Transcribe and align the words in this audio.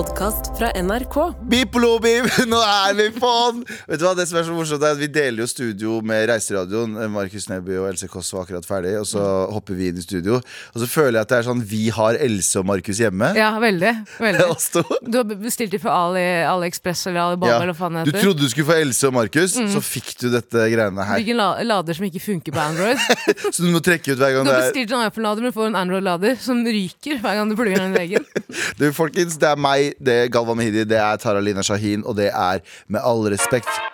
podkast 0.00 0.46
fra 0.58 0.70
NRK. 0.82 1.16
Bipolo 1.50 1.98
bip, 2.00 2.24
nå 2.48 2.56
er 2.64 2.94
vi 2.96 3.06
på 3.12 3.30
den! 3.52 3.58
Vet 3.90 4.00
du 4.00 4.04
hva, 4.06 4.12
Det 4.16 4.24
som 4.30 4.38
er 4.40 4.46
så 4.46 4.54
morsomt 4.56 4.84
er 4.86 4.94
at 4.94 5.00
Vi 5.00 5.08
deler 5.12 5.42
jo 5.42 5.48
studio 5.50 5.98
med 6.06 6.22
Reiseradioen. 6.30 6.94
Markus 7.12 7.48
Neby 7.50 7.74
og 7.82 7.88
Else 7.90 8.08
Kåss 8.08 8.30
var 8.32 8.46
akkurat 8.46 8.64
ferdig, 8.64 8.94
og 8.96 9.04
så 9.10 9.20
hopper 9.52 9.76
vi 9.76 9.90
inn 9.90 9.98
i 10.00 10.04
studio. 10.04 10.38
Og 10.72 10.78
så 10.80 10.88
føler 10.88 11.18
jeg 11.18 11.26
at 11.26 11.32
det 11.34 11.38
er 11.42 11.46
sånn 11.50 11.60
vi 11.68 11.82
har 11.92 12.16
Else 12.16 12.62
og 12.62 12.68
Markus 12.70 13.00
hjemme. 13.02 13.28
Ja, 13.36 13.50
veldig. 13.60 13.92
veldig. 14.22 14.46
Oss 14.54 14.70
to. 14.78 14.84
Du 15.04 15.18
har 15.20 15.28
bestilt 15.42 15.74
dem 15.76 15.82
for 15.84 15.92
Ali, 15.92 16.24
AliExpress 16.48 17.04
eller 17.10 17.20
Alibaba 17.26 17.50
Ja. 17.52 17.58
eller 17.60 17.74
hva 17.74 17.78
faen 17.82 18.00
det 18.00 18.06
Du 18.08 18.16
trodde 18.22 18.40
du 18.46 18.48
skulle 18.54 18.70
få 18.70 18.78
Else 18.80 19.10
og 19.10 19.18
Markus, 19.18 19.58
så 19.74 19.84
fikk 19.84 20.14
du 20.22 20.30
dette 20.32 20.64
greiene 20.72 21.08
her. 21.10 21.20
Hvilken 21.20 21.40
la 21.42 21.50
lader 21.74 22.00
som 22.00 22.08
ikke 22.08 22.24
funker 22.24 22.56
på 22.56 22.64
Android. 22.64 23.04
Så 23.52 23.66
du 23.66 23.68
må 23.74 23.82
trekke 23.84 24.14
ut 24.14 24.20
hver 24.22 24.32
gang 24.38 24.46
Du 24.46 24.48
det 24.48 24.56
har 24.56 24.64
er 24.64 24.72
bestilt 24.72 24.96
en 24.96 25.04
iPhone-lader, 25.10 25.44
men 25.44 25.56
får 25.60 25.68
en 25.74 25.78
Android-lader 25.84 26.40
som 26.40 26.64
ryker 26.64 27.20
hver 27.20 27.36
gang 27.42 27.50
du 27.52 27.58
plugger 27.58 27.82
den 27.84 27.92
i 27.92 27.98
veggen. 28.00 28.26
Du, 28.80 28.86
folkens, 28.96 29.36
det 29.42 29.48
er 29.50 29.58
meg, 29.60 29.89
det 29.98 30.16
er 30.24 30.32
Galvan 30.32 30.60
Mehidi, 30.60 30.84
det 30.84 30.98
er 30.98 31.16
Tara 31.16 31.40
Lina 31.40 31.62
Shahin, 31.62 32.04
og 32.06 32.16
det 32.16 32.30
er 32.30 32.60
Med 32.88 33.00
all 33.04 33.26
respekt. 33.32 33.89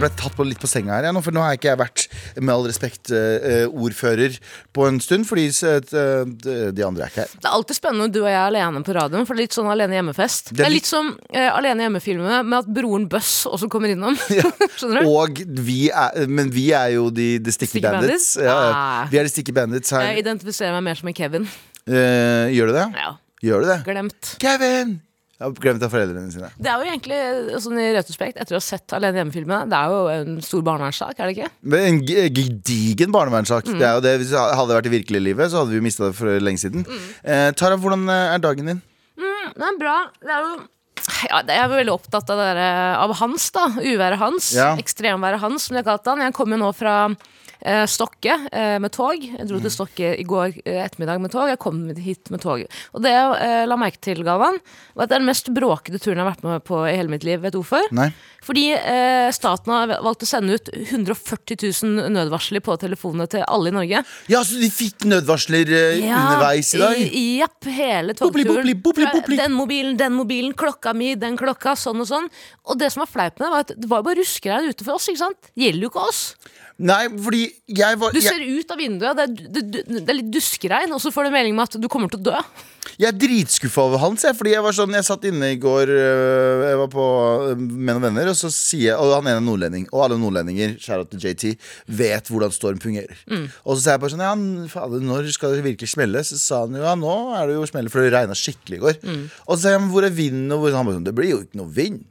Jeg 0.00 0.06
ble 0.06 0.16
tatt 0.16 0.32
på 0.32 0.44
litt 0.48 0.60
på 0.62 0.68
senga 0.70 0.94
her, 0.94 1.04
jeg, 1.10 1.12
nå, 1.12 1.20
for 1.20 1.36
nå 1.36 1.42
har 1.44 1.50
jeg 1.52 1.58
ikke 1.60 1.72
vært 1.76 2.04
med 2.40 2.52
all 2.54 2.62
respekt 2.70 3.10
eh, 3.12 3.66
ordfører 3.68 4.38
på 4.72 4.86
en 4.88 4.96
stund. 5.04 5.26
Fordi 5.28 5.44
eh, 5.68 6.70
de 6.72 6.86
andre 6.86 7.04
er 7.04 7.12
ikke 7.12 7.26
her. 7.26 7.34
Det 7.34 7.44
er 7.44 7.56
alltid 7.58 7.76
spennende 7.76 8.06
når 8.06 8.14
du 8.14 8.20
og 8.22 8.28
jeg 8.30 8.38
er 8.38 8.46
alene 8.46 8.80
på 8.86 8.94
radioen, 8.96 9.28
for 9.28 9.36
det 9.36 9.42
er 9.42 9.48
litt 9.50 9.58
sånn 9.58 9.68
alene 9.74 9.98
hjemme-fest. 9.98 10.54
Det 10.56 10.64
er 10.64 10.72
litt- 10.72 10.88
som 10.88 11.12
eh, 11.28 11.50
alene 11.52 11.84
hjemme-filmene 11.84 12.40
med 12.48 12.58
at 12.62 12.72
broren 12.80 13.04
Buss 13.12 13.44
også 13.50 13.68
kommer 13.68 13.92
innom. 13.92 14.16
Skjønner 14.80 15.04
du? 15.04 15.12
Og 15.12 15.44
vi 15.68 15.82
er, 15.92 16.24
men 16.32 16.48
vi 16.54 16.70
er 16.72 16.94
jo 16.96 17.10
de, 17.12 17.34
de 17.44 17.52
Sticky. 17.58 17.84
Bandits? 17.84 18.32
Ja, 18.40 18.56
ja. 18.56 18.72
Ah. 18.72 19.04
vi 19.12 19.20
er 19.20 19.28
de 19.28 19.34
Sticky 19.36 19.52
Bandits 19.52 19.92
her. 19.92 20.08
Jeg 20.08 20.24
identifiserer 20.24 20.80
meg 20.80 20.88
mer 20.88 21.02
som 21.02 21.12
en 21.12 21.20
Kevin. 21.20 21.44
Eh, 21.84 22.48
gjør 22.56 22.72
du 22.72 22.78
det? 22.80 22.88
Ja, 22.96 23.18
Gjør 23.40 23.62
du 23.64 23.70
det? 23.70 23.78
Glemt. 23.86 24.34
Kevin! 24.40 24.98
Glemt 25.40 25.84
av 25.86 25.92
foreldrene 25.92 26.28
sine. 26.34 26.50
Det 26.60 26.68
er 26.68 26.82
jo 26.82 26.90
egentlig 26.90 27.20
sånn 27.64 27.78
i 27.80 27.86
retrospekt, 27.96 28.36
etter 28.42 28.56
å 28.56 28.60
ha 28.60 28.64
sett 28.64 28.92
Alene 28.96 29.22
hjemme-filmen, 29.22 29.70
det 29.72 29.78
er 29.78 29.94
jo 29.94 30.00
en 30.12 30.34
stor 30.44 30.64
barnevernssak, 30.66 31.14
er 31.16 31.30
det 31.30 31.36
ikke? 31.38 31.48
Men 31.72 31.86
En 31.90 32.00
gedigen 32.04 33.14
barnevernssak. 33.14 33.70
Mm. 33.70 33.78
Det 33.80 33.88
er 33.88 33.94
jo 33.96 34.04
det, 34.04 34.12
Hvis 34.20 34.34
det 34.34 34.42
hadde 34.60 34.76
vært 34.76 34.90
i 34.90 34.94
virkelige 34.98 35.26
livet, 35.30 35.50
så 35.50 35.62
hadde 35.62 35.72
vi 35.72 35.80
mista 35.84 36.10
det 36.10 36.18
for 36.18 36.44
lenge 36.44 36.60
siden. 36.60 36.84
Mm. 36.84 37.08
Eh, 37.24 37.46
Tara, 37.56 37.80
hvordan 37.80 38.04
eh, 38.12 38.34
er 38.34 38.44
dagen 38.44 38.68
din? 38.68 38.82
Det 39.56 39.66
er 39.66 39.80
bra. 39.80 39.96
Det 40.20 40.34
er 40.34 40.44
jo 40.44 40.52
ja, 41.28 41.42
jeg 41.46 41.60
er 41.64 41.68
veldig 41.74 41.92
opptatt 41.92 42.30
av, 42.32 42.40
der, 42.40 42.62
av 43.02 43.12
Hans, 43.20 43.50
da. 43.52 43.66
Uværet 43.82 44.18
Hans. 44.22 44.52
Ja. 44.56 44.72
Ekstremværet 44.80 45.42
Hans, 45.42 45.66
som 45.68 45.76
de 45.76 45.82
har 45.82 45.88
kalt 45.92 46.06
han. 46.10 46.24
Jeg 46.24 46.36
kom 46.36 46.50
jo 46.54 46.60
nå 46.62 46.70
fra 46.76 46.94
eh, 47.60 47.84
Stokke 47.90 48.36
eh, 48.52 48.78
med 48.80 48.92
tog. 48.96 49.20
Jeg 49.20 49.46
dro 49.48 49.58
Mm. 49.60 49.64
til 49.66 49.74
Stokke 49.74 50.12
i 50.16 50.24
går 50.24 50.54
eh, 50.64 50.80
ettermiddag 50.86 51.20
med 51.20 51.30
tog. 51.34 51.48
Jeg 51.50 51.58
kom 51.60 51.82
hit 52.00 52.30
med 52.32 52.40
tog. 52.40 52.62
Og 52.94 53.02
det 53.04 53.10
jeg 53.12 53.36
eh, 53.44 53.64
la 53.68 53.76
merke 53.76 54.00
til, 54.00 54.22
Galvan, 54.24 54.56
var 54.96 55.04
at 55.04 55.10
det 55.12 55.18
er 55.18 55.24
den 55.24 55.28
mest 55.28 55.50
bråkete 55.52 56.00
turen 56.00 56.16
jeg 56.20 56.24
har 56.24 56.30
vært 56.32 56.46
med 56.46 56.64
på 56.64 56.80
i 56.88 56.94
hele 56.96 57.12
mitt 57.12 57.26
liv. 57.26 57.40
Vet 57.44 57.52
du 57.52 57.60
hvorfor? 57.60 57.84
Nei? 57.92 58.08
Fordi 58.40 58.70
eh, 58.78 59.28
staten 59.36 59.74
har 59.74 59.90
valgt 60.00 60.24
å 60.24 60.28
sende 60.30 60.56
ut 60.56 60.70
140 60.72 61.58
000 61.84 62.08
nødvarsler 62.14 62.62
på 62.64 62.76
telefonene 62.80 63.26
til 63.30 63.44
alle 63.44 63.68
i 63.68 63.74
Norge. 63.76 64.00
Ja, 64.32 64.40
så 64.46 64.56
de 64.60 64.70
fikk 64.72 65.04
nødvarsler 65.10 65.68
eh, 65.76 66.00
underveis 66.08 66.72
i 66.74 66.80
dag? 66.80 66.96
i- 67.04 67.28
hele 67.70 68.14
togturen. 68.16 68.46
bobli, 68.46 68.74
bobli, 68.74 69.06
bobli. 69.12 69.36
Den 69.36 69.52
mobilen, 69.52 69.96
den 70.00 70.12
mobilen, 70.16 70.54
klokka 70.56 70.94
mi, 70.96 71.09
den 71.18 71.38
klokka, 71.40 71.74
sånn 71.78 72.02
og 72.02 72.08
sånn. 72.10 72.28
Og 72.68 72.80
det 72.80 72.90
som 72.92 73.04
var 73.04 73.10
flaut 73.10 73.38
med 73.38 73.46
det, 73.46 73.52
var 73.52 73.66
at 73.66 73.74
det 73.76 73.90
var 73.90 74.04
bare 74.06 74.20
ruskeregn 74.20 74.70
ute 74.70 74.86
for 74.86 74.98
oss, 74.98 75.08
ikke 75.10 75.24
sant? 75.24 75.50
Gjelder 75.58 75.86
jo 75.86 75.92
ikke 75.92 76.06
oss. 76.10 76.22
Nei, 76.80 77.04
fordi 77.12 77.42
jeg 77.68 77.98
var 78.00 78.14
Du 78.14 78.20
jeg, 78.20 78.32
ser 78.32 78.40
ut 78.40 78.72
av 78.72 78.80
vinduet, 78.80 79.18
det 79.18 79.24
er, 79.26 79.48
det, 79.52 79.84
det, 79.84 80.02
er 80.06 80.16
litt 80.16 80.30
duskregn, 80.32 80.92
og 80.96 81.00
så 81.02 81.12
får 81.12 81.28
du 81.28 81.34
melding 81.34 81.56
med 81.56 81.68
at 81.68 81.80
du 81.80 81.88
kommer 81.92 82.08
til 82.12 82.22
å 82.22 82.30
dø. 82.30 82.42
jeg 83.00 83.08
er 83.10 83.18
dritskuffa 83.20 83.84
over 83.84 84.00
Hans. 84.00 84.24
Jeg, 84.24 84.36
fordi 84.38 84.54
jeg 84.54 84.64
var 84.64 84.76
sånn 84.76 84.94
Jeg 84.96 85.06
satt 85.06 85.26
inne 85.28 85.50
i 85.52 85.58
går 85.60 85.92
øh, 85.92 86.62
Jeg 86.70 86.78
var 86.80 86.90
på 86.92 87.06
øh, 87.50 87.60
med 87.60 87.92
noen 87.92 88.06
venner, 88.06 88.30
og 88.32 88.38
så 88.38 88.48
sier 88.54 88.90
jeg 88.90 88.96
Og 88.96 89.12
han 89.12 89.28
ene 89.28 89.42
er 89.42 89.44
nordlending. 89.44 89.86
Og 89.92 90.06
alle 90.06 90.18
nordlendinger, 90.20 90.76
kjære 90.80 91.08
til 91.12 91.26
JT, 91.26 91.68
vet 92.00 92.32
hvordan 92.32 92.54
storm 92.56 92.80
fungerer. 92.82 93.18
Mm. 93.28 93.48
Og 93.64 93.76
så 93.76 93.80
sa 93.82 93.96
jeg 93.96 94.04
bare 94.04 94.14
sånn 94.14 94.24
Ja, 94.24 94.32
fader, 94.72 95.04
når 95.04 95.28
skal 95.36 95.56
det 95.56 95.66
virkelig 95.66 95.92
smelle? 95.92 96.24
Så 96.26 96.40
sa 96.40 96.64
han 96.64 96.76
jo 96.76 96.86
ja, 96.86 96.96
nå 96.98 97.16
er 97.36 97.50
det 97.50 97.58
jo 97.58 97.68
smelle, 97.68 97.92
for 97.92 98.04
det 98.04 98.14
regna 98.14 98.36
skikkelig 98.36 98.80
i 98.80 98.84
går. 98.86 99.02
Mm. 99.04 99.26
Og 99.46 99.52
så 99.52 99.60
sa 99.62 99.76
jeg 99.76 99.84
men 99.84 99.92
hvor 99.92 100.08
er 100.08 100.16
vinden? 100.16 100.48
Og 100.56 100.64
hvor, 100.64 100.78
han 100.78 100.88
bare 100.88 101.00
sånn 101.00 101.08
Det 101.10 101.16
blir 101.16 101.34
jo 101.34 101.44
ikke 101.44 101.60
noe 101.60 101.76
vind. 101.76 102.04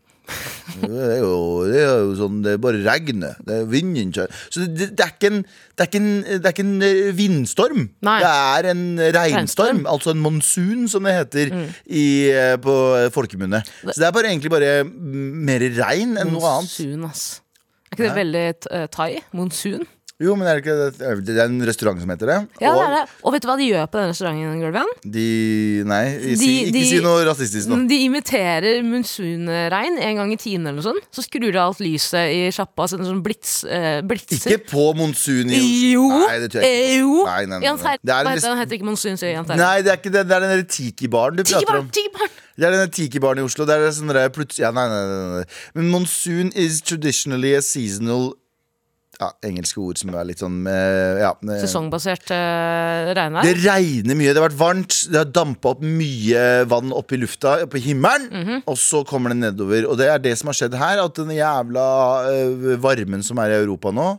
Det 0.79 0.99
er 1.03 1.17
jo, 1.19 1.33
det 1.67 1.79
er 1.81 2.03
jo 2.05 2.13
sånn 2.17 2.39
Det 2.45 2.55
bare 2.61 2.79
regnet. 2.85 3.39
Det 3.45 3.57
er 3.61 3.67
vinden 3.69 4.13
kjører. 4.15 4.41
Så 4.47 4.63
det, 4.63 4.91
det, 4.95 5.05
er 5.05 5.13
ikke 5.15 5.31
en 5.33 5.41
det 5.43 5.85
er 5.85 5.89
ikke 5.89 6.01
en, 6.01 6.09
det 6.27 6.39
er 6.39 6.53
ikke 6.53 6.65
en 6.65 6.85
eh, 6.85 7.11
vindstorm. 7.15 7.83
Nei. 8.05 8.15
Det 8.23 8.31
er 8.31 8.69
en 8.73 8.85
regnstorm. 9.15 9.85
Altså 9.89 10.11
en 10.11 10.23
monsun, 10.23 10.87
som 10.91 11.07
det 11.07 11.15
heter 11.15 11.53
i, 11.85 12.07
eh, 12.31 12.55
på 12.61 12.75
eh, 12.97 13.07
folkemunne. 13.15 13.61
Så 13.85 13.95
det 13.95 14.09
er 14.09 14.15
bare, 14.15 14.33
egentlig 14.33 14.51
bare 14.51 14.73
mm, 14.87 15.29
mer 15.47 15.63
regn 15.79 16.17
enn 16.19 16.33
noe 16.35 16.55
annet. 16.57 16.73
Monsun, 16.73 17.07
ass. 17.07 17.29
Er 17.89 17.97
ikke 17.97 18.09
det 18.09 18.17
veldig 18.19 18.89
thai? 18.93 19.11
Monsun? 19.33 19.87
Jo, 20.19 20.33
men 20.35 20.49
er 20.51 20.57
det, 20.59 20.65
ikke, 20.65 21.13
det 21.23 21.35
er 21.39 21.45
en 21.45 21.61
restaurant 21.63 22.01
som 22.01 22.09
heter 22.11 22.27
det. 22.27 22.37
Ja, 22.59 22.73
det 22.75 22.81
er 22.83 22.95
det. 22.97 23.03
Og 23.23 23.31
vet 23.31 23.43
du 23.45 23.47
hva 23.47 23.53
de 23.55 23.67
gjør 23.69 23.85
på 23.87 24.01
den 24.01 24.09
restauranten, 24.11 24.57
Gulvian? 24.59 24.89
de 25.15 25.27
Nei, 25.87 26.01
si, 26.35 26.49
ikke 26.65 26.73
de- 26.75 26.81
si 26.89 26.97
noe 27.05 27.21
rasistisk 27.23 27.71
nå. 27.71 27.77
De 27.87 27.99
imiterer 28.03 28.81
monsunregn 28.83 29.95
en 30.03 30.19
gang 30.19 30.33
i 30.35 30.37
timen 30.41 30.67
eller 30.67 30.81
noe 30.81 30.87
sånt. 30.89 31.07
Så 31.15 31.23
skrur 31.23 31.47
de 31.55 31.61
alt 31.63 31.79
lyset 31.79 32.33
i 32.35 32.41
sjappa, 32.51 32.89
så 32.91 32.99
sånn 32.99 33.23
blits, 33.23 33.63
eh, 33.63 34.01
blitser. 34.03 34.57
Ikke 34.57 34.73
på 34.73 34.89
monsun 34.99 35.55
i 35.55 35.63
Jo! 35.93 36.09
Nei, 36.11 36.35
det 36.43 36.51
tror 36.51 36.67
jeg 36.67 36.67
ikke. 36.67 36.83
Eh, 36.83 36.99
Jo! 36.99 37.23
Nei, 37.23 37.45
nei, 37.45 37.59
nei, 37.63 37.71
nei. 37.79 37.95
Det 38.03 38.13
er 38.17 38.27
en 38.33 38.43
den? 38.43 38.59
heter 38.59 38.75
ikke 38.75 38.89
monsun, 38.91 39.15
sier 39.15 39.31
Jan 39.37 39.47
Terje. 39.47 39.63
Nei, 39.63 39.81
det 39.87 39.93
er 39.95 40.03
ikke 40.03 40.11
det. 40.11 40.27
Det 40.27 40.35
er 40.35 40.43
den 40.43 40.51
derre 40.51 40.67
tiki-baren 40.67 41.39
du 41.39 41.43
prater 41.47 41.79
om. 41.79 41.87
Tiki 41.95 42.11
-barn. 42.11 42.35
Det 42.59 42.67
er 42.67 42.71
denne 42.75 42.91
tiki-baren 42.91 43.39
i 43.39 43.47
Oslo. 43.47 43.63
Det 43.63 43.75
er 43.79 43.87
sånn 43.95 44.11
der 44.11 44.27
plutselig 44.35 44.67
ja, 44.67 44.71
nei, 44.75 44.83
nei, 44.91 45.05
nei, 45.07 45.37
nei. 45.37 45.45
Men 45.75 45.89
monsoon 45.93 46.51
is 46.55 46.81
traditionally 46.81 47.55
a 47.55 47.61
seasonal 47.61 48.33
ja, 49.19 49.29
Engelske 49.43 49.81
ord 49.83 49.99
som 49.99 50.11
er 50.15 50.27
litt 50.29 50.39
sånn 50.39 50.61
eh, 50.69 51.19
ja, 51.19 51.33
eh, 51.43 51.61
Sesongbasert 51.63 52.31
uh, 52.31 53.11
regnvær. 53.17 53.47
Det 53.47 53.55
regner 53.65 54.15
mye. 54.15 54.31
Det 54.31 54.39
har 54.39 54.47
vært 54.47 54.59
varmt. 54.59 54.95
Det 55.11 55.19
har 55.19 55.31
dampa 55.35 55.73
opp 55.73 55.83
mye 55.83 56.43
vann 56.71 56.93
opp 56.95 57.11
i 57.15 57.19
lufta, 57.19 57.57
opp 57.65 57.75
i 57.75 57.83
himmelen. 57.83 58.29
Mhm. 58.31 58.61
Og 58.71 58.79
så 58.79 59.03
kommer 59.07 59.33
det 59.33 59.41
nedover. 59.41 59.89
Og 59.91 59.99
det 59.99 60.07
er 60.07 60.23
det 60.23 60.37
som 60.39 60.51
har 60.51 60.59
skjedd 60.59 60.77
her. 60.79 61.03
At 61.03 61.19
den 61.19 61.33
jævla 61.35 61.87
uh, 62.29 62.69
varmen 62.79 63.25
som 63.25 63.41
er 63.43 63.55
i 63.55 63.59
Europa 63.59 63.91
nå, 63.95 64.13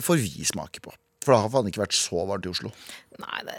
får 0.00 0.22
vi 0.24 0.46
smake 0.48 0.80
på. 0.84 0.94
For 1.24 1.34
det 1.34 1.42
har 1.42 1.52
faen 1.52 1.68
ikke 1.68 1.82
vært 1.84 1.98
så 1.98 2.24
varmt 2.28 2.46
i 2.46 2.52
Oslo. 2.52 2.72
Nei, 3.20 3.42
det, 3.48 3.58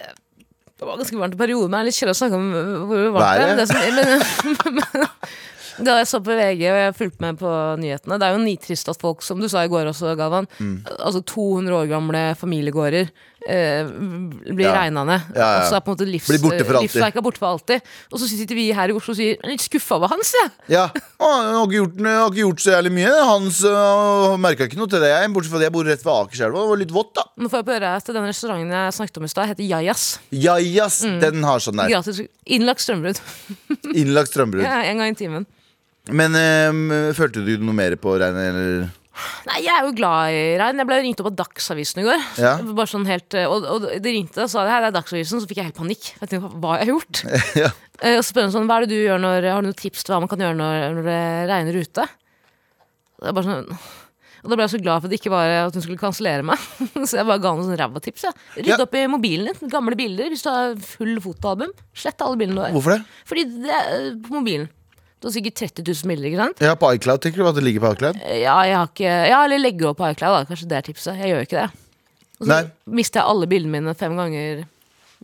det 0.77 0.87
var 0.87 0.97
ganske 0.97 1.19
varmt 1.19 1.37
i 1.37 1.39
perioden, 1.43 1.69
men 1.69 1.77
det 1.77 1.83
er 1.83 1.89
litt 1.91 1.99
kjedelig 1.99 2.15
å 2.15 2.19
snakke 2.23 2.41
om 2.41 2.49
hvor 2.89 3.07
varmt 3.17 3.37
det 3.37 3.45
er. 3.45 3.61
Det 3.61 3.69
som, 3.69 4.57
men, 4.73 5.07
da 5.83 5.97
jeg 5.99 6.07
så 6.09 6.19
på 6.23 6.33
VG 6.37 6.61
og 6.71 6.77
jeg 6.81 6.95
fulgte 6.97 7.21
med 7.21 7.37
på 7.39 7.51
nyhetene 7.81 8.17
Det 8.19 8.27
er 8.27 8.35
jo 8.37 8.43
nitrist 8.43 8.89
at 8.89 8.99
folk, 9.01 9.21
som 9.21 9.39
du 9.39 9.47
sa 9.49 9.63
i 9.63 9.67
går 9.71 9.85
også, 9.93 10.15
Galvan, 10.17 10.47
Mm. 10.59 10.83
altså 10.99 11.21
200 11.23 11.73
år 11.75 11.87
gamle 11.91 12.35
familiegårder 12.39 13.09
eh, 13.47 13.85
blir 13.87 14.65
Ja. 14.67 14.73
regna 14.81 15.03
ned. 15.07 15.21
Ja, 15.35 15.39
ja. 15.39 15.59
Og 15.61 15.69
så 15.71 15.75
er 15.77 15.79
på 15.85 15.91
en 15.93 15.95
måte 15.95 16.07
livs, 16.11 16.27
Blir 16.27 16.39
borte 16.41 16.65
for 16.65 16.75
alltid. 16.81 17.21
borte 17.23 17.37
for 17.39 17.47
alltid. 17.47 17.81
Og 18.11 18.19
så 18.19 18.27
sitter 18.27 18.55
vi 18.55 18.73
her 18.73 18.89
i 18.89 18.95
Oslo 18.97 19.11
og 19.13 19.17
sier 19.17 19.37
Jeg 19.37 19.39
er 19.43 19.47
litt 19.53 19.61
skuffa 19.63 19.95
over 19.95 20.07
Hans, 20.11 20.33
jeg. 20.33 20.51
Ja, 20.67 20.89
ja. 20.93 21.01
Han 21.21 21.53
har 21.55 21.65
ikke 21.67 21.77
gjort, 21.79 22.01
har 22.03 22.27
ikke 22.31 22.43
gjort 22.43 22.59
så 22.65 22.71
jævlig 22.75 22.91
mye. 22.97 23.13
Hans 23.29 23.61
øh, 23.63 24.37
merka 24.39 24.67
ikke 24.67 24.75
noe 24.81 24.87
til 24.91 24.99
det, 24.99 25.07
jeg. 25.13 25.31
Bortsett 25.33 25.51
fra 25.53 25.57
at 25.61 25.63
jeg 25.67 25.71
bor 25.77 25.83
rett 25.87 26.03
ved 26.03 26.13
Akerselva. 26.13 26.59
Det 26.65 26.69
var 26.73 26.77
litt 26.83 26.91
vått, 26.97 27.13
da. 27.15 27.23
Nå 27.37 27.47
får 27.53 27.57
jeg 27.61 27.65
på 27.69 27.75
øret 27.77 27.95
at 28.01 28.05
den 28.17 28.27
restauranten 28.27 28.71
jeg 28.75 28.93
snakket 28.99 29.17
om 29.17 29.23
i 29.23 29.31
stad, 29.31 29.47
heter 29.53 29.63
Jajas. 29.69 30.19
Jajas, 30.31 31.03
Mm. 31.05 31.19
den 31.21 31.43
har 31.43 31.59
sånn 31.59 31.77
der. 31.77 31.87
Gratis 31.89 32.21
innlagt 32.47 32.81
strømbrudd. 32.83 33.19
Innlagt 33.95 34.33
strømbrudd. 34.33 34.63
Ja, 34.67 34.81
en 34.83 34.97
gang 34.97 35.11
i 35.11 35.15
timen. 35.15 35.45
Men 36.13 36.35
eh, 36.39 37.11
følte 37.17 37.43
du 37.45 37.53
noe 37.63 37.75
mer 37.75 37.95
på 37.99 38.13
regnet, 38.21 38.51
eller? 38.53 38.87
Nei, 39.47 39.63
jeg 39.65 39.73
er 39.73 39.87
jo 39.87 39.93
glad 39.97 40.29
i 40.29 40.41
regn. 40.61 40.77
Jeg 40.83 40.87
ble 40.91 40.97
ringt 41.01 41.21
opp 41.23 41.29
av 41.31 41.37
Dagsavisen 41.39 42.03
i 42.03 42.05
går. 42.05 42.25
Ja. 42.37 42.51
Bare 42.77 42.89
sånn 42.91 43.07
helt, 43.09 43.33
og, 43.49 43.65
og 43.65 43.87
de 44.03 44.13
ringte 44.13 44.43
og 44.45 44.51
sa 44.51 44.61
det 44.67 44.75
her 44.75 44.85
er 44.91 44.93
Dagsavisen, 44.93 45.41
så 45.41 45.49
fikk 45.49 45.57
jeg 45.63 45.71
helt 45.71 45.79
panikk. 45.79 46.11
Jeg 46.21 46.29
tenkte, 46.35 46.51
hva 46.61 46.75
har 46.75 46.83
jeg 46.85 46.91
gjort? 46.93 47.23
ja. 47.63 47.71
Eh, 47.97 48.19
Og 48.19 48.21
så 48.21 48.29
spør 48.29 48.45
hun 48.45 48.53
sånn, 48.53 48.67
hva 48.69 48.77
er 48.77 48.85
det 48.85 48.93
du 48.93 48.99
gjør 49.07 49.23
når, 49.23 49.47
Har 49.55 49.63
du 49.65 49.71
noen 49.71 49.79
tips 49.79 50.05
til 50.05 50.13
hva 50.13 50.19
man 50.21 50.29
kan 50.29 50.43
gjøre 50.45 50.59
når, 50.59 50.83
når 50.99 51.07
det 51.09 51.21
regner 51.49 51.79
ute? 51.81 52.05
Det 53.17 53.31
er 53.31 53.39
bare 53.39 53.49
sånn 53.49 53.79
og 54.45 54.51
da 54.51 54.55
ble 54.59 54.63
jeg 54.67 54.71
så 54.77 54.79
glad 54.79 55.01
for 55.01 55.07
at 55.09 55.11
det 55.11 55.17
ikke 55.17 55.31
var 55.33 55.49
at 55.65 55.75
hun 55.75 55.81
skulle 55.83 55.99
kansellere 55.99 56.43
meg. 56.45 56.61
Så 57.09 57.17
jeg 57.17 57.25
bare 57.27 57.41
ga 57.41 57.49
henne 57.51 57.65
sånn 57.65 57.79
ræva 57.81 57.99
tips. 58.05 58.27
Ja. 58.27 58.31
Rydd 58.55 58.69
Ja. 58.69 58.77
opp 58.85 58.93
i 58.95 59.01
mobilen 59.09 59.49
din. 59.49 59.71
Gamle 59.73 59.97
bilder. 59.97 60.29
Hvis 60.31 60.45
du 60.45 60.47
har 60.53 60.75
full 60.87 61.17
fotoalbum, 61.25 61.73
slett 61.97 62.21
alle 62.23 62.37
bildene 62.39 62.61
du 62.61 62.63
har. 62.63 62.75
Hvorfor 62.77 62.93
det? 62.93 62.99
Fordi 63.27 63.43
det 63.65 63.73
er 63.75 64.05
på 64.23 64.35
mobilen. 64.37 64.69
Du 65.17 65.27
har 65.27 65.33
sikkert 65.33 65.55
30 65.57 65.81
000 65.87 66.11
bilder, 66.11 66.27
ikke 66.29 66.41
sant? 66.43 66.59
Ja, 66.61 66.75
på 66.77 66.91
iCloud, 66.93 67.21
tenker 67.23 67.41
du 67.41 67.47
at 67.49 67.55
det 67.57 67.63
ligger 67.65 67.81
på 67.87 67.91
iCloud? 67.95 68.19
Ja, 68.37 68.57
jeg 68.69 68.75
har 68.77 68.89
ikke 68.91 69.13
Ja, 69.31 69.39
eller 69.47 69.57
legger 69.63 69.89
opp 69.91 69.97
på 69.97 70.09
iCloud, 70.13 70.35
da. 70.35 70.45
Kanskje 70.51 70.67
det 70.69 70.77
er 70.77 70.85
tipset. 70.91 71.17
Jeg 71.17 71.33
gjør 71.33 71.45
ikke 71.47 71.61
det. 71.63 71.69
Og 72.37 72.45
så 72.45 72.51
Nei. 72.51 72.59
mister 72.99 73.23
jeg 73.23 73.31
alle 73.33 73.47
bildene 73.49 73.79
mine 73.79 73.95
fem 73.97 74.13
ganger 74.19 74.65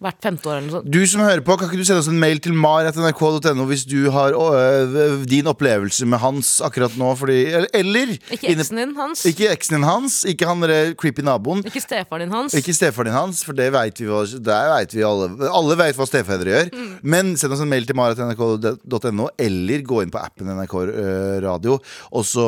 hvert 0.01 0.17
femte 0.25 0.49
år 0.49 0.57
eller 0.57 0.65
noe 0.65 0.75
sånt. 0.79 0.89
Du 0.89 1.01
som 1.09 1.21
hører 1.21 1.43
på, 1.45 1.55
kan 1.59 1.69
ikke 1.69 1.77
du 1.77 1.85
sende 1.85 2.01
oss 2.01 2.09
en 2.09 2.19
mail 2.21 2.39
til 2.41 2.55
mar.nrk.no 2.57 3.65
hvis 3.69 3.85
du 3.85 4.09
har 4.13 4.33
øh, 4.33 5.21
din 5.29 5.49
opplevelse 5.49 6.07
med 6.09 6.21
Hans 6.23 6.55
akkurat 6.65 6.95
nå? 6.97 7.11
Fordi, 7.19 7.37
eller, 7.45 7.69
eller 7.77 8.15
Ikke 8.33 8.49
eksen 8.55 8.81
din 8.81 8.95
hans. 8.97 9.23
Ikke 9.29 9.51
eksen 9.53 9.77
din 9.77 9.87
hans, 9.87 10.19
ikke 10.29 10.49
han 10.49 10.65
der 10.65 10.93
creepy 10.99 11.25
naboen. 11.25 11.61
Ikke 11.67 11.83
stefaren 11.83 12.25
din 12.25 12.33
hans. 12.33 12.57
Ikke 12.57 12.73
stefaren 12.73 13.11
din 13.11 13.17
hans, 13.17 13.43
for 13.45 13.57
det 13.57 13.69
vet 13.75 14.01
vi, 14.01 14.09
hva, 14.09 14.23
der 14.49 14.73
vet 14.73 14.97
vi 14.97 15.05
alle. 15.07 15.29
Alle 15.53 15.79
vet 15.83 15.99
hva 15.99 16.09
stefedre 16.09 16.55
gjør. 16.55 16.73
Mm. 16.73 16.91
Men 17.15 17.33
send 17.39 17.53
oss 17.53 17.63
en 17.63 17.71
mail 17.71 17.85
til 17.87 17.97
mar.nrk.no, 17.99 19.29
eller 19.47 19.87
gå 19.87 20.03
inn 20.03 20.13
på 20.13 20.21
appen 20.23 20.49
NRK 20.57 20.77
eh, 20.89 21.35
Radio. 21.45 21.77
Og 22.13 22.25
så, 22.27 22.47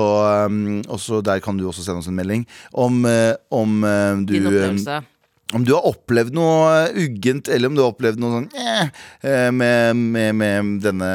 og 0.50 1.02
så 1.02 1.22
der 1.26 1.44
kan 1.46 1.62
du 1.62 1.68
også 1.70 1.86
sende 1.86 2.02
oss 2.02 2.10
en 2.10 2.18
melding 2.18 2.48
om, 2.74 3.04
om 3.54 3.84
du 4.26 4.34
Din 4.34 4.50
opplevelse. 4.50 5.04
Om 5.54 5.62
du 5.62 5.76
har 5.76 5.86
opplevd 5.86 6.34
noe 6.34 6.70
eh, 6.88 6.96
uggent, 7.06 7.52
eller 7.54 7.70
om 7.70 7.76
du 7.78 7.84
har 7.84 7.92
opplevd 7.92 8.18
noe 8.18 8.34
sånn 8.34 8.48
eh, 8.58 8.88
eh, 9.22 9.52
med, 9.54 9.94
med, 9.94 10.32
med 10.40 10.72
denne 10.82 11.12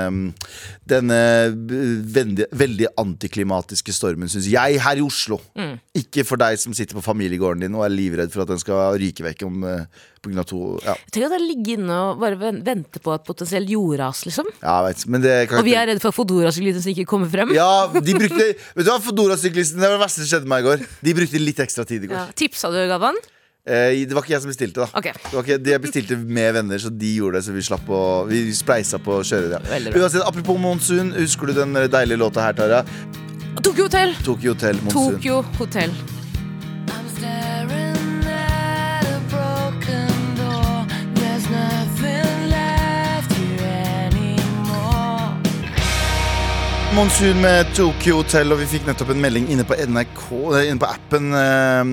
Denne 0.91 1.17
veldig, 1.51 2.49
veldig 2.59 2.89
antiklimatiske 2.99 3.95
stormen, 3.95 4.31
syns 4.31 4.49
jeg, 4.51 4.79
her 4.83 4.99
i 4.99 5.05
Oslo. 5.05 5.37
Mm. 5.55 5.77
Ikke 6.01 6.25
for 6.27 6.41
deg 6.41 6.59
som 6.59 6.75
sitter 6.75 6.99
på 6.99 7.05
familiegården 7.05 7.63
din 7.63 7.77
og 7.79 7.85
er 7.87 7.93
livredd 7.95 8.33
for 8.35 8.43
at 8.43 8.51
den 8.51 8.59
skal 8.59 8.97
ryke 8.99 9.23
vekk 9.23 9.45
om 9.47 9.63
pga. 9.63 10.45
to 10.51 10.81
Ja, 10.83 10.97
Tenk 11.15 11.29
at 11.29 11.37
jeg 11.37 11.47
ligger 11.47 11.79
inne 11.79 12.01
og 12.09 12.23
bare 12.23 12.39
venter 12.43 13.03
på 13.03 13.15
et 13.15 13.27
potensielt 13.27 13.71
jordras, 13.71 14.25
liksom. 14.27 14.51
ja 14.59 14.77
jeg 14.81 14.89
vet, 14.89 15.07
men 15.15 15.27
det 15.27 15.37
kan 15.51 15.63
Og 15.63 15.69
vi 15.71 15.79
er 15.79 15.87
redde 15.93 16.03
for 16.03 16.11
at 16.11 16.19
Fodora-syklisten 16.19 16.95
ikke 16.97 17.07
kommer 17.15 17.31
frem. 17.31 17.55
ja, 17.55 17.71
de 17.95 18.19
brukte 18.19 18.49
Vet 18.51 18.83
du 18.83 18.91
hva, 18.91 18.99
Fodora-syklisten, 19.05 19.79
det 19.79 19.87
var 19.87 20.01
det 20.01 20.07
verste 20.09 20.25
som 20.25 20.33
skjedde 20.35 20.51
meg 20.51 20.67
i 20.67 20.73
går. 20.73 20.89
De 21.07 21.21
brukte 21.23 21.47
litt 21.47 21.63
ekstra 21.63 21.87
tid 21.87 22.09
i 22.09 22.11
går. 22.11 22.19
Ja. 22.19 22.33
Tipsa 22.35 22.75
du, 22.75 22.83
Gavan? 22.91 23.19
Eh, 23.67 24.07
det 24.09 24.17
var 24.17 24.25
ikke 24.25 24.33
jeg 24.33 24.45
som 24.45 24.51
bestilte, 24.51 24.81
da. 24.81 24.89
Okay. 24.97 25.13
Det 25.13 25.35
var 25.37 25.45
ikke, 25.45 25.59
de 25.61 25.75
jeg 25.75 25.83
bestilte 25.85 26.17
med 26.17 26.55
venner, 26.57 26.81
så 26.81 26.93
de 26.93 27.11
gjorde 27.19 27.39
det. 27.39 27.45
Så 27.47 27.57
vi 27.57 27.65
slapp 27.67 27.91
å 27.93 28.03
Vi 28.31 28.45
spleisa 28.57 29.01
på 29.03 29.19
å 29.21 29.27
kjøre 29.27 29.53
det. 29.53 29.61
Ja. 29.69 29.93
Uansett, 30.01 30.25
apropos 30.25 30.59
monsun, 30.61 31.13
husker 31.19 31.51
du 31.51 31.59
den 31.61 31.77
deilige 31.93 32.21
låta 32.21 32.47
her, 32.47 32.57
Tara? 32.57 32.85
Tokyo 33.61 33.85
Hotel! 33.91 34.17
Tokyo 34.25 34.55
Hotel 34.55 34.81
Monsun. 34.85 35.19
Tokyo 35.19 35.43
Hotel. 35.59 35.93
I'm 36.89 37.09
staring 37.17 37.80
Monsun 46.95 47.39
med 47.41 47.69
Tokyo 47.77 48.17
Hotel, 48.19 48.51
og 48.53 48.59
vi 48.61 48.67
fikk 48.73 48.89
nettopp 48.89 49.13
en 49.15 49.21
melding 49.23 49.47
inne 49.55 49.63
på 49.67 49.77
NRK 49.79 50.25
eh, 50.59 50.65
Inne 50.73 50.81
på 50.83 50.89
appen 50.91 51.31
eh, 51.39 51.93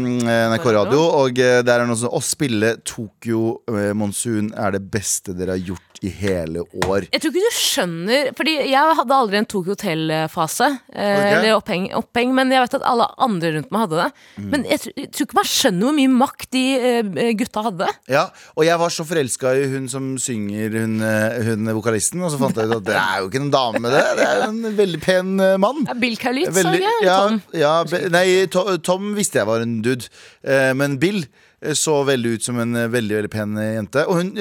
NRK 0.49 0.65
Radio. 0.73 1.03
Og 1.21 1.37
eh, 1.37 1.59
der 1.61 1.77
er 1.77 1.85
det 1.85 1.91
noe 1.91 1.99
sånn 2.01 2.15
Å 2.17 2.21
spille 2.25 2.73
Tokyo 2.87 3.59
eh, 3.69 3.91
Monsun 3.97 4.49
er 4.57 4.73
det 4.73 4.81
beste 4.91 5.37
dere 5.37 5.53
har 5.53 5.61
gjort 5.69 5.83
i 6.05 6.11
hele 6.13 6.61
år. 6.85 7.07
Jeg 7.09 7.23
tror 7.23 7.31
ikke 7.33 7.41
du 7.41 7.55
skjønner 7.57 8.27
Fordi 8.37 8.51
jeg 8.69 8.97
hadde 8.99 9.15
aldri 9.15 9.39
en 9.39 9.47
Tokyo 9.49 9.73
Hotel-fase. 9.73 10.67
Eh, 10.93 11.13
Ok. 11.17 11.23
Eller 11.37 11.53
oppheng, 11.57 11.87
oppheng, 11.97 12.33
men 12.37 12.51
jeg 12.53 12.61
vet 12.65 12.75
at 12.77 12.83
alle 12.85 13.07
andre 13.25 13.49
rundt 13.55 13.71
meg 13.73 13.81
hadde 13.85 14.01
det. 14.03 14.09
Mm. 14.37 14.49
Men 14.53 14.65
jeg, 14.69 14.81
tror- 14.83 14.93
jeg 15.01 15.09
tror 15.15 15.27
ikke 15.29 15.37
man 15.39 15.47
skjønner 15.49 15.87
hvor 15.87 15.95
mye 15.97 16.11
makt 16.19 16.49
de 16.53 16.63
eh, 16.77 17.31
gutta 17.39 17.63
hadde. 17.69 17.87
Ja, 18.13 18.25
Og 18.57 18.65
jeg 18.67 18.77
var 18.81 18.93
så 18.93 19.05
forelska 19.09 19.53
i 19.57 19.65
hun 19.73 19.87
som 19.89 20.11
synger, 20.21 20.77
hun, 20.83 20.97
eh, 21.05 21.39
hun 21.49 21.71
vokalisten. 21.79 22.21
Og 22.27 22.33
så 22.35 22.41
fant 22.43 22.57
jeg 22.61 22.69
ut 22.69 22.77
at 22.77 22.85
det 22.91 22.97
er 23.01 23.23
jo 23.23 23.31
ikke 23.31 23.41
en 23.45 23.53
dame, 23.57 23.93
det. 23.93 24.03
Det 24.21 24.27
er 24.29 24.37
jo 24.43 24.51
en 24.51 24.77
veldig 24.87 25.01
pen 25.03 25.39
eh, 25.43 25.57
mann. 25.61 25.83
Ja, 25.87 25.95
Bill 25.99 26.15
Kaulitz, 26.19 26.55
sa 26.55 26.73
jeg. 26.75 26.87
ja, 27.03 27.19
ja, 27.57 27.73
nei, 28.13 28.47
Tom, 28.47 29.11
visste 29.17 29.41
jeg 29.41 29.49
var 29.49 29.65
en 29.65 29.81
dude. 29.85 30.07
Eh, 30.43 30.71
men 30.77 30.97
Bill 31.01 31.23
eh, 31.61 31.75
så 31.77 31.99
veldig 32.07 32.37
ut 32.37 32.47
som 32.47 32.59
en 32.63 32.73
veldig 32.91 33.19
veldig 33.19 33.31
pen 33.33 33.57
jente. 33.59 34.05
Og 34.07 34.21
hun, 34.21 34.33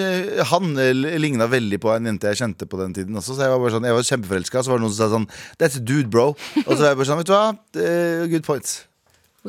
han 0.52 0.74
ligna 1.22 1.50
veldig 1.50 1.80
på 1.82 1.94
en 1.96 2.10
jente 2.12 2.32
jeg 2.32 2.42
kjente 2.44 2.68
på 2.70 2.80
den 2.82 2.96
tiden 2.96 3.16
også. 3.18 3.36
Så 3.36 3.46
jeg 3.46 3.54
var 3.54 3.62
bare 3.62 3.76
sånn, 3.76 3.88
jeg 3.88 3.98
var 3.98 4.10
kjempeforelska. 4.10 4.62
Så 4.62 4.72
var 4.72 4.80
det 4.80 4.86
noen 4.86 4.96
som 4.96 5.04
sa 5.04 5.14
sånn 5.16 5.30
That's 5.60 5.80
a 5.80 5.84
dude, 5.84 6.10
bro. 6.12 6.34
Og 6.66 6.74
så 6.74 6.82
var 6.84 6.92
jeg 6.92 7.00
bare 7.02 7.10
sånn, 7.12 7.24
vet 7.24 7.32
du 7.32 7.36
hva? 7.36 7.46
Good 8.34 8.46
points. 8.46 8.82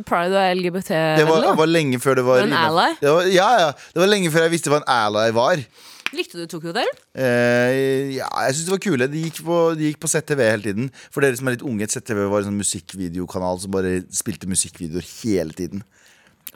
Pride 0.05 0.37
og 0.37 0.61
Det 0.61 1.25
var, 1.25 1.55
var 1.57 1.65
lenge 1.65 1.97
før 1.97 2.19
det 2.19 2.23
var 2.27 2.43
Var 2.43 2.45
en 2.45 2.53
ally? 2.53 2.91
Det 3.01 3.09
var, 3.09 3.29
ja, 3.33 3.47
ja. 3.63 3.69
Det 3.93 4.01
var 4.03 4.11
lenge 4.11 4.29
før 4.29 4.45
jeg 4.45 4.53
visste 4.53 4.69
hva 4.69 4.81
en 4.83 4.91
ally 4.93 5.31
var. 5.33 5.63
Likte 6.15 6.39
du 6.39 6.47
Tokyo 6.47 6.71
Hotel? 6.71 6.87
Eh, 7.19 8.15
ja, 8.15 8.27
jeg 8.45 8.55
synes 8.55 8.67
det 8.67 8.73
var 8.73 8.83
kule. 8.83 9.07
De 9.11 9.23
gikk, 9.25 9.41
på, 9.43 9.57
de 9.75 9.89
gikk 9.89 9.99
på 10.03 10.09
ZTV 10.11 10.41
hele 10.45 10.63
tiden. 10.63 10.89
For 11.11 11.23
dere 11.23 11.39
som 11.39 11.49
er 11.49 11.57
litt 11.57 11.65
unge, 11.67 11.89
ZTV 11.91 12.21
var 12.31 12.43
en 12.43 12.49
sånn 12.49 12.61
musikkvideokanal 12.61 13.59
som 13.63 13.73
bare 13.75 13.99
spilte 14.15 14.49
musikkvideoer 14.49 15.07
hele 15.23 15.57
tiden. 15.57 15.83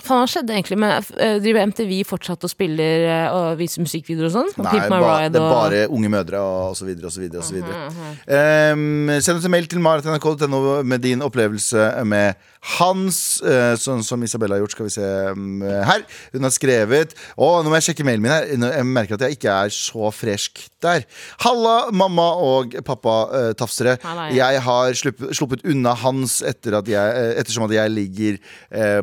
Faen, 0.01 0.23
hva 0.23 0.29
skjedde 0.29 0.55
egentlig 0.55 0.77
med 0.81 1.09
eh, 1.21 1.35
Driver 1.41 1.67
MTV 1.69 1.91
fortsatt 2.09 2.45
og 2.47 2.51
spiller 2.51 3.05
eh, 3.05 3.35
og 3.35 3.59
viser 3.59 3.83
musikkvideoer 3.85 4.29
og 4.29 4.33
sånn? 4.33 4.49
Nei, 4.57 4.79
ba, 4.89 4.99
Ride 5.01 5.33
det 5.35 5.41
er 5.41 5.45
og 5.45 5.53
bare 5.53 5.81
unge 5.93 6.09
mødre 6.11 6.41
og, 6.41 6.71
og 6.71 6.77
så 6.79 6.87
videre 6.87 7.09
og 7.09 7.13
så 7.13 7.21
videre. 7.21 7.43
Og 7.43 7.47
så 7.47 7.57
videre. 7.57 8.73
Um, 8.73 9.11
send 9.21 9.37
oss 9.37 9.45
en 9.45 9.53
mail 9.53 9.69
til 9.69 9.83
marit.nrk.no 9.83 10.61
med 10.87 11.05
din 11.05 11.21
opplevelse 11.25 11.91
med 12.09 12.47
Hans, 12.77 13.19
uh, 13.45 13.73
sånn 13.79 14.03
som 14.05 14.21
Isabella 14.25 14.57
har 14.57 14.63
gjort. 14.63 14.75
Skal 14.75 14.89
vi 14.89 14.95
se 14.95 15.11
um, 15.35 15.61
her. 15.61 16.05
Hun 16.33 16.45
har 16.45 16.53
skrevet 16.53 17.15
Å, 17.33 17.47
nå 17.61 17.69
må 17.71 17.77
jeg 17.79 17.91
sjekke 17.91 18.05
mailen 18.07 18.25
min 18.25 18.33
her. 18.33 18.49
Jeg 18.49 18.89
merker 18.89 19.17
at 19.17 19.25
jeg 19.27 19.37
ikke 19.37 19.53
er 19.67 19.73
så 19.75 20.11
fresk 20.15 20.65
der. 20.81 21.05
Halla, 21.45 21.75
mamma 21.93 22.27
og 22.41 22.73
pappa 22.87 23.15
uh, 23.29 23.51
tafsere. 23.57 23.99
Halla, 24.05 24.29
Jeg 24.33 24.65
har 24.65 24.97
sluppet, 24.97 25.37
sluppet 25.37 25.65
unna 25.69 25.93
Hans 26.01 26.39
etter 26.45 26.79
at 26.81 26.89
jeg, 26.89 27.25
ettersom 27.41 27.67
at 27.67 27.75
jeg 27.75 27.93
ligger 27.93 28.37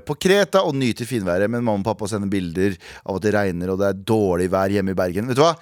på 0.06 0.14
Kreta 0.18 0.62
og 0.66 0.74
nyter 0.74 0.87
finværet, 0.96 1.50
men 1.50 1.64
mamma 1.64 1.82
og 1.82 1.88
pappa 1.90 2.08
sender 2.08 2.30
bilder 2.32 2.76
av 3.04 3.18
at 3.18 3.26
det 3.26 3.34
regner 3.34 3.72
og 3.72 3.82
det 3.82 3.90
er 3.90 4.00
dårlig 4.08 4.48
vær 4.52 4.72
hjemme 4.72 4.94
i 4.94 4.98
Bergen. 4.98 5.28
Vet 5.28 5.38
du 5.38 5.44
hva? 5.44 5.54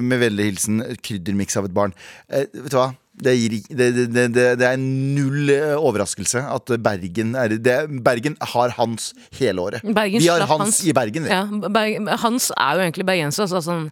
Med 0.00 0.22
vennlig 0.22 0.46
hilsen 0.48 0.80
kryddermiks 1.04 1.58
av 1.60 1.68
et 1.68 1.74
barn. 1.76 1.92
Eh, 2.32 2.46
vet 2.48 2.72
du 2.72 2.78
hva? 2.78 2.90
Det, 3.20 3.34
gir, 3.36 3.56
det, 3.76 3.88
det, 4.14 4.28
det, 4.32 4.64
er 4.64 4.78
null 4.80 5.50
eh, 5.52 5.74
overraskelse 5.76 6.40
at 6.48 6.72
Bergen 6.80 7.34
er 7.36 7.52
det, 7.60 7.74
Bergen 8.04 8.38
har 8.54 8.72
Hans 8.78 9.10
hele 9.36 9.60
året. 9.60 9.84
Bergen 9.84 10.22
Vi 10.22 10.30
har 10.30 10.46
Hans, 10.48 10.62
Hans. 10.62 10.80
i 10.88 10.94
Bergen. 10.96 11.28
Ja, 11.28 11.42
Berg, 11.44 12.08
Hans 12.22 12.48
er 12.56 12.78
jo 12.78 12.86
egentlig 12.86 13.06
bergenser. 13.10 13.50
Så 13.50 13.60
sånn 13.66 13.90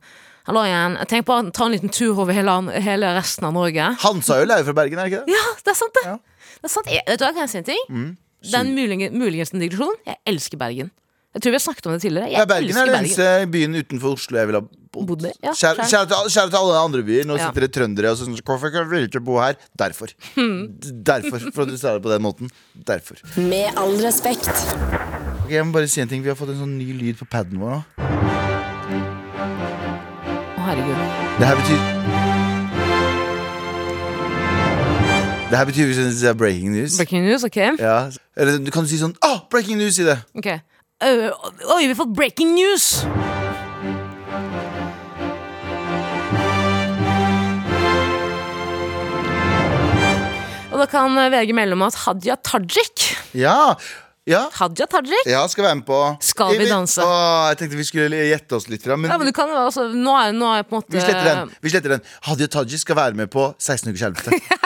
Hallo 0.48 0.62
igjen. 0.64 0.94
Tenk 1.10 1.26
på 1.28 1.34
å 1.36 1.50
ta 1.52 1.66
en 1.66 1.74
liten 1.74 1.90
tur 1.92 2.22
over 2.22 2.32
hele, 2.32 2.54
hele 2.80 3.10
resten 3.18 3.44
av 3.44 3.52
Norge. 3.52 3.90
Hans 4.00 4.30
er 4.32 4.40
jo 4.40 4.48
lei 4.48 4.62
fra 4.64 4.72
Bergen, 4.78 5.02
er 5.02 5.10
ikke 5.10 5.26
det? 5.26 5.34
Ja, 5.36 5.42
det 5.60 5.74
er 5.74 5.76
sant, 5.76 5.92
det. 5.98 6.04
Ja. 6.06 6.14
Mm. 6.16 6.54
det 6.62 6.70
er 6.70 6.72
sant. 6.72 6.88
Jeg, 6.94 7.04
vet 7.04 7.20
du 7.20 7.24
hva, 7.26 7.32
kan 7.36 7.44
jeg 7.44 7.52
si 7.52 7.58
en 7.60 7.66
ting? 7.66 7.82
Det 8.42 8.54
er 8.54 8.60
en 8.64 8.74
mulige- 8.74 9.10
muligens 9.12 9.52
en 9.52 9.60
digresjon. 9.60 9.94
Jeg 10.06 10.16
elsker 10.26 10.56
Bergen. 10.58 10.90
Jeg 11.34 11.42
tror 11.42 11.50
vi 11.52 11.58
har 11.58 11.60
snakket 11.60 11.86
om 11.86 11.92
det 11.92 12.02
tidligere. 12.02 12.28
Jeg 12.30 12.38
Ja, 12.38 12.44
Bergen 12.46 12.76
er 12.76 12.86
den 12.86 13.04
eneste 13.04 13.50
byen 13.52 13.74
utenfor 13.76 14.12
Oslo 14.16 14.38
jeg 14.38 14.46
ville 14.48 14.60
ha 14.60 14.66
bodd. 14.92 15.22
I, 15.28 15.32
ja, 15.44 15.52
Kjære 15.52 15.84
kjære 15.90 16.06
til, 16.08 16.30
kjære 16.34 16.50
til 16.50 16.56
alle 16.58 16.78
andre 16.80 17.02
byer. 17.04 17.24
Nå 17.28 17.36
Ja. 17.36 17.48
sitter 17.48 17.60
det 17.66 17.72
trøndere 17.72 18.10
og 18.10 18.16
sånn 18.16 18.34
Hvorfor 18.42 18.72
kan 18.72 18.88
vi 18.88 19.02
ikke 19.06 19.20
bo 19.24 19.38
her? 19.38 19.54
Derfor. 19.76 20.08
Derfor. 20.36 21.38
For 21.52 21.62
at 21.62 21.68
du 21.68 21.76
sa 21.76 21.92
det 21.98 22.02
på 22.02 22.08
den 22.10 22.22
måten. 22.22 22.50
Derfor. 22.74 23.16
Med 23.36 23.70
all 23.76 23.96
respekt. 24.00 24.48
Ok, 25.44 25.50
jeg 25.50 25.64
må 25.66 25.72
bare 25.72 25.86
si 25.88 26.00
en 26.00 26.08
ting 26.08 26.22
Vi 26.22 26.28
har 26.28 26.36
fått 26.36 26.48
en 26.50 26.60
sånn 26.64 26.78
ny 26.78 26.92
lyd 26.96 27.16
på 27.18 27.28
paden 27.28 27.58
vår 27.60 27.70
nå. 27.76 27.82
Å, 30.56 30.60
herregud. 30.64 30.98
Det 31.38 31.46
her 31.46 31.56
betyr 31.56 32.57
Det 35.50 35.58
her 35.58 35.64
betyr 35.64 35.84
hvis 35.86 35.96
det 35.96 36.28
er 36.28 36.34
breaking 36.34 36.70
news. 36.76 36.96
Breaking 36.96 37.24
news, 37.24 37.44
ok? 37.44 37.56
Ja. 37.56 38.10
Eller 38.36 38.58
du 38.58 38.70
kan 38.70 38.84
si 38.88 38.98
sånn 39.00 39.14
Å, 39.24 39.30
breaking 39.50 39.80
news! 39.80 39.96
Si 39.96 40.04
det. 40.04 40.18
Ok. 40.36 40.50
Ø, 41.00 41.12
Oi, 41.72 41.82
vi 41.86 41.92
har 41.94 41.96
fått 42.02 42.12
breaking 42.18 42.52
news! 42.58 42.90
Og 50.68 50.76
da 50.82 50.86
kan 50.90 51.16
VG 51.32 51.54
melde 51.56 51.74
om 51.78 51.86
at 51.88 51.96
Hadia 52.04 52.36
Tajik 52.44 53.08
Ja. 53.36 53.72
Ja. 54.28 54.42
Hadia 54.52 54.84
Tajik? 54.92 55.24
Ja, 55.26 55.46
skal 55.48 55.64
være 55.64 55.78
med 55.80 55.86
på 55.88 55.98
Skal 56.28 56.58
vi 56.60 56.68
danse? 56.68 57.00
Åh, 57.02 57.48
jeg 57.54 57.58
tenkte 57.62 57.78
vi 57.80 57.86
skulle 57.88 58.20
gjette 58.28 58.58
oss 58.58 58.68
litt 58.68 58.84
fram. 58.84 59.00
Men 59.00 59.10
Ja, 59.14 59.16
men 59.18 59.30
du 59.30 59.32
kan 59.32 59.48
jo 59.48 59.62
også 59.64 59.88
Nå 59.96 60.12
er, 60.20 60.34
nå 60.36 60.52
er 60.52 60.60
jeg 60.60 60.68
på 60.68 60.76
en 60.76 60.82
måte 60.82 60.92
vi 60.98 61.00
sletter 61.06 61.30
den. 61.30 61.54
Vi 61.64 61.72
sletter 61.72 61.96
den. 61.96 62.04
Hadia 62.28 62.50
Tajik 62.52 62.84
skal 62.84 63.00
være 63.00 63.16
med 63.18 63.32
på 63.32 63.48
16 63.56 63.88
ukers 63.94 64.04
helvete. 64.10 64.57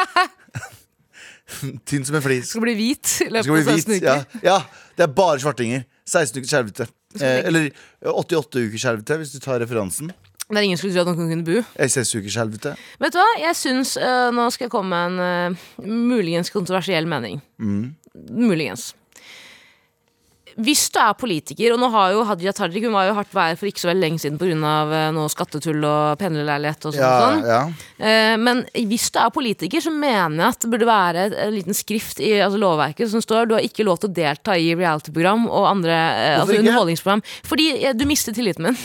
Tynn 1.89 2.05
som 2.09 2.19
en 2.19 2.25
flis. 2.25 2.51
Skal 2.53 2.65
bli 2.65 2.75
hvit 2.79 3.15
i 3.27 3.31
løpet 3.31 3.53
av 3.53 3.71
16 3.77 3.93
hvit. 3.93 4.03
uker. 4.03 4.27
Ja. 4.43 4.43
ja, 4.47 4.91
det 4.99 5.07
er 5.07 5.15
bare 5.17 5.41
svartinger. 5.43 5.87
16 6.09 6.41
uker 6.41 6.51
skjelvete. 6.51 6.89
Eh, 7.21 7.41
eller 7.49 7.71
88 8.09 8.67
uker 8.69 8.81
skjelvete, 8.81 9.19
hvis 9.21 9.35
du 9.35 9.41
tar 9.45 9.61
referansen. 9.63 10.13
Det 10.53 10.61
er 10.61 10.67
ingen 10.67 10.81
skulle 10.81 10.93
tro 10.93 11.07
at 11.07 11.17
noen 11.17 11.31
kunne 11.31 11.47
bo. 11.47 11.61
SS 11.81 12.17
ukers 12.19 12.37
helvete. 12.37 12.75
Vet 13.01 13.15
du 13.15 13.21
hva? 13.21 13.29
Jeg 13.41 13.57
syns 13.57 13.95
uh, 13.97 14.29
Nå 14.35 14.51
skal 14.53 14.67
jeg 14.67 14.73
komme 14.75 14.93
med 14.93 15.23
en 15.23 15.55
uh, 15.57 15.87
muligens 15.87 16.53
kontroversiell 16.53 17.09
mening. 17.09 17.41
Mm. 17.63 17.95
Muligens. 18.37 18.91
Hvis 20.57 20.85
du 20.93 20.99
er 21.01 21.13
politiker, 21.19 21.73
og 21.75 21.81
nå 21.81 21.89
har 21.95 22.13
jo 22.13 22.25
Hadia 22.29 22.53
Tajik 22.53 22.85
Hun 22.85 22.93
var 22.95 23.07
jo 23.09 23.15
hardt 23.17 23.33
vær 23.35 23.57
for 23.57 23.67
ikke 23.71 23.81
så 23.83 23.89
veldig 23.91 24.03
lenge 24.05 24.21
siden 24.23 24.39
pga. 24.41 25.11
noe 25.15 25.29
skattetull 25.33 25.85
og 25.87 26.19
pendlerleilighet 26.21 26.87
og 26.91 26.95
sånn. 26.97 27.03
Ja, 27.03 27.21
sånn. 27.23 27.45
ja. 27.47 27.61
Eh, 28.03 28.37
Men 28.37 28.65
hvis 28.75 29.11
du 29.13 29.19
er 29.23 29.31
politiker, 29.35 29.81
så 29.81 29.93
mener 29.95 30.37
jeg 30.45 30.49
at 30.57 30.61
det 30.67 30.71
burde 30.73 30.89
være 30.89 31.27
en 31.47 31.55
liten 31.55 31.77
skrift 31.77 32.21
i 32.21 32.35
altså 32.43 32.59
lovverket 32.61 33.11
som 33.13 33.23
står 33.25 33.49
du 33.49 33.55
har 33.57 33.65
ikke 33.65 33.85
lov 33.87 34.01
til 34.03 34.11
å 34.11 34.15
delta 34.17 34.57
i 34.59 34.73
reality-program 34.75 35.47
og 35.49 35.69
andre 35.71 35.93
eh, 35.95 36.41
altså 36.41 36.59
underholdningsprogram. 36.61 37.23
Fordi 37.49 37.69
eh, 37.85 37.95
du 37.97 38.05
mister 38.09 38.33
tilliten 38.37 38.69
min. 38.69 38.79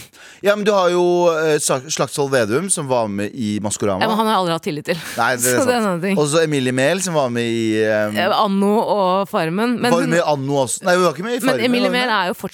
ja, 0.46 0.56
men 0.56 0.66
du 0.68 0.72
har 0.76 0.90
jo 0.94 1.04
eh, 1.34 1.58
Slagsvold 1.60 2.32
Vedum, 2.34 2.70
som 2.74 2.88
var 2.88 3.08
med 3.12 3.32
i 3.34 3.58
Maskorama. 3.64 4.02
Ja, 4.04 4.08
men 4.12 4.18
han 4.18 4.28
har 4.28 4.34
jeg 4.36 4.42
aldri 4.44 4.56
hatt 4.58 4.68
tillit 4.68 4.90
til. 4.92 5.02
Nei, 5.18 5.32
det 5.42 5.54
er 5.54 5.60
så 5.62 5.68
det 5.68 5.76
en 5.80 5.88
sant. 5.90 6.08
Og 6.18 6.28
så 6.32 6.44
Emilie 6.46 6.74
Mehl, 6.76 7.02
som 7.04 7.18
var 7.18 7.30
med 7.34 7.48
i 7.48 7.82
um, 7.84 8.16
Eh, 8.18 8.34
Anno 8.38 8.74
og 8.82 9.28
Farmen. 9.30 9.76
Men, 9.82 9.92
Var 9.94 10.06
hun 10.06 10.10
med 10.16 10.22
i 10.22 10.26
Anno 10.26 10.62
også? 10.64 10.84
Nei, 10.88 10.96
hun 10.98 11.04
var 11.08 11.16
ikke 11.16 11.26
med 11.28 11.38
i 11.38 11.42
men 11.58 11.66
Emilie 11.70 11.92
Mehl 11.94 12.14
er 12.14 12.30
jo 12.32 12.38
for, 12.38 12.54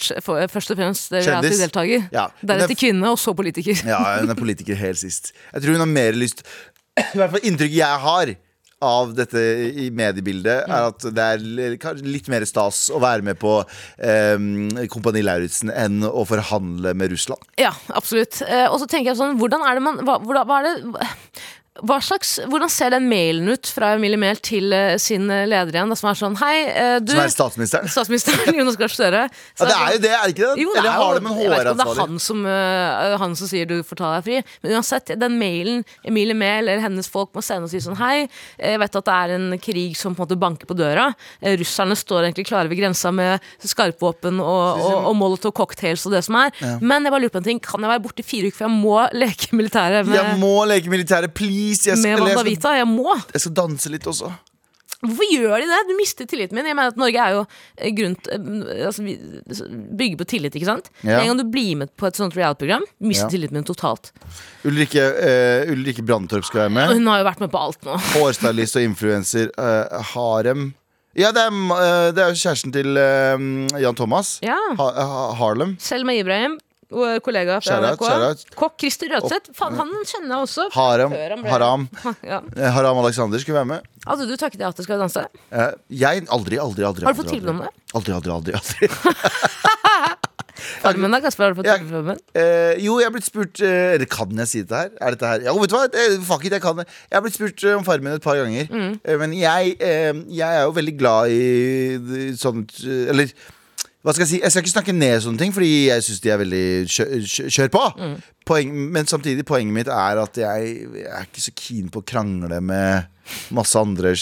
først 0.55 0.73
og 0.73 0.79
fremst 0.79 1.11
reality-deltaker. 1.13 2.07
Ja, 2.15 2.27
Deretter 2.41 2.73
det- 2.73 2.79
kvinne, 2.79 3.11
og 3.11 3.19
så 3.21 3.35
politiker. 3.37 3.77
Ja, 3.87 3.99
hun 4.21 4.31
er 4.33 4.39
politiker 4.39 4.79
helt 4.79 5.01
sist. 5.01 5.33
Jeg 5.53 5.61
tror 5.65 5.77
hun 5.77 5.85
har 5.85 5.93
mer 5.93 6.17
lyst 6.17 6.43
I 6.97 7.17
hvert 7.17 7.31
fall 7.35 7.45
inntrykket 7.47 7.79
jeg 7.79 8.03
har 8.07 8.35
av 8.83 9.13
dette 9.15 9.39
i 9.79 9.85
mediebildet, 9.95 10.65
er 10.67 10.89
at 10.89 11.05
det 11.15 11.23
er 11.23 11.43
litt 12.03 12.27
mer 12.31 12.43
stas 12.43 12.89
å 12.91 12.99
være 12.99 13.23
med 13.23 13.37
på 13.39 13.53
um, 13.63 14.47
Kompani 14.91 15.23
Lauritzen 15.23 15.71
enn 15.71 16.03
å 16.03 16.25
forhandle 16.27 16.91
med 16.99 17.13
Russland. 17.15 17.39
Ja, 17.59 17.71
absolutt. 17.95 18.41
Eh, 18.43 18.65
og 18.67 18.81
så 18.81 18.89
tenker 18.91 19.13
jeg 19.13 19.19
sånn, 19.21 19.37
hvordan 19.39 19.63
er 19.63 19.79
det 19.79 19.85
man 19.85 20.01
hva, 20.03 20.17
hva 20.19 20.59
er 20.59 20.67
det 20.67 20.99
slags, 21.81 22.39
Hvordan 22.45 22.69
ser 22.69 22.91
den 22.93 23.07
mailen 23.09 23.47
ut 23.49 23.65
fra 23.67 23.93
Emilie 23.95 24.17
Mehl 24.17 24.37
til 24.37 24.73
eh, 24.73 24.97
sin 25.01 25.29
eh, 25.29 25.45
leder 25.49 25.73
igjen? 25.73 25.95
Som 25.97 26.09
er 26.11 26.17
sånn 26.19 26.35
Hei, 26.37 26.67
eh, 26.69 26.99
du 27.01 27.11
Som 27.11 27.23
er 27.23 27.31
statsministeren. 27.33 27.89
Statsministeren 27.89 28.59
Jonas 28.59 28.77
Gahr 28.77 28.93
Støre. 28.93 29.23
Ja, 29.63 29.65
det 29.65 29.73
er 29.73 29.93
jo 29.95 29.99
det, 30.03 30.11
er 30.11 30.23
det 30.23 30.33
ikke 30.33 30.47
det? 30.53 30.61
Jo, 30.63 30.71
det 30.73 30.79
Eller 30.79 30.91
er 30.91 30.99
har 31.01 31.13
det 31.15 31.23
med 31.23 31.31
om 31.31 31.37
det 31.39 31.85
er 31.85 31.99
han 31.99 32.19
som, 32.19 32.39
han 33.23 33.35
som 33.37 33.47
sier 33.49 33.67
du 33.69 33.75
får 33.85 33.99
ta 33.99 34.09
deg 34.15 34.25
fri. 34.25 34.39
Men 34.63 34.75
uansett, 34.77 35.13
den 35.19 35.37
mailen 35.39 35.83
Emilie 36.05 36.35
Mehl 36.37 36.67
eller 36.67 36.83
hennes 36.83 37.07
folk 37.09 37.31
må 37.35 37.43
sende 37.45 37.69
og 37.69 37.71
si 37.73 37.81
sånn 37.83 37.97
Hei, 37.99 38.27
jeg 38.59 38.81
vet 38.81 38.97
at 38.99 39.07
det 39.07 39.15
er 39.15 39.33
en 39.37 39.57
krig 39.61 39.95
som 39.97 40.13
på 40.13 40.23
en 40.23 40.27
måte 40.27 40.39
banker 40.39 40.69
på 40.69 40.77
døra. 40.77 41.09
Russerne 41.63 41.95
står 41.97 42.27
egentlig 42.27 42.47
klare 42.49 42.71
ved 42.71 42.81
grensa 42.81 43.11
med 43.15 43.43
skarpvåpen 43.63 44.41
og, 44.43 44.83
og, 44.83 44.97
og 45.11 45.17
molotov 45.17 45.55
cocktails 45.57 46.05
og 46.09 46.17
det 46.17 46.23
som 46.27 46.37
er. 46.41 46.53
Men 46.83 47.07
jeg 47.07 47.13
bare 47.15 47.25
lurer 47.25 47.35
på 47.37 47.41
en 47.43 47.49
ting. 47.49 47.61
Kan 47.63 47.85
jeg 47.85 47.93
være 47.93 48.03
borte 48.03 48.23
i 48.25 48.27
fire 48.27 48.51
uker, 48.51 48.59
for 48.59 48.67
jeg 48.67 48.75
må 48.83 48.97
leke 49.15 49.53
militæret 49.57 50.09
med, 50.09 50.17
Jeg 50.19 50.41
må 50.41 50.55
leke 50.69 50.91
militæret, 50.93 51.33
please! 51.37 51.62
Jeg 51.71 51.99
med 51.99 52.03
skal, 52.03 52.17
eller 52.17 52.33
Wanda 52.33 52.41
jeg 52.43 52.49
Vita? 52.51 52.73
Jeg 52.79 52.89
må! 52.89 53.13
jeg 53.33 53.45
skal 53.45 53.55
danse 53.63 53.93
litt 53.93 54.09
også. 54.09 54.31
Hvorfor 55.03 55.27
gjør 55.33 55.59
de 55.59 55.65
det? 55.67 55.79
Du 55.89 55.93
mister 55.97 56.27
tilliten 56.31 56.55
min. 56.55 56.67
Jeg 56.69 56.77
mener 56.77 56.93
at 56.93 56.99
Norge 56.99 57.19
er 57.19 57.33
jo 57.35 57.41
grunnt 57.97 58.29
eh, 58.31 58.85
altså, 58.87 59.03
bygger 59.99 60.21
på 60.21 60.27
tillit, 60.31 60.55
ikke 60.55 60.69
sant? 60.69 60.87
Ja. 61.03 61.17
En 61.19 61.33
gang 61.33 61.41
du 61.41 61.49
blir 61.51 61.73
med 61.81 61.91
på 61.99 62.07
et 62.07 62.19
sånt 62.19 62.37
reality-program, 62.37 62.85
mister 63.03 63.27
Ja. 63.27 63.33
tilliten 63.33 63.57
min 63.59 63.67
totalt. 63.67 64.13
Ulrikke, 64.63 65.03
uh, 65.03 65.73
Ulrikke 65.73 66.05
Brandtorp 66.07 66.47
skal 66.47 66.65
være 66.65 66.75
med. 66.77 66.95
hun 66.95 67.11
har 67.11 67.19
jo 67.19 67.27
vært 67.27 67.43
med 67.43 67.51
på 67.51 67.65
alt 67.65 67.83
nå. 67.83 67.97
Hårstylist 68.13 68.79
og 68.79 68.87
influenser. 68.87 69.51
Uh, 69.59 69.99
harem. 70.13 70.71
Ja, 71.13 71.29
det 71.29 71.43
er, 71.45 71.51
eh, 71.53 72.11
det 72.15 72.23
er 72.23 72.31
jo 72.31 72.39
kjæresten 72.41 72.71
til 72.73 72.97
eh, 72.97 73.43
Jan 73.83 73.97
Thomas. 73.97 74.39
Ja. 74.41 74.57
Ha, 74.79 74.87
ha, 74.97 75.25
Harlem. 75.37 75.75
Selma 75.77 76.15
Ibrahim, 76.17 76.55
kollega 77.25 77.57
fra 77.61 77.67
Shout 77.79 77.83
NRK. 77.87 78.03
shout. 78.07 78.55
Kokk 78.59 78.77
Christer 78.83 79.11
Rødseth. 79.15 79.51
Faen, 79.57 79.75
han 79.79 79.91
kjenner 80.05 80.35
jeg 80.35 80.47
også. 80.47 80.67
Haram. 80.75 81.11
Før 81.17 81.35
han 81.35 81.43
ble- 81.43 81.53
Haram. 81.55 81.87
Ja. 82.33 82.41
Eh, 82.55 82.69
Haram 82.77 82.97
Alexander 83.03 83.39
skulle 83.43 83.59
være 83.61 83.71
med. 83.73 83.89
Hadde 84.07 84.27
du 84.27 84.35
takket 84.37 84.59
ja 84.63 84.71
til 84.75 84.83
Skal 84.87 84.97
vi 84.97 85.03
danse? 85.05 85.25
Eh, 85.51 85.71
jeg 86.03 86.25
aldri, 86.29 86.59
aldri, 86.59 86.83
aldri. 86.87 87.05
Har 87.07 87.13
du 87.15 87.21
fått 87.21 87.31
aldri, 87.31 87.39
tilbud 87.39 87.53
om 87.55 87.63
det? 87.65 87.71
Aldri, 87.97 88.13
aldri, 88.19 88.31
aldri, 88.37 88.53
aldri. 88.59 88.89
Farmen 90.83 91.11
da, 91.11 91.19
Kasper, 91.23 91.43
har 91.47 91.53
du 91.53 91.59
fått 91.59 91.67
Ja. 91.67 91.75
tilbud 91.81 91.97
om 91.99 92.09
det? 92.13 92.17
Eh, 92.39 92.73
jo, 92.85 92.97
jeg 93.01 93.07
har 93.09 93.13
blitt 93.15 93.25
spurt 93.27 93.59
eh, 93.65 93.95
Eller 93.95 94.05
kan 94.07 94.29
jeg 94.43 94.47
si 94.51 94.61
dette 94.61 94.77
her? 94.83 94.91
Er 95.01 95.15
dette 95.15 95.27
her? 95.31 95.41
Ja, 95.47 95.53
vet 95.57 95.71
du 95.71 95.75
hva? 95.75 95.87
Eh, 95.89 96.15
fuck 96.27 96.45
it, 96.45 96.53
jeg 96.55 96.61
kan 96.63 96.77
det. 96.79 96.85
Jeg 97.09 97.17
har 97.17 97.23
blitt 97.25 97.35
spurt 97.39 97.63
eh, 97.67 97.75
om 97.77 97.83
Farmen 97.87 98.13
et 98.15 98.23
par 98.23 98.37
ganger. 98.39 98.69
Mm. 98.71 98.93
Eh, 99.03 99.17
men 99.19 99.33
jeg, 99.35 99.75
eh, 99.81 100.13
jeg 100.29 100.59
er 100.59 100.63
jo 100.67 100.75
veldig 100.77 100.95
glad 100.99 101.33
i 101.33 101.97
det- 101.97 102.39
sånt 102.39 102.75
eh, 102.85 103.09
Eller 103.11 103.33
hva 104.03 104.11
skal 104.11 104.25
jeg 104.25 104.31
si? 104.33 104.39
Jeg 104.43 104.51
skal 104.51 104.63
ikke 104.65 104.73
snakke 104.73 104.95
ned 104.95 105.21
sånne 105.23 105.39
ting, 105.39 105.53
fordi 105.55 105.71
jeg 105.87 106.03
syns 106.03 106.19
de 106.23 106.31
er 106.33 106.39
veldig 106.41 106.65
kjør, 106.91 107.11
kjør, 107.23 107.51
kjør 107.55 107.69
på. 107.71 107.83
Mm. 107.95 108.15
Poeng, 108.49 108.73
men 108.97 109.07
samtidig, 109.07 109.45
poenget 109.47 109.77
mitt 109.77 109.91
er 109.91 110.19
at 110.19 110.39
jeg, 110.41 110.73
jeg 110.99 111.07
er 111.07 111.29
ikke 111.29 111.43
så 111.45 111.53
keen 111.55 111.87
på 111.91 112.01
å 112.01 112.07
krangle 112.11 112.59
med 112.59 113.07
masse 113.55 113.79
andre 113.79 114.13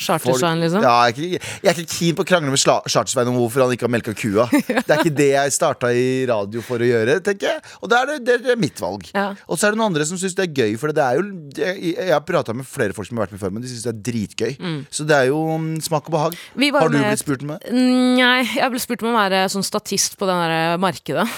Chartersvein, 0.00 0.58
liksom? 0.64 0.82
Ja, 0.82 0.94
jeg, 1.06 1.14
er 1.14 1.14
ikke, 1.14 1.52
jeg 1.62 1.70
er 1.70 1.78
ikke 1.78 1.92
keen 1.94 2.16
på 2.18 2.24
å 2.24 2.28
krangle 2.28 2.50
med 2.50 2.60
Chartersvein 2.60 3.30
om 3.30 3.36
hvorfor 3.38 3.62
han 3.64 3.74
ikke 3.76 3.86
har 3.86 3.92
melka 3.94 4.14
kua. 4.18 4.48
Det 4.50 4.82
er 4.82 4.98
ikke 4.98 5.14
det 5.14 5.28
jeg 5.30 5.54
starta 5.54 5.92
i 5.94 6.24
radio 6.28 6.62
for 6.64 6.82
å 6.82 6.88
gjøre, 6.88 7.20
tenker 7.24 7.52
jeg. 7.52 7.62
Og 7.80 7.92
det 7.92 8.00
er 8.00 8.10
det, 8.10 8.18
det, 8.44 8.52
er 8.56 8.60
mitt 8.60 8.82
valg. 8.82 9.06
Ja. 9.14 9.28
Og 9.46 9.60
så 9.60 9.68
er 9.68 9.74
det 9.74 9.80
noen 9.80 9.92
andre 9.92 10.08
som 10.08 10.18
syns 10.20 10.34
det 10.36 10.48
er 10.48 10.52
gøy, 10.64 10.74
for 10.80 10.94
det 10.94 11.04
er 11.04 11.20
jo 11.20 11.24
Jeg, 11.54 11.94
jeg 11.94 12.10
har 12.10 12.24
prata 12.26 12.54
med 12.56 12.66
flere 12.68 12.96
folk 12.96 13.08
som 13.08 13.20
har 13.20 13.28
vært 13.28 13.36
med 13.36 13.44
før, 13.44 13.54
men 13.54 13.64
de 13.64 13.70
syns 13.70 13.86
det 13.86 13.92
er 13.94 14.02
dritgøy. 14.10 14.54
Så 14.90 15.06
det 15.08 15.16
er 15.20 15.30
jo 15.30 15.42
mm, 15.54 15.74
smak 15.86 16.10
og 16.10 16.16
behag. 16.18 16.38
Har 16.74 16.90
du 16.90 16.98
med- 16.98 17.10
blitt 17.12 17.22
spurt 17.22 17.46
om 17.46 17.54
det? 17.54 17.60
Nei, 17.74 18.40
jeg 18.56 18.72
ble 18.74 18.82
spurt 18.82 19.06
om 19.06 19.14
å 19.14 19.18
være 19.20 19.44
sånn 19.54 19.66
statist 19.66 20.18
på 20.18 20.28
det 20.28 20.40
der 20.42 20.80
markedet. 20.82 21.28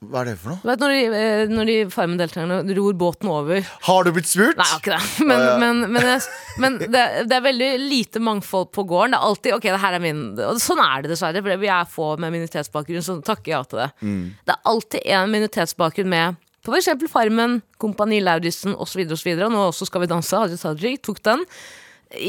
Hva 0.00 0.22
er 0.22 0.30
det 0.30 0.38
for 0.40 0.54
noe? 0.54 0.64
Vet 0.64 0.80
når 0.80 0.92
de, 0.94 1.00
eh, 1.12 1.50
når 1.52 1.66
de 1.68 1.74
Farmen-deltakerne 1.92 2.76
ror 2.78 2.94
båten 2.96 3.28
over 3.28 3.66
Har 3.84 4.06
du 4.06 4.14
blitt 4.16 4.30
spurt? 4.30 4.56
Nei, 4.56 4.64
jeg 4.64 4.72
har 4.72 4.80
ikke 4.80 4.94
det. 4.94 5.26
Men, 5.28 5.42
ja. 5.44 5.56
men, 5.60 5.82
men, 5.92 6.06
jeg, 6.08 6.22
men 6.62 6.78
det, 6.80 7.02
det 7.28 7.36
er 7.36 7.44
veldig 7.44 7.68
lite 7.82 8.22
mangfold 8.24 8.70
på 8.72 8.86
gården. 8.88 9.12
Det 9.12 9.18
er 9.18 9.26
alltid 9.28 9.56
ok, 9.58 9.66
det 9.68 9.82
her 9.82 9.96
er 9.98 10.04
min 10.04 10.22
Og 10.40 10.62
sånn 10.64 10.80
er 10.80 11.04
det 11.04 11.12
dessverre, 11.12 11.42
for 11.44 11.60
vi 11.60 11.72
er 11.76 11.90
få 11.92 12.14
med 12.16 12.32
minoritetsbakgrunn, 12.32 13.04
så 13.04 13.18
takker 13.26 13.52
ja 13.52 13.60
til 13.68 13.82
det. 13.82 13.90
Mm. 14.00 14.22
Det 14.48 14.56
er 14.56 14.72
alltid 14.72 15.04
en 15.18 15.34
minoritetsbakgrunn 15.36 16.10
med 16.14 16.40
på 16.64 16.72
f.eks. 16.72 17.04
Farmen, 17.12 17.60
Kompani 17.80 18.22
Lauritzen 18.24 18.72
osv. 18.72 19.04
Og, 19.04 19.20
så 19.20 19.28
videre, 19.28 19.50
og 19.50 19.52
nå 19.52 19.68
også 19.68 19.88
Skal 19.88 20.06
vi 20.06 20.10
danse. 20.14 20.32
Haji 20.32 20.56
Tajik 20.60 21.04
tok 21.04 21.20
den. 21.28 21.44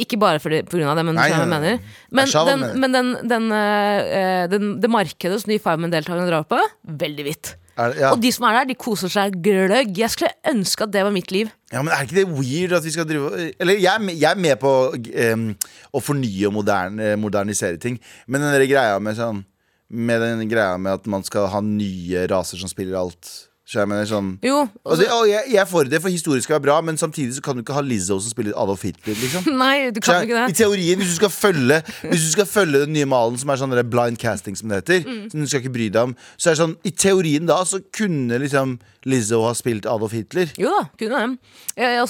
Ikke 0.04 0.20
bare 0.20 0.44
på 0.44 0.52
grunn 0.52 0.92
av 0.92 1.00
det, 1.00 1.08
men, 1.08 1.16
Nei, 1.18 1.32
nei, 1.32 1.48
nei. 1.48 1.74
men, 2.12 2.36
den, 2.52 2.68
men 2.84 2.94
den, 3.00 3.16
den, 3.32 3.48
den, 4.52 4.70
det 4.84 4.92
markedet 4.92 5.40
som 5.42 5.56
de 5.56 5.58
Farmen-deltakerne 5.64 6.28
drar 6.28 6.46
på, 6.52 6.60
veldig 7.00 7.26
hvitt. 7.26 7.56
Det, 7.78 7.98
ja. 8.02 8.10
Og 8.12 8.20
de 8.22 8.32
som 8.36 8.46
er 8.50 8.58
der, 8.60 8.66
de 8.72 8.76
koser 8.76 9.10
seg 9.10 9.38
gløgg. 9.44 9.94
Jeg 9.98 10.12
skulle 10.12 10.32
ønske 10.52 10.84
at 10.84 10.92
det 10.94 11.04
var 11.08 11.12
mitt 11.16 11.32
liv. 11.32 11.50
ja, 11.72 11.82
men 11.82 11.94
Er 11.94 12.04
ikke 12.04 12.16
det 12.20 12.28
weird 12.28 12.74
at 12.78 12.84
vi 12.84 12.92
skal 12.92 13.08
drive 13.08 13.52
Eller 13.60 13.74
jeg, 13.80 13.94
er 13.96 14.00
med- 14.00 14.18
jeg 14.20 14.32
er 14.32 14.36
med 14.40 14.60
på 14.60 14.72
um, 15.34 15.56
å 15.94 16.02
fornye 16.04 16.48
og 16.48 16.54
moderne, 16.54 17.16
modernisere 17.18 17.78
ting, 17.78 18.00
men 18.28 18.42
den 18.42 18.68
greia 18.70 19.00
med 19.00 19.16
sånn 19.16 19.46
Med 19.90 20.20
den 20.22 20.48
greia 20.50 20.78
med 20.78 20.94
at 20.94 21.08
man 21.08 21.24
skal 21.24 21.48
ha 21.48 21.60
nye 21.62 22.28
raser 22.28 22.58
som 22.58 22.70
spiller 22.70 22.96
alt. 23.00 23.48
Jeg 23.72 23.88
mener 23.88 24.08
sånn 24.10 24.32
Jo, 24.44 24.66
det, 25.00 25.08
og 25.16 25.28
jeg, 25.30 25.44
jeg 25.54 25.62
er 25.62 25.68
for 25.70 25.88
det, 25.88 26.02
for 26.04 26.12
historie 26.12 26.42
skal 26.44 26.58
være 26.58 26.66
bra, 26.66 26.80
men 26.84 26.98
samtidig 27.00 27.38
så 27.38 27.44
kan 27.46 27.56
du 27.56 27.62
ikke 27.64 27.76
ha 27.78 27.84
Lizzo 27.86 28.18
som 28.20 28.34
spiller 28.34 28.56
Adolf 28.60 28.84
Hitler. 28.84 29.16
liksom 29.16 29.48
Nei, 29.64 29.92
du 29.96 30.02
kan 30.04 30.22
jeg, 30.22 30.30
ikke 30.32 30.50
I 30.52 30.58
teorien, 30.58 31.00
hvis 31.00 31.14
du 31.16 31.28
følge 31.36 31.78
Hvis 32.10 32.26
du 32.28 32.32
skal 32.36 32.50
følge 32.50 32.84
den 32.86 32.94
nye 32.98 33.08
malen 33.10 33.38
som 33.40 33.50
er 33.54 33.62
sånn 33.62 33.78
blind 33.92 34.20
casting, 34.22 34.58
som 34.60 34.70
det 34.70 34.82
heter, 34.84 35.08
Mm. 35.12 35.30
som 35.32 35.40
du 35.40 35.48
skal 35.48 35.62
ikke 35.64 35.74
bry 35.74 35.88
deg 35.90 36.02
om, 36.12 36.16
så 36.38 36.50
er 36.52 36.56
det 36.58 36.62
sånn 36.62 36.76
I 36.86 36.92
teorien 36.92 37.48
da 37.50 37.62
så 37.66 37.80
kunne 37.96 38.38
liksom 38.44 38.80
Lizzo 39.10 39.42
ha 39.48 39.54
spilt 39.58 39.88
Adolf 39.90 40.12
Hitler. 40.14 40.52
Jo 40.60 40.70
da, 40.76 40.84
kunne 41.00 41.22
det. 41.24 41.40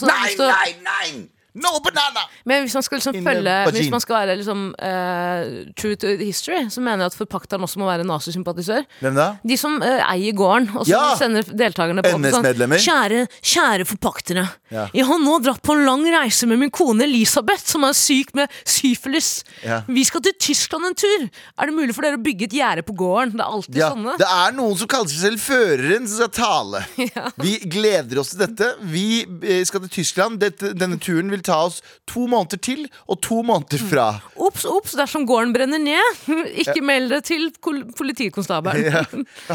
Nei, 0.10 0.34
nei, 0.52 0.74
nei! 0.84 1.41
No 1.54 1.72
banana! 1.84 2.22
Men 2.48 2.64
hvis 2.64 2.74
man 2.78 2.84
skal 2.86 2.96
liksom 3.02 3.18
følge 3.26 3.56
Hvis 3.76 3.90
man 3.92 4.00
skal 4.04 4.16
være 4.22 4.36
liksom 4.40 4.62
uh, 4.72 5.74
true 5.76 5.98
to 6.00 6.14
history, 6.22 6.62
så 6.72 6.80
mener 6.84 7.04
jeg 7.04 7.12
at 7.12 7.18
forpakteren 7.20 7.66
også 7.68 7.82
må 7.82 7.90
være 7.90 8.06
nazisympatisør. 8.08 8.86
Hvem 9.02 9.18
da? 9.18 9.26
De 9.44 9.58
som 9.60 9.76
uh, 9.84 10.00
eier 10.14 10.32
gården, 10.38 10.70
og 10.76 10.86
som 10.88 10.94
Ja! 10.94 11.10
sender 11.20 11.44
deltakerne 11.60 12.06
på 12.06 12.14
NS-medlemmer. 12.22 12.80
Kjære, 12.80 13.26
kjære 13.44 13.88
forpaktere. 13.90 14.46
Ja. 14.72 14.86
Jeg 14.96 15.06
har 15.10 15.20
nå 15.20 15.38
dratt 15.44 15.60
på 15.68 15.76
en 15.76 15.84
lang 15.90 16.06
reise 16.16 16.48
med 16.48 16.62
min 16.62 16.72
kone 16.72 17.04
Elisabeth, 17.04 17.66
som 17.68 17.84
er 17.84 17.98
syk 18.00 18.32
med 18.38 18.48
syfilis. 18.64 19.44
Ja. 19.66 19.82
Vi 19.92 20.06
skal 20.08 20.24
til 20.24 20.38
Tyskland 20.40 20.88
en 20.88 20.96
tur. 20.96 21.28
Er 21.60 21.68
det 21.68 21.76
mulig 21.76 21.96
for 21.98 22.08
dere 22.08 22.16
å 22.20 22.24
bygge 22.24 22.48
et 22.48 22.56
gjerde 22.62 22.86
på 22.88 22.96
gården? 22.96 23.36
Det 23.36 23.44
er 23.44 23.52
alltid 23.60 23.82
Ja, 23.82 23.92
sånne. 23.92 24.16
det 24.22 24.30
er 24.32 24.56
noen 24.56 24.78
som 24.80 24.88
kaller 24.92 25.12
seg 25.12 25.26
selv 25.28 25.44
føreren, 25.44 26.08
som 26.08 26.24
skal 26.24 26.34
tale. 26.40 26.86
Vi 27.44 27.58
gleder 27.76 28.24
oss 28.24 28.32
til 28.34 28.44
dette. 28.46 28.72
Vi 28.88 29.06
eh, 29.44 29.62
skal 29.68 29.84
til 29.86 29.94
Tyskland. 30.00 30.40
Dette, 30.42 30.72
denne 30.78 30.96
turen 31.02 31.28
vil 31.34 31.41
ta 31.46 31.62
oss 31.68 31.80
to 32.10 32.28
måneder 32.32 32.62
til, 32.64 32.86
og 33.08 33.22
to 33.26 33.42
måneder 33.46 33.82
fra. 33.90 34.08
Ops, 34.36 34.66
ops, 34.70 34.96
dersom 35.00 35.26
gården 35.30 35.54
brenner 35.56 35.82
ned, 35.82 36.22
ikke 36.64 36.82
meld 36.86 37.12
det 37.16 37.24
til 37.32 37.50
politikonstabelen. 37.62 38.88
Ja. 38.92 39.04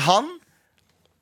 Han 0.06 0.28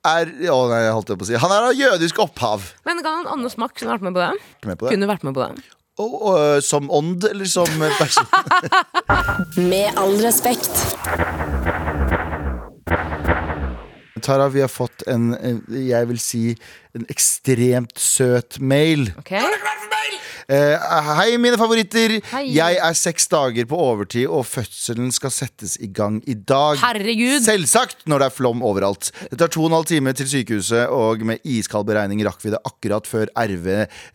er 0.05 0.29
Å 0.53 0.57
nei, 0.69 0.81
jeg 0.85 0.93
holdt 0.93 1.09
på 1.17 1.25
å 1.25 1.27
si 1.27 1.37
Han 1.41 1.51
er 1.51 1.65
av 1.71 1.77
jødisk 1.77 2.19
opphav. 2.21 2.67
Men 2.85 3.01
kan 3.01 3.23
han 3.23 3.31
Anders 3.33 3.57
Mack 3.59 3.73
kunne 3.79 3.95
vært 3.95 4.05
med 4.05 4.15
på 4.15 4.21
det? 4.21 4.29
Med 4.69 4.77
på 4.77 4.87
det. 4.87 4.93
Kunne 4.93 5.09
vært 5.09 5.25
med 5.25 5.35
på 5.35 5.41
det. 5.41 5.65
Og, 5.97 6.13
og, 6.13 6.37
som 6.63 6.91
ånd, 6.93 7.25
eller 7.29 7.49
som 7.49 7.67
person? 7.99 8.27
Med 9.57 9.95
all 9.99 10.17
respekt. 10.21 10.71
Tara, 14.25 14.47
vi 14.49 14.61
har 14.61 14.71
fått 14.71 14.94
fått 14.95 15.07
en, 15.11 15.33
jeg 15.69 16.07
vil 16.09 16.19
si, 16.19 16.43
en 16.95 17.05
ekstremt 17.11 17.99
søt 17.99 18.59
mail. 18.59 19.11
Okay. 19.19 19.43
Uh, 20.45 20.77
hei, 21.17 21.39
mine 21.41 21.57
favoritter. 21.57 22.19
Hei. 22.29 22.43
Jeg 22.53 22.77
er 22.77 22.97
seks 22.97 23.25
dager 23.31 23.65
på 23.65 23.77
overtid, 23.81 24.27
og 24.29 24.43
fødselen 24.45 25.09
skal 25.13 25.31
settes 25.33 25.73
i 25.81 25.87
gang 25.89 26.19
i 26.29 26.35
dag. 26.37 26.77
Herregud. 26.83 27.39
Selvsagt 27.41 28.05
når 28.05 28.21
det 28.21 28.27
er 28.27 28.35
flom 28.35 28.61
overalt. 28.65 29.09
Det 29.31 29.39
tar 29.41 29.49
to 29.49 29.63
og 29.63 29.71
en 29.71 29.77
halv 29.79 29.89
time 29.89 30.13
til 30.13 30.29
sykehuset, 30.29 30.83
og 30.93 31.25
med 31.25 31.41
iskald 31.49 31.87
beregning 31.89 32.21
rakk 32.27 32.45
vi 32.45 32.53
det 32.53 32.61
akkurat 32.61 33.09
før 33.09 33.31
RV, 33.33 33.69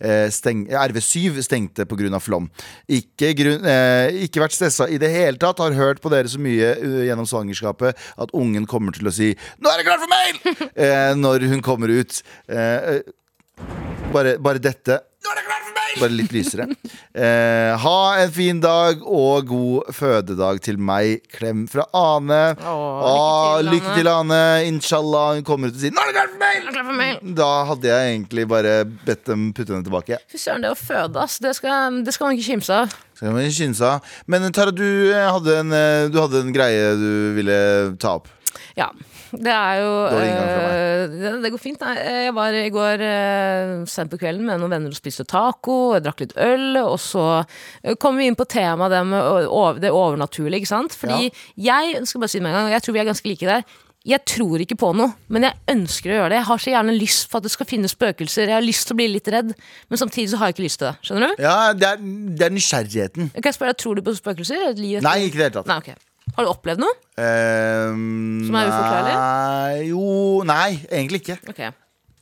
eh, 0.07 0.29
steng, 0.31 0.69
RV7 0.71 1.43
stengte 1.43 1.89
pga. 1.91 2.23
flom. 2.23 2.47
Ikke, 2.87 3.35
grunn, 3.35 3.67
eh, 3.67 4.23
ikke 4.29 4.45
vært 4.45 4.55
stressa 4.55 4.87
i 4.87 5.03
det 5.03 5.11
hele 5.11 5.37
tatt. 5.37 5.59
Har 5.59 5.75
hørt 5.75 6.01
på 6.01 6.15
dere 6.15 6.31
så 6.31 6.39
mye 6.39 6.77
uh, 6.79 7.03
gjennom 7.11 7.27
svangerskapet 7.27 7.99
at 8.17 8.31
ungen 8.33 8.67
kommer 8.71 8.95
til 8.95 9.11
å 9.11 9.13
si 9.13 9.35
'Nå 9.35 9.67
er 9.67 9.83
det 9.83 9.87
klart 9.87 10.01
for 10.01 10.09
mail!' 10.09 10.39
eh, 10.75 11.13
når 11.19 11.49
hun 11.51 11.63
kommer 11.63 11.89
ut. 11.89 12.23
Eh, 12.49 12.97
eh, 12.97 13.65
bare, 14.13 14.39
bare 14.39 14.59
dette. 14.63 15.01
Bare 15.99 16.15
litt 16.15 16.31
lysere. 16.33 16.69
Eh, 17.11 17.73
ha 17.83 17.97
en 18.23 18.31
fin 18.31 18.61
dag 18.63 19.01
og 19.03 19.49
god 19.51 19.89
fødedag 19.95 20.61
til 20.63 20.79
meg. 20.79 21.25
Klem 21.35 21.65
fra 21.71 21.83
Ane. 21.97 22.55
Åh, 22.63 23.59
lykke, 23.59 23.73
lykke 23.73 23.97
til, 23.99 24.11
Ane. 24.13 24.41
Inshallah 24.69 25.35
hun 25.35 25.45
kommer 25.47 25.69
ut 25.69 25.75
og 25.75 25.83
sier 25.83 25.91
'Nå 25.91 26.05
er 26.05 26.13
det 26.13 26.15
klart 26.15 26.31
for 26.31 26.39
mail!' 26.45 26.71
Klar 26.71 26.87
for 26.87 26.99
mail. 27.01 27.19
Da 27.35 27.51
hadde 27.73 27.91
jeg 27.91 28.15
egentlig 28.15 28.47
bare 28.49 28.75
bedt 28.87 29.25
dem 29.27 29.53
putte 29.53 29.75
henne 29.75 29.85
tilbake. 29.85 30.21
Fy 30.31 30.39
søren, 30.39 30.63
det 30.63 30.71
å 30.71 30.79
føde, 30.79 31.17
ass. 31.21 31.39
Det 31.43 31.57
skal, 31.59 32.03
det 32.05 32.15
skal 32.15 32.31
man 32.31 32.39
ikke 32.39 32.53
kimse 32.53 32.71
av. 32.71 32.95
Så 33.19 33.27
kan 33.27 33.35
man 33.35 33.51
skynde 33.51 33.77
seg. 33.83 34.11
Men 34.27 34.53
Tara, 34.53 34.71
du 34.71 35.11
eh, 35.11 35.27
hadde, 35.27 35.59
en, 35.59 35.73
eh, 35.73 36.09
du 36.09 36.21
hadde 36.21 36.47
en 36.47 36.53
greie 36.55 36.95
du 36.97 37.35
ville 37.35 37.97
ta 37.99 38.15
opp. 38.21 38.29
Ja. 38.79 38.93
Det 39.33 39.53
er 39.53 39.81
jo 39.81 39.91
meg. 40.15 40.31
eh, 40.31 41.03
det, 41.13 41.33
det 41.45 41.51
går 41.55 41.63
fint. 41.63 41.85
Jeg 42.01 42.33
var 42.37 42.57
i 42.57 42.71
går 42.75 43.05
uh, 43.05 43.75
sent 43.91 44.11
på 44.13 44.19
kvelden 44.21 44.47
med 44.49 44.63
noen 44.63 44.75
venner 44.75 44.95
og 44.95 44.99
spiste 44.99 45.27
taco. 45.29 45.95
Jeg 45.97 46.07
drakk 46.07 46.25
litt 46.25 46.35
øl, 46.41 46.81
og 46.83 46.97
så 47.03 47.27
eh, 47.39 47.95
kom 48.01 48.19
vi 48.21 48.31
inn 48.31 48.39
på 48.39 48.49
temaet 48.51 48.95
det 48.95 49.05
med 49.11 49.79
det 49.85 49.93
overnaturlige. 49.95 50.63
Ikke 50.65 50.73
sant? 50.73 50.97
Fordi 50.99 51.31
jeg 51.61 52.03
skal 52.09 52.25
bare 52.25 52.33
si 52.33 52.41
det 52.41 52.47
med 52.49 52.55
en 52.55 52.61
gang, 52.63 52.75
jeg 52.75 52.85
tror 52.87 52.99
vi 52.99 53.05
er 53.05 53.09
ganske 53.13 53.31
like 53.31 53.55
der. 53.55 53.79
Jeg 54.09 54.25
tror 54.25 54.63
ikke 54.65 54.79
på 54.81 54.95
noe, 54.97 55.13
men 55.29 55.45
jeg 55.45 55.59
ønsker 55.75 56.09
å 56.09 56.15
gjøre 56.23 56.29
det. 56.33 56.39
Jeg 56.39 56.49
har 56.49 56.61
så 56.65 56.71
gjerne 56.73 56.93
lyst 56.97 57.27
for 57.29 57.43
at 57.43 57.45
det 57.45 57.53
skal 57.53 57.69
finnes 57.69 57.93
spøkelser. 57.93 58.49
Jeg 58.49 58.57
har 58.57 58.65
lyst 58.65 58.89
til 58.89 58.97
å 58.97 59.01
bli 59.03 59.09
litt 59.13 59.29
redd, 59.29 59.51
men 59.93 60.01
samtidig 60.01 60.31
så 60.33 60.41
har 60.41 60.49
jeg 60.49 60.57
ikke 60.57 60.65
lyst 60.65 60.81
til 60.81 60.89
det. 60.89 60.95
Skjønner 61.05 61.35
du? 61.35 61.43
Ja, 61.45 61.57
det 61.77 61.91
er, 61.91 62.07
det 62.41 62.47
er 62.49 62.55
nysgjerrigheten. 62.57 63.29
Kan 63.37 63.51
jeg 63.53 63.59
spørre 63.59 63.75
deg, 63.75 63.83
Tror 63.85 64.01
du 64.01 64.07
på 64.07 64.17
spøkelser? 64.17 64.71
Nei, 65.05 65.19
ikke 65.29 65.37
i 65.37 65.43
det 65.43 65.51
hele 65.51 65.57
tatt. 65.59 65.69
Nei, 65.69 65.83
ok. 65.85 66.10
Har 66.37 66.47
du 66.47 66.51
opplevd 66.53 66.81
noe? 66.83 66.95
Um, 67.21 68.41
Som 68.47 68.57
er 68.61 68.71
uforklarlig? 68.71 69.15
Nei, 69.19 69.89
jo 69.91 70.05
Nei, 70.49 70.71
egentlig 70.91 71.21
ikke. 71.25 71.37
Ok, 71.51 71.61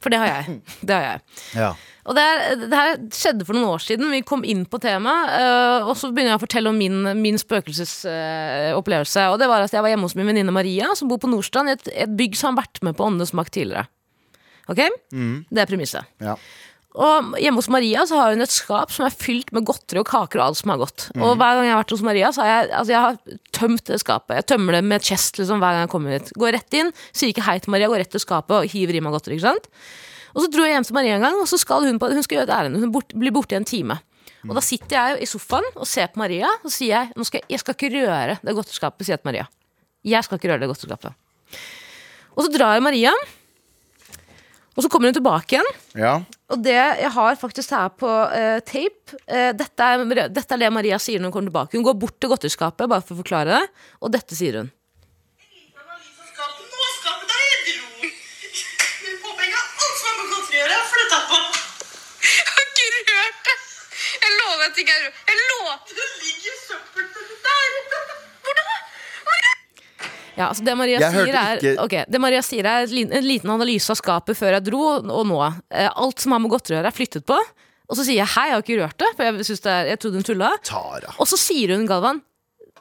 For 0.03 0.15
det 0.15 0.19
har 0.23 0.31
jeg. 0.33 0.59
Det 0.83 0.95
har 0.97 1.05
jeg. 1.07 1.23
Ja. 1.59 1.71
Og 2.09 2.17
det, 2.17 2.23
her, 2.25 2.55
det 2.62 2.79
her 2.79 2.93
skjedde 3.12 3.45
for 3.45 3.53
noen 3.59 3.69
år 3.75 3.83
siden. 3.85 4.09
Vi 4.15 4.23
kom 4.25 4.41
inn 4.49 4.62
på 4.71 4.79
temaet. 4.81 5.35
øh, 5.43 5.88
og 5.91 5.97
så 6.00 6.09
begynner 6.09 6.33
jeg 6.33 6.41
å 6.41 6.45
fortelle 6.47 6.71
om 6.73 6.79
min, 6.81 7.03
min 7.21 7.37
spøkelsesopplevelse. 7.41 9.27
og 9.29 9.37
det 9.43 9.49
var 9.50 9.67
at 9.67 9.75
jeg 9.77 9.85
var 9.85 9.93
hjemme 9.93 10.09
hos 10.09 10.17
min 10.17 10.31
venninne 10.31 10.55
Maria, 10.55 10.95
som 10.97 11.11
bor 11.11 11.21
på 11.21 11.29
Nordstrand, 11.29 11.69
i 11.69 11.77
et, 11.77 11.91
et 12.07 12.15
bygg 12.17 12.38
som 12.38 12.55
har 12.57 12.62
vært 12.65 12.81
med 12.87 12.97
på 12.97 13.05
Åndenes 13.05 13.35
makt 13.37 13.53
tidligere. 13.59 13.85
Ok? 14.73 14.81
Det 15.12 15.61
er 15.62 15.69
premisset. 15.69 16.09
ja. 16.25 16.38
Og 16.97 17.35
hjemme 17.38 17.61
hos 17.61 17.68
Maria 17.71 18.02
så 18.09 18.16
har 18.16 18.33
hun 18.33 18.42
et 18.42 18.52
skap 18.52 18.90
som 18.95 19.04
er 19.07 19.14
fylt 19.14 19.52
med 19.54 19.66
godteri 19.68 20.00
og 20.00 20.09
kaker 20.09 20.40
og 20.40 20.45
alt 20.47 20.61
som 20.62 20.73
er 20.73 20.80
godt. 20.80 21.04
Og 21.21 21.37
hver 21.37 21.59
gang 21.59 21.66
jeg 21.66 21.75
har 21.75 21.83
vært 21.83 21.95
hos 21.95 22.04
Maria, 22.07 22.30
så 22.33 22.42
har 22.42 22.49
jeg, 22.49 22.71
altså 22.80 22.95
jeg 22.95 23.04
har 23.04 23.38
tømt 23.59 23.85
det 23.90 24.00
skapet. 24.02 24.35
Jeg 24.40 24.49
tømmer 24.54 24.78
det 24.78 24.83
med 24.88 25.04
chest 25.04 25.38
liksom, 25.38 25.61
hver 25.62 25.76
gang 25.76 25.85
jeg 25.85 25.92
kommer 25.92 26.16
hit. 26.16 26.33
Går 26.40 26.57
rett 26.57 26.78
inn, 26.80 26.90
sier 27.12 27.35
ikke 27.35 27.45
hei 27.47 27.59
til 27.62 27.75
Maria, 27.76 27.90
går 27.92 28.02
rett 28.02 28.12
til 28.16 28.25
skapet 28.25 28.57
og 28.57 28.73
hiver 28.73 28.99
i 28.99 29.04
meg 29.04 29.14
godteri. 29.14 29.37
ikke 29.37 29.47
sant? 29.50 29.71
Og 30.35 30.42
så 30.42 30.50
dro 30.54 30.64
jeg 30.64 30.75
hjem 30.78 30.88
til 30.88 30.99
Maria 30.99 31.21
en 31.21 31.28
gang, 31.28 31.38
og 31.38 31.49
så 31.50 31.61
skal 31.61 31.87
hun, 31.87 32.00
på, 32.00 32.11
hun 32.14 32.25
skal 32.25 32.40
gjøre 32.40 32.49
et 32.49 32.57
ærend. 32.57 32.80
Hun 32.80 32.92
bort, 32.95 33.14
blir 33.14 33.37
borte 33.37 33.54
i 33.54 33.61
en 33.61 33.68
time. 33.68 34.00
Og 34.47 34.54
da 34.57 34.62
sitter 34.64 34.97
jeg 34.97 35.25
i 35.25 35.28
sofaen 35.28 35.66
og 35.75 35.87
ser 35.88 36.11
på 36.12 36.23
Maria, 36.23 36.50
og 36.62 36.73
sier 36.73 36.95
jeg 36.95 37.16
nå 37.18 37.26
skal, 37.26 37.45
jeg 37.50 37.62
skal 37.62 37.76
ikke 37.76 37.90
røre 37.97 38.38
det 38.40 38.54
godteriskapet, 38.57 39.04
sier 39.04 39.16
jeg 39.16 39.23
til 39.23 39.30
Maria. 39.30 39.49
Jeg 40.09 40.25
skal 40.25 40.40
ikke 40.40 40.52
røre 40.52 40.62
det 40.62 40.71
godteriskapet. 40.71 41.18
Og 42.38 42.47
så 42.47 42.52
drar 42.54 42.76
jeg 42.78 42.85
Maria, 42.87 43.12
og 44.78 44.85
så 44.85 44.88
kommer 44.92 45.11
hun 45.11 45.16
tilbake 45.16 45.56
igjen. 45.56 45.70
ja. 45.99 46.14
Og 46.49 46.62
det 46.64 46.73
jeg 46.78 47.11
har 47.12 47.35
faktisk 47.37 47.75
her 47.75 47.90
på 47.99 48.08
uh, 48.08 48.58
tape 48.64 49.18
uh, 49.26 49.50
dette, 49.58 49.85
er, 49.85 50.28
dette 50.30 50.54
er 50.54 50.61
det 50.62 50.70
Maria 50.73 50.97
sier 51.02 51.18
når 51.18 51.28
hun 51.28 51.35
kommer 51.35 51.50
tilbake. 51.50 51.76
Hun 51.76 51.85
går 51.85 51.97
bort 51.99 52.14
til 52.23 52.30
godteriskapet 52.30 52.88
bare 52.88 53.02
for 53.04 53.18
å 53.18 53.20
forklare 53.25 53.58
det, 53.58 53.82
og 54.00 54.14
dette 54.14 54.38
sier 54.38 54.61
hun. 54.62 54.70
Skapet, 56.30 56.62
nå 56.70 56.87
er 56.87 56.94
skapet 56.94 57.35
der 57.35 57.42
jeg 57.42 57.61
dro. 57.66 58.12
Du 59.02 59.11
påpeker 59.26 59.58
alt 59.58 59.99
som 59.99 60.06
har 60.06 60.16
med 60.23 60.32
godteri 60.37 60.56
å 60.56 60.62
gjøre, 60.62 60.78
og 60.78 60.88
flytta 60.94 61.20
på. 61.32 61.42
Jeg 62.38 62.49
har 62.54 62.64
ikke 62.70 62.88
rørt 63.11 63.44
det. 63.50 63.58
Jeg 64.23 64.32
lover 64.38 64.62
at 64.62 64.78
jeg 64.78 64.87
ikke 64.87 64.97
har 64.97 65.04
rørt 65.04 65.35
Jeg 65.35 65.44
lover. 65.50 65.76
Det 65.99 66.08
ligger 66.23 66.54
søppel 66.64 67.04
der. 67.50 67.68
Hvor 68.47 68.62
da? 68.62 68.68
Ja, 70.38 70.49
altså 70.52 70.62
det 70.64 70.75
Maria 70.78 71.00
er 71.02 71.80
okay, 71.83 72.04
det 72.07 72.21
Maria 72.23 72.42
sier 72.47 72.66
er 72.71 72.87
en 72.87 73.25
liten- 73.26 73.49
en 73.49 73.57
analyse 73.57 73.90
av 73.90 73.99
skapet 73.99 74.38
før 74.38 74.54
jeg 74.54 74.64
dro, 74.68 74.83
og 75.02 75.26
nå. 75.26 75.38
Eh, 75.71 75.88
alt 75.90 76.23
som 76.23 76.33
har 76.37 76.42
med 76.44 76.53
godteri 76.53 76.77
å 76.77 76.79
gjøre, 76.79 76.92
er 76.92 76.94
flyttet 76.94 77.27
på. 77.27 77.38
Og 77.88 77.96
så 77.96 78.05
sier 78.05 78.20
jeg 78.20 78.31
hei, 78.37 78.46
jeg 78.51 78.55
har 78.55 78.62
ikke 78.62 78.79
rørt 78.83 78.98
det, 79.03 79.09
for 79.16 79.24
jeg, 79.24 79.38
det 79.48 79.72
er, 79.72 79.87
jeg 79.94 80.01
trodde 80.03 80.20
hun 80.20 80.27
tulla. 80.29 80.51
Tara. 80.62 81.14
Og 81.18 81.27
så 81.31 81.38
sier 81.40 81.72
hun, 81.74 81.87
Galvan, 81.88 82.20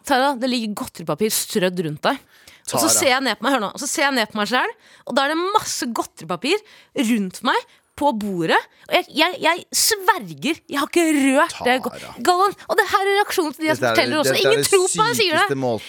Tara, 0.08 0.34
det 0.39 0.50
ligger 0.52 0.76
godteripapir 0.84 1.34
strødd 1.34 1.82
rundt 1.88 2.04
deg. 2.06 2.20
Og 2.67 2.74
Tara. 2.74 2.84
så 2.84 2.89
ser 2.91 3.12
jeg 3.13 3.24
ned 3.24 3.39
på 3.39 3.48
meg, 3.48 3.56
hør 3.56 3.63
nå, 3.63 3.72
og 3.74 3.80
så 3.82 3.88
ser 3.88 4.04
jeg 4.10 4.15
ned 4.20 4.32
på 4.32 4.39
meg 4.41 4.50
selv, 4.52 4.88
og 5.08 5.15
da 5.15 5.24
er 5.24 5.34
det 5.34 5.39
masse 5.56 5.88
godteripapir 5.96 6.60
rundt 7.10 7.41
meg 7.48 7.56
på 7.98 8.12
bordet. 8.22 8.60
Og 8.88 8.94
jeg, 8.96 9.06
jeg, 9.18 9.40
jeg 9.42 9.64
sverger, 9.74 10.60
jeg 10.70 10.80
har 10.80 10.88
ikke 10.88 11.06
rørt 11.18 11.58
det. 11.66 11.78
Galvan, 12.28 12.54
og 12.70 12.78
det 12.80 12.86
her 12.94 13.04
er 13.04 13.14
reaksjonen 13.20 13.54
til 13.58 13.66
de 13.66 13.76
som 13.76 13.84
er- 13.84 13.90
forteller 13.96 14.18
også. 14.22 14.36
Ingen 14.46 14.64
tror 14.70 14.88
på 14.88 15.04
meg, 15.04 15.16
sier 15.20 15.34
det. 15.34 15.46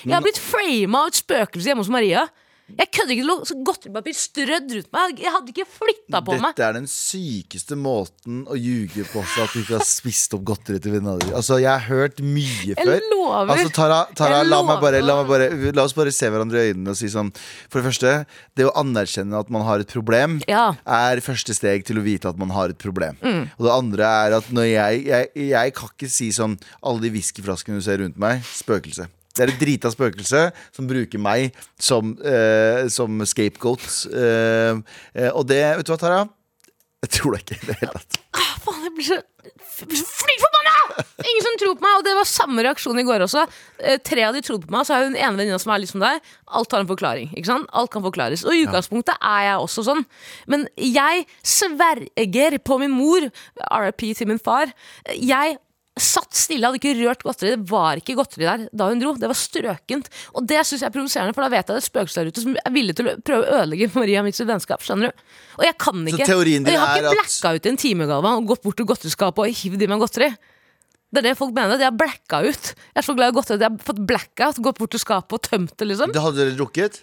Jeg 0.09 0.15
har 0.17 0.25
blitt 0.27 0.41
frama 0.43 1.03
av 1.05 1.13
et 1.13 1.21
spøkelse 1.23 1.69
hjemme 1.73 1.85
hos 1.85 1.93
Maria. 1.93 2.27
Jeg 2.69 2.91
kødder 2.93 3.15
ikke, 3.15 3.23
det 3.25 3.29
lå 3.31 3.35
så 3.49 3.55
godteripapir 3.65 4.17
strødd 4.19 4.73
rundt 4.77 4.91
meg. 4.93 5.21
Jeg 5.25 5.33
hadde 5.33 5.53
ikke 5.55 5.65
flytta 5.73 6.21
på 6.27 6.35
meg. 6.37 6.51
Dette 6.53 6.67
er 6.67 6.75
den 6.77 6.89
sykeste 6.91 7.79
måten 7.81 8.43
å 8.45 8.59
ljuge 8.61 9.07
på 9.09 9.23
så 9.25 9.47
at 9.47 9.55
du 9.57 9.63
ikke 9.63 9.79
har 9.79 9.87
spist 9.89 10.35
opp 10.37 10.45
godteri 10.51 10.81
til 10.85 10.93
venninna 10.93 11.15
di. 11.23 11.31
Altså, 11.33 11.57
jeg 11.63 11.71
har 11.73 11.87
hørt 11.89 12.21
mye 12.21 12.77
før. 12.77 13.01
lover. 13.09 13.55
Altså, 13.55 13.73
Tara, 13.73 14.01
Tara 14.19 14.43
Jeg 14.43 14.51
la, 14.53 14.61
meg 14.69 14.83
bare, 14.85 15.01
la, 15.01 15.17
lover. 15.23 15.25
meg 15.49 15.57
bare, 15.65 15.73
la 15.81 15.87
oss 15.89 15.97
bare 15.97 16.13
se 16.13 16.29
hverandre 16.29 16.61
i 16.67 16.73
øynene 16.75 16.93
og 16.93 17.01
si 17.01 17.09
sånn 17.13 17.33
For 17.71 17.81
det 17.81 17.87
første, 17.89 18.13
det 18.59 18.69
å 18.69 18.75
anerkjenne 18.85 19.41
at 19.41 19.51
man 19.51 19.65
har 19.67 19.81
et 19.81 19.89
problem, 19.93 20.39
Ja. 20.49 20.75
er 20.87 21.21
første 21.25 21.55
steg 21.57 21.85
til 21.89 21.97
å 21.99 22.05
vite 22.05 22.29
at 22.29 22.37
man 22.39 22.51
har 22.51 22.69
et 22.71 22.79
problem. 22.79 23.17
Mm. 23.25 23.51
Og 23.59 23.65
det 23.65 23.73
andre 23.75 24.05
er 24.29 24.37
at 24.43 24.53
når 24.53 24.69
jeg, 24.73 25.05
jeg 25.09 25.49
Jeg 25.49 25.75
kan 25.75 25.89
ikke 25.89 26.11
si 26.11 26.29
sånn 26.37 26.59
Alle 26.83 27.01
de 27.01 27.11
whiskyflaskene 27.17 27.79
du 27.81 27.83
ser 27.83 27.99
rundt 28.05 28.19
meg, 28.21 28.43
spøkelse. 28.45 29.09
Det 29.39 29.47
er 29.47 29.55
et 29.55 29.61
drita 29.61 29.93
spøkelse 29.95 30.49
som 30.75 30.91
bruker 30.91 31.23
meg 31.23 31.55
som, 31.79 32.17
uh, 32.25 32.85
som 32.93 33.23
scapegoat. 33.23 33.87
Uh, 34.11 34.83
uh, 35.15 35.31
og 35.31 35.47
det, 35.51 35.63
vet 35.79 35.87
du 35.87 35.95
hva, 35.95 36.01
Tara? 36.03 36.21
Jeg 37.07 37.15
tror 37.15 37.37
det 37.37 37.45
ikke 37.45 37.61
i 37.63 37.69
det 37.69 37.79
hele 37.79 37.95
tatt. 37.95 38.23
Faen, 38.65 38.81
jeg 38.83 38.95
blir 38.97 39.07
så 39.07 39.21
fly 39.87 40.35
forbanna! 40.43 41.05
Ingen 41.23 41.45
som 41.45 41.59
tror 41.61 41.77
på 41.79 41.85
meg, 41.85 41.99
og 42.01 42.07
det 42.07 42.15
var 42.19 42.27
samme 42.27 42.65
reaksjon 42.67 42.99
i 42.99 43.05
går 43.07 43.23
også. 43.27 43.45
Eh, 43.79 44.01
tre 44.03 44.25
av 44.27 44.35
de 44.35 44.43
trodde 44.43 44.67
på 44.67 44.75
meg, 44.75 44.87
så 44.87 44.97
har 44.97 45.07
hun 45.07 45.15
en 45.15 45.21
ene 45.21 45.39
venninna 45.39 45.61
som 45.63 45.73
er 45.75 45.83
litt 45.83 45.93
som 45.93 46.03
deg. 46.03 46.19
Alt 46.59 46.75
har 46.75 46.83
en 46.83 46.91
forklaring. 46.91 47.31
ikke 47.37 47.51
sant? 47.51 47.71
Alt 47.71 47.93
kan 47.95 48.03
forklares. 48.03 48.43
Og 48.47 48.57
i 48.57 48.65
utgangspunktet 48.67 49.15
er 49.15 49.47
jeg 49.47 49.63
også 49.63 49.87
sånn. 49.87 50.03
Men 50.51 50.67
jeg 50.75 51.27
sverger 51.47 52.59
på 52.59 52.81
min 52.83 52.95
mor, 52.95 53.31
RIP 53.71 54.09
til 54.19 54.31
min 54.31 54.43
far. 54.43 54.75
Jeg 55.15 55.59
satt 56.05 56.35
stille, 56.37 56.67
hadde 56.69 56.79
ikke 56.81 56.95
rørt 57.01 57.23
godteri. 57.27 57.53
Det 57.57 57.71
var 57.71 58.01
ikke 58.01 58.17
godteri 58.19 58.47
der 58.47 58.65
da 58.73 58.89
hun 58.91 59.01
dro. 59.03 59.15
Det 59.19 59.31
var 59.31 59.39
strøkent. 59.39 60.11
Og 60.35 60.47
det 60.49 60.61
syns 60.67 60.83
jeg 60.85 60.89
er 60.91 60.95
provoserende, 60.95 61.35
for 61.37 61.45
da 61.47 61.51
vet 61.53 61.65
jeg 61.65 61.75
det 61.75 61.83
er 61.83 61.87
spøkelser 61.89 62.23
der 62.25 62.33
ute 62.33 62.45
som 62.45 62.57
er 62.61 62.75
villige 62.75 62.99
til 63.01 63.11
å 63.13 63.17
prøve 63.25 63.47
å 63.49 63.59
ødelegge 63.63 63.91
Maria 63.99 64.23
mitt 64.27 64.39
vennskap. 64.39 64.85
Skjønner 64.87 65.11
du? 65.13 65.27
Og 65.59 65.67
jeg 65.69 65.79
kan 65.83 66.05
ikke. 66.13 66.29
teorien 66.29 66.63
din 66.65 66.71
og 66.71 66.77
jeg 66.77 66.83
har 66.85 67.03
ikke 67.03 67.27
ikke 67.27 67.51
at- 67.53 67.59
ut 67.63 67.71
en 67.73 67.81
timegave 67.85 68.35
og 68.39 68.49
gått 68.55 68.63
bort 68.67 68.79
til 68.81 68.89
godteriskapet 68.89 69.45
og 69.47 69.61
hivd 69.63 69.85
i 69.85 69.91
meg 69.91 70.03
godteri. 70.05 70.31
Det 71.09 71.23
er 71.23 71.31
det 71.31 71.37
folk 71.41 71.55
mener. 71.57 71.79
De 71.81 71.87
har 71.89 71.95
blacka 71.97 72.43
ut. 72.45 72.73
Jeg 72.77 73.01
er 73.01 73.07
så 73.07 73.15
glad 73.17 73.33
i 73.33 73.37
godteri. 73.39 73.59
De 73.63 73.65
har 73.71 73.79
fått 73.81 74.03
blackout, 74.11 74.59
gått 74.61 74.79
bort 74.83 74.93
til 74.93 75.01
skapet 75.01 75.39
og 75.39 75.47
tømt 75.47 75.73
det, 75.81 75.87
liksom. 75.89 76.13
Det 76.13 76.21
hadde 76.21 76.43
dere 76.43 76.57
drukket? 76.59 76.99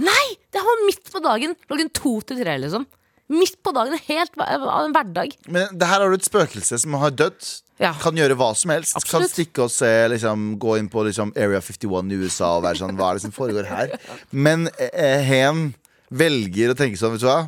Nei! 0.00 0.26
Det 0.50 0.62
var 0.64 0.80
midt 0.86 1.10
på 1.12 1.20
dagen. 1.22 1.52
Klokken 1.68 1.90
to 1.92 2.14
til 2.24 2.40
tre, 2.40 2.54
liksom. 2.62 2.86
Midt 3.30 3.60
på 3.62 3.72
dagen. 3.74 3.96
Helt 4.08 4.38
av 4.42 4.84
en 4.84 4.94
hverdag. 4.94 5.36
Men 5.46 5.70
det 5.78 5.88
her 5.88 6.02
har 6.02 6.10
du 6.10 6.18
et 6.18 6.26
spøkelse 6.26 6.80
som 6.82 6.96
har 6.98 7.14
dødd. 7.14 7.38
Ja. 7.80 7.94
Kan 7.96 8.18
gjøre 8.18 8.36
hva 8.36 8.50
som 8.58 8.72
helst. 8.74 8.98
Kan 9.08 9.24
stikke 9.30 9.64
og 9.64 9.72
se, 9.72 9.88
liksom, 10.12 10.56
gå 10.60 10.76
inn 10.80 10.90
på 10.92 11.04
liksom, 11.06 11.32
Area 11.38 11.62
51 11.64 12.10
i 12.12 12.18
USA 12.20 12.50
og 12.58 12.66
være 12.66 12.82
sånn 12.82 12.98
Hva 12.98 13.12
er 13.12 13.20
det 13.20 13.24
som 13.24 13.32
foregår 13.34 13.70
her? 13.70 13.94
Men 14.46 14.66
eh, 14.76 15.22
hen 15.24 15.70
velger 16.10 16.74
å 16.74 16.76
tenke 16.76 17.00
sånn, 17.00 17.14
vet 17.16 17.24
du 17.24 17.30
hva? 17.30 17.40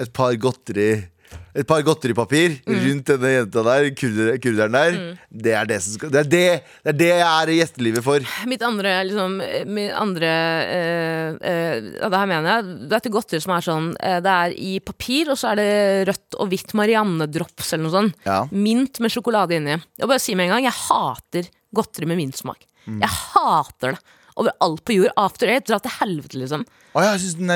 Et 0.00 0.10
par 0.14 0.32
godteri 0.40 0.88
et 1.54 1.66
par 1.66 1.82
godteripapir 1.86 2.58
Mm. 2.66 2.78
rundt 2.82 3.06
denne 3.06 3.30
jenta 3.30 3.62
der, 3.62 3.88
kurder, 3.94 4.38
kurderen 4.42 4.72
der. 4.74 4.96
Det 5.30 5.52
er 5.54 5.64
det 5.68 5.78
som 5.82 5.94
skal 5.94 6.10
Det 6.10 6.20
er 6.20 6.28
det, 6.30 6.62
det 6.84 6.90
er 6.92 6.98
det 6.98 7.08
jeg 7.10 7.20
er 7.28 7.48
i 7.52 7.58
gjestelivet 7.60 8.04
for. 8.04 8.20
Mitt 8.50 8.62
andre, 8.62 9.04
liksom, 9.06 9.36
mitt 9.66 9.92
andre 9.92 10.30
øh, 10.74 11.38
øh, 11.38 11.92
ja, 12.00 12.08
Det 12.08 12.18
her 12.18 12.26
mener 12.26 12.48
jeg. 12.50 12.88
Det 12.90 12.98
er 13.00 13.14
godteri 13.14 13.40
som 13.44 13.54
er 13.56 13.66
sånn 13.66 13.88
eh, 14.00 14.18
Det 14.24 14.34
er 14.34 14.56
i 14.58 14.72
papir, 14.80 15.30
og 15.30 15.38
så 15.38 15.52
er 15.52 15.60
det 15.60 16.08
rødt 16.10 16.38
og 16.40 16.50
hvitt 16.50 16.74
Marianne-drops 16.74 17.72
eller 17.72 17.84
noe 17.86 17.94
sånt. 17.94 18.18
Ja. 18.26 18.40
Mint 18.50 19.00
med 19.00 19.10
sjokolade 19.14 19.56
inni. 19.58 19.78
Jeg 19.98 20.10
bare 20.10 20.22
si 20.22 20.34
med 20.34 20.48
en 20.48 20.56
gang, 20.56 20.68
jeg 20.68 20.78
hater 20.88 21.50
godteri 21.74 22.06
med 22.10 22.18
mintsmak. 22.18 22.66
Mm. 22.86 23.00
Jeg 23.00 23.10
hater 23.10 23.94
det. 23.96 24.02
Over 24.34 24.54
alt 24.66 24.82
på 24.84 24.96
jord. 24.96 25.12
After 25.20 25.50
eight, 25.50 25.66
dra 25.68 25.78
til 25.82 25.92
helvete, 26.00 26.38
liksom. 26.40 26.64
Oh, 26.94 27.02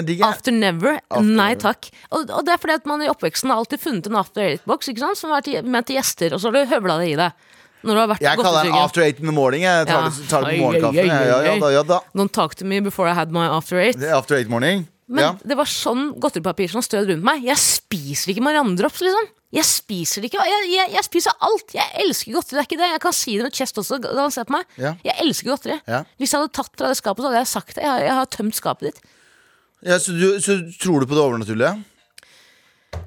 digg. 0.06 0.22
After 0.22 0.54
never. 0.54 1.00
After 1.10 1.26
Nei 1.26 1.52
takk. 1.58 1.90
Og, 2.10 2.30
og 2.30 2.44
det 2.46 2.54
er 2.54 2.62
fordi 2.62 2.76
at 2.78 2.86
man 2.90 3.02
i 3.02 3.10
oppveksten 3.10 3.50
har 3.50 3.58
alltid 3.62 3.82
funnet 3.82 4.06
en 4.10 4.18
after 4.18 4.44
eight-boks 4.44 4.90
ikke 4.92 5.02
sant? 5.02 5.18
som 5.18 5.34
har 5.34 5.42
vært 5.42 5.66
ment 5.66 5.88
til 5.90 5.98
gjester, 5.98 6.34
og 6.34 6.42
så 6.42 6.50
har 6.52 6.58
du 6.58 6.74
høvla 6.74 6.98
det 7.02 7.08
i 7.14 7.16
deg. 7.18 7.48
Når 7.86 7.94
du 7.94 8.00
har 8.00 8.08
vært 8.10 8.22
Jeg 8.24 8.42
kaller 8.42 8.66
den 8.66 8.76
after 8.78 9.02
eight 9.04 9.20
in 9.22 9.30
the 9.30 9.34
morning. 9.34 9.62
Jeg 9.62 9.86
tar, 9.86 10.06
Ja. 10.06 10.10
det, 10.10 10.28
tar 10.28 10.44
det 10.46 10.54
på 10.54 10.62
morgenkaffen. 10.64 11.06
Ja, 11.06 11.42
ja, 11.46 11.58
da, 11.62 11.72
ja 11.74 11.82
da. 11.86 12.00
Don't 12.14 12.34
talk 12.34 12.54
to 12.58 12.66
me 12.66 12.80
before 12.80 13.10
I 13.10 13.14
had 13.14 13.30
my 13.34 13.46
after 13.46 13.78
eight. 13.78 14.00
Er 14.02 14.14
after 14.16 14.38
eight 14.38 14.50
morning. 14.50 14.88
Men 15.08 15.24
ja. 15.24 15.30
det 15.40 15.56
var 15.56 15.70
sånn 15.70 16.10
godteripapir 16.20 16.68
som 16.70 16.82
stød 16.84 17.08
rundt 17.12 17.24
meg. 17.24 17.46
Jeg 17.46 17.56
spiser 17.62 18.34
ikke 18.34 18.44
Marianne-drops, 18.44 19.00
liksom. 19.06 19.30
Jeg 19.54 19.64
spiser 19.64 20.20
det 20.20 20.28
ikke. 20.28 20.42
Jeg, 20.44 20.64
jeg, 20.74 20.90
jeg 20.92 21.04
spiser 21.06 21.36
alt. 21.46 21.70
Jeg 21.72 22.02
elsker 22.04 22.34
godteri. 22.36 22.58
Det 22.58 22.60
er 22.60 22.66
ikke 22.68 22.80
det. 22.82 22.88
Jeg 22.92 23.00
kan 23.00 23.14
si 23.16 23.36
det 23.38 23.46
med 23.46 23.54
chest 23.56 23.78
også. 23.80 23.96
Da 24.02 24.10
han 24.20 24.34
ser 24.34 24.44
på 24.48 24.52
meg. 24.58 24.66
Ja. 24.76 24.90
Jeg 25.06 25.14
elsker 25.24 25.48
godteri. 25.54 25.78
Ja. 25.88 26.02
Hvis 26.20 26.34
jeg 26.34 26.42
hadde 26.42 26.52
tatt 26.58 26.74
fra 26.76 26.90
det 26.92 26.98
skapet, 27.00 27.24
så 27.24 27.30
hadde 27.30 27.40
jeg 27.40 27.50
sagt 27.54 27.72
det. 27.78 27.84
Jeg 27.86 27.90
har, 27.94 28.02
jeg 28.04 28.18
har 28.18 28.28
tømt 28.34 28.58
skapet 28.58 28.90
ditt. 28.90 29.14
Ja, 29.88 29.96
så, 30.02 30.12
du, 30.12 30.26
så 30.44 30.58
tror 30.82 31.00
du 31.00 31.08
på 31.08 31.16
det 31.16 31.22
overnaturlige? 31.24 31.70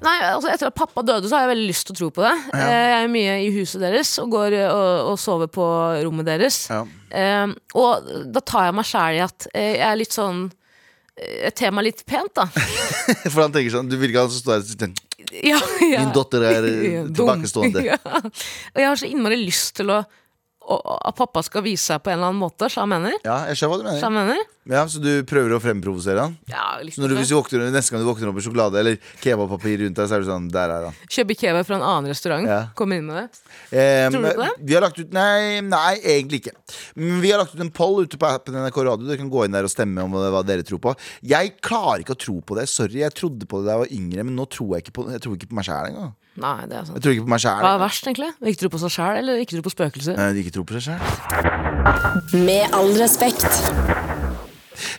Nei, 0.02 0.14
altså 0.32 0.48
Etter 0.50 0.70
at 0.70 0.76
pappa 0.78 1.02
døde, 1.04 1.28
så 1.28 1.36
har 1.36 1.44
jeg 1.46 1.52
veldig 1.52 1.68
lyst 1.68 1.86
til 1.88 1.94
å 1.94 1.98
tro 2.00 2.08
på 2.16 2.22
det. 2.24 2.32
Eh, 2.54 2.72
Jeg 2.72 2.96
er 3.04 3.10
mye 3.12 3.34
i 3.44 3.50
huset 3.54 3.82
deres 3.82 4.10
og 4.22 4.30
går 4.34 4.56
eh, 4.56 4.70
og, 4.72 5.12
og 5.12 5.18
sover 5.20 5.50
på 5.52 5.66
rommet 6.06 6.26
deres. 6.26 6.58
Ja. 6.72 6.80
Eh, 7.12 7.54
og 7.78 8.10
da 8.34 8.42
tar 8.46 8.68
jeg 8.70 8.76
meg 8.78 8.88
sjæl 8.88 9.18
i 9.18 9.22
at 9.26 9.46
jeg 9.52 9.80
er 9.92 9.98
litt 10.00 10.14
sånn 10.16 10.46
eh, 11.16 11.50
tema 11.56 11.82
litt 11.84 12.04
pent, 12.08 12.32
da. 12.34 12.46
For 13.32 13.42
han 13.44 13.54
tenker 13.54 13.74
sånn 13.74 13.90
Du 13.90 13.98
vil 14.00 14.12
ikke 14.12 14.22
ha 14.22 14.28
han 14.28 14.34
som 14.34 14.44
står 14.44 14.60
her 14.60 14.66
sier 14.68 14.92
Ja, 15.52 15.60
ja. 15.84 16.02
Min 16.04 16.14
datter 16.16 16.46
er 16.48 16.68
eh, 16.68 17.06
tilbakestående. 17.16 17.84
Ja. 17.92 17.98
Og 18.02 18.80
jeg 18.80 18.88
har 18.88 19.00
så 19.00 19.08
innmari 19.08 19.40
lyst 19.42 19.76
til 19.80 19.92
å, 19.92 20.02
at 20.62 21.16
pappa 21.18 21.42
skal 21.42 21.62
vise 21.66 21.84
seg 21.92 22.02
på 22.04 22.10
en 22.12 22.18
eller 22.18 22.30
annen 22.32 22.40
måte. 22.42 22.68
Så 22.70 22.80
han 22.84 22.88
mener. 22.92 23.16
Ja, 23.26 23.40
jeg 23.50 23.58
skjønner 23.58 23.72
hva 23.72 23.78
du 23.82 23.88
Så 23.88 23.92
mener. 23.92 24.02
han 24.06 24.18
mener. 24.20 24.48
Ja, 24.70 24.84
Så 24.86 25.00
du 25.02 25.08
prøver 25.26 25.56
å 25.56 25.58
fremprovosere 25.58 26.22
han? 26.22 26.36
Ja, 26.46 26.78
liksom 26.78 27.02
Så 27.02 27.02
når 27.02 27.10
du, 27.10 27.16
hvis 27.18 27.30
du 27.32 27.34
våkner, 27.34 27.64
neste 27.74 27.90
gang 27.90 28.04
du 28.04 28.06
våkner 28.06 28.28
opp 28.30 28.36
med 28.38 28.44
sjokolade 28.46 28.78
eller 28.78 28.98
kebabpapir 29.18 29.80
rundt 29.82 29.98
deg, 29.98 30.06
så 30.06 30.14
er 30.14 30.22
du 30.22 30.28
sånn 30.28 30.46
Der 30.54 30.70
er 30.70 30.84
han. 30.86 30.94
Kjøper 31.10 31.38
kebab 31.40 31.66
fra 31.66 31.78
en 31.80 31.82
annen 31.88 32.12
restaurant. 32.12 32.46
Ja. 32.46 32.60
Kommer 32.78 33.00
inn 33.02 33.08
med 33.10 33.18
det. 33.18 33.42
Eh, 33.74 34.06
Tror 34.14 34.22
du 34.22 34.28
på 34.30 34.44
det? 34.44 34.52
Vi 34.70 34.76
har 34.78 34.86
lagt 34.86 35.02
ut 35.02 35.12
Nei, 35.18 35.60
nei, 35.66 35.96
egentlig 35.98 36.44
ikke. 36.44 36.54
Men 36.94 37.18
vi 37.24 37.32
har 37.34 37.42
lagt 37.42 37.56
ut 37.58 37.60
en 37.66 37.74
poll 37.74 38.04
ute 38.06 38.16
på 38.22 38.30
appen 38.30 38.54
NRK 38.54 38.78
Radio. 38.86 39.08
Dere 39.10 39.18
kan 39.18 39.32
gå 39.34 39.44
inn 39.48 39.58
der 39.58 39.66
og 39.66 39.74
stemme 39.74 40.06
om 40.06 40.14
hva 40.14 40.44
dere 40.46 40.62
tror 40.62 40.78
på. 40.78 40.94
Jeg 41.26 41.56
klarer 41.60 42.06
ikke 42.06 42.14
å 42.14 42.22
tro 42.22 42.38
på 42.40 42.54
det. 42.60 42.68
Sorry, 42.70 43.02
jeg 43.02 43.18
trodde 43.18 43.50
på 43.50 43.58
det 43.60 43.66
da 43.66 43.74
jeg 43.80 43.82
var 43.82 43.96
yngre, 43.98 44.24
men 44.30 44.38
nå 44.38 44.46
tror 44.46 44.76
jeg 44.78 44.86
ikke 44.86 44.94
på, 45.00 45.10
jeg 45.10 45.20
tror 45.26 45.34
ikke 45.40 45.50
på 45.50 45.58
meg 45.58 45.66
sjæl 45.66 45.90
engang. 45.90 46.14
Nei, 46.40 46.64
det 46.64 46.78
er 46.78 46.86
sant. 46.88 46.96
Jeg 46.96 47.04
tror 47.04 47.16
ikke 47.16 47.26
på 47.26 47.32
meg 47.34 47.44
Hva 47.44 47.72
er 47.74 47.80
verst, 47.82 48.06
egentlig? 48.08 48.30
Ikke 48.40 48.62
tro 48.62 48.72
på 48.72 48.80
seg 48.80 48.94
sjæl, 48.94 49.18
eller 49.20 49.42
ikke 49.42 49.58
tro 49.58 49.64
på 49.66 49.74
spøkelser? 49.74 50.16
Eh, 50.16 50.40
Ikke 50.40 50.54
tro 50.54 50.64
på 50.64 50.78
seg 50.78 50.88
sjæl. 50.88 52.46
Med 52.46 52.72
all 52.72 52.94
respekt. 52.96 53.48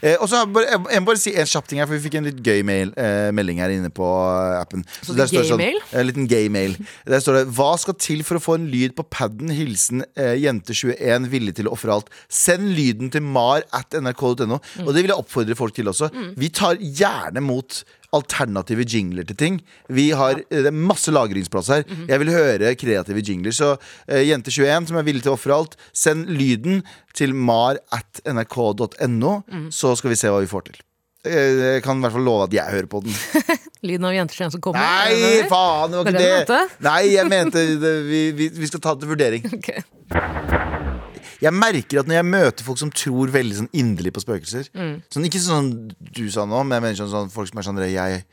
Eh, 0.03 0.15
og 0.21 0.27
så 0.29 0.43
bare, 0.45 0.67
jeg, 0.69 0.81
jeg 0.93 1.01
må 1.01 1.09
bare 1.09 1.19
si 1.19 1.33
en 1.39 1.49
kjapp 1.49 1.67
ting 1.69 1.81
her, 1.81 1.87
for 1.89 1.97
vi 1.97 2.03
fikk 2.05 2.19
en 2.19 2.27
litt 2.27 2.39
gøy 2.45 2.61
mail, 2.67 2.91
eh, 2.99 3.31
melding 3.35 3.59
her 3.63 3.73
inne 3.73 3.89
på 3.93 4.05
eh, 4.05 4.59
appen. 4.59 4.83
Så 5.01 5.15
der 5.17 5.31
står 5.31 5.47
det 5.47 5.49
gay 5.55 5.61
mail? 5.63 5.79
En 5.99 6.07
liten 6.09 6.29
gay 6.29 6.51
mail. 6.53 6.77
Der 7.09 7.23
står 7.23 7.39
det 7.39 7.43
Hva 7.57 7.71
skal 7.81 7.97
til 7.99 8.21
for 8.27 8.39
å 8.39 8.43
få 8.43 8.57
en 8.59 8.69
lyd 8.71 8.93
på 8.99 9.05
padden? 9.11 9.51
Hilsen 9.55 10.05
eh, 10.13 10.35
jente21 10.43 11.27
villig 11.33 11.55
til 11.59 11.71
å 11.71 11.73
ofre 11.75 11.97
alt. 11.97 12.13
Send 12.29 12.75
lyden 12.77 13.09
til 13.13 13.25
mar 13.25 13.65
at 13.75 13.97
nrk.no. 13.97 14.61
Mm. 14.61 14.85
Og 14.85 14.93
det 14.93 15.01
vil 15.01 15.15
jeg 15.15 15.19
oppfordre 15.19 15.57
folk 15.59 15.75
til 15.75 15.89
også. 15.91 16.11
Vi 16.37 16.53
tar 16.53 16.77
gjerne 16.79 17.43
mot 17.43 17.81
alternative 18.13 18.85
jingler 18.85 19.25
til 19.27 19.35
ting. 19.39 19.57
Vi 19.89 20.09
har 20.15 20.37
eh, 20.43 20.61
det 20.63 20.69
er 20.71 20.77
masse 20.77 21.11
lagringsplass 21.13 21.71
her. 21.73 21.83
Mhm. 21.89 22.05
Jeg 22.09 22.19
vil 22.23 22.31
høre 22.35 22.75
kreative 22.79 23.23
jingler. 23.25 23.51
Så 23.55 23.73
uh, 23.75 24.21
jente21 24.23 24.87
som 24.91 24.97
er 25.01 25.07
villig 25.07 25.23
til 25.25 25.33
å 25.33 25.37
ofre 25.37 25.55
alt, 25.57 25.77
send 25.93 26.29
lyden 26.29 26.83
til 27.17 27.33
mar 27.33 27.77
at 27.93 28.21
nrk.no, 28.25 29.43
Mhm. 29.49 29.69
så 29.73 29.95
skal 29.97 30.13
vi 30.13 30.15
se 30.19 30.27
hva 30.31 30.39
vi 30.43 30.49
får 30.51 30.69
til. 30.69 30.79
Eh, 31.25 31.77
Jeg 31.77 31.83
kan 31.83 31.97
i 31.97 32.01
hvert 32.03 32.11
fall 32.17 32.25
love 32.27 32.43
at 32.49 32.53
jeg 32.53 32.65
hører 32.73 32.87
på 32.91 33.03
den. 33.05 33.13
Lyden 33.83 34.05
av 34.07 34.13
jenter 34.15 34.49
som 34.51 34.61
kommer? 34.63 34.79
er 34.79 35.11
Nei, 35.11 35.47
faen! 35.51 35.91
Det 35.91 35.97
var 35.97 36.05
ikke 36.07 36.19
det 36.19 36.47
det. 36.47 36.61
Nei, 36.87 37.01
jeg 37.13 37.27
mente 37.31 37.63
det, 37.83 37.93
vi, 38.07 38.21
vi, 38.35 38.49
vi 38.59 38.67
skal 38.71 38.79
ta 38.83 38.93
det 38.95 39.03
til 39.03 39.11
vurdering. 39.15 39.47
Ok. 39.57 41.12
Jeg 41.43 41.51
merker 41.59 41.99
at 41.99 42.07
når 42.09 42.15
jeg 42.21 42.25
møter 42.31 42.63
folk 42.63 42.79
som 42.79 42.91
tror 42.95 43.31
veldig 43.33 43.55
sånn 43.61 43.71
inderlig 43.75 44.13
på 44.15 44.23
spøkelser 44.23 44.69
Mm. 44.73 45.01
sånn, 45.11 45.25
Ikke 45.27 45.41
sånn 45.43 45.71
du 45.99 46.25
sa 46.31 46.45
nå, 46.47 46.63
men 46.63 46.77
jeg 46.77 46.81
mener 46.85 46.99
sånn, 47.03 47.11
sånn 47.11 47.31
folk 47.33 47.49
som 47.51 47.59
er 47.59 47.65
sånn 47.67 47.81
jeg, 47.83 48.23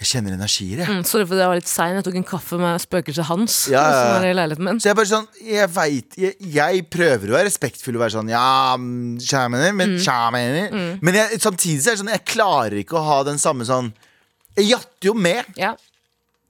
jeg 0.00 0.08
kjenner 0.10 0.32
energier, 0.34 0.80
jeg. 0.82 0.88
Mm, 0.90 1.04
sorry 1.06 1.24
for 1.28 1.36
det, 1.36 1.44
jeg 1.44 1.50
var 1.52 1.58
litt 1.60 1.68
sein. 1.70 1.94
Jeg 1.94 2.04
tok 2.08 2.16
en 2.18 2.24
kaffe 2.26 2.58
med 2.58 2.80
spøkelset 2.82 3.28
hans. 3.28 3.58
Ja, 3.70 3.84
ja, 3.84 4.16
i 4.26 4.32
leiligheten 4.34 4.64
min. 4.66 4.80
Så 4.82 4.88
jeg 4.90 4.96
bare 4.98 5.06
sånn 5.12 5.28
Jeg 5.44 5.68
vet 5.70 6.16
Jeg, 6.18 6.34
jeg 6.56 6.90
prøver 6.90 7.28
å 7.30 7.36
være 7.36 7.46
respektfull 7.50 7.94
og 7.94 8.02
være 8.02 8.16
sånn 8.16 8.28
Ja, 8.32 8.74
mm, 8.76 9.20
tja, 9.22 9.44
mener, 9.48 9.70
Mm. 9.70 9.76
men 9.76 9.98
tja, 10.02 10.30
mener. 10.34 10.98
Men 11.00 11.14
jeg, 11.14 11.38
samtidig 11.40 11.78
så 11.84 11.92
er 11.92 11.96
det 11.96 12.02
sånn 12.02 12.12
Jeg 12.16 12.24
klarer 12.26 12.78
ikke 12.82 12.98
å 12.98 13.04
ha 13.06 13.22
den 13.24 13.38
samme 13.38 13.62
sånn 13.68 13.92
Jeg 14.56 14.70
jatter 14.72 15.12
jo 15.12 15.14
med. 15.14 15.44
Ja. 15.56 15.74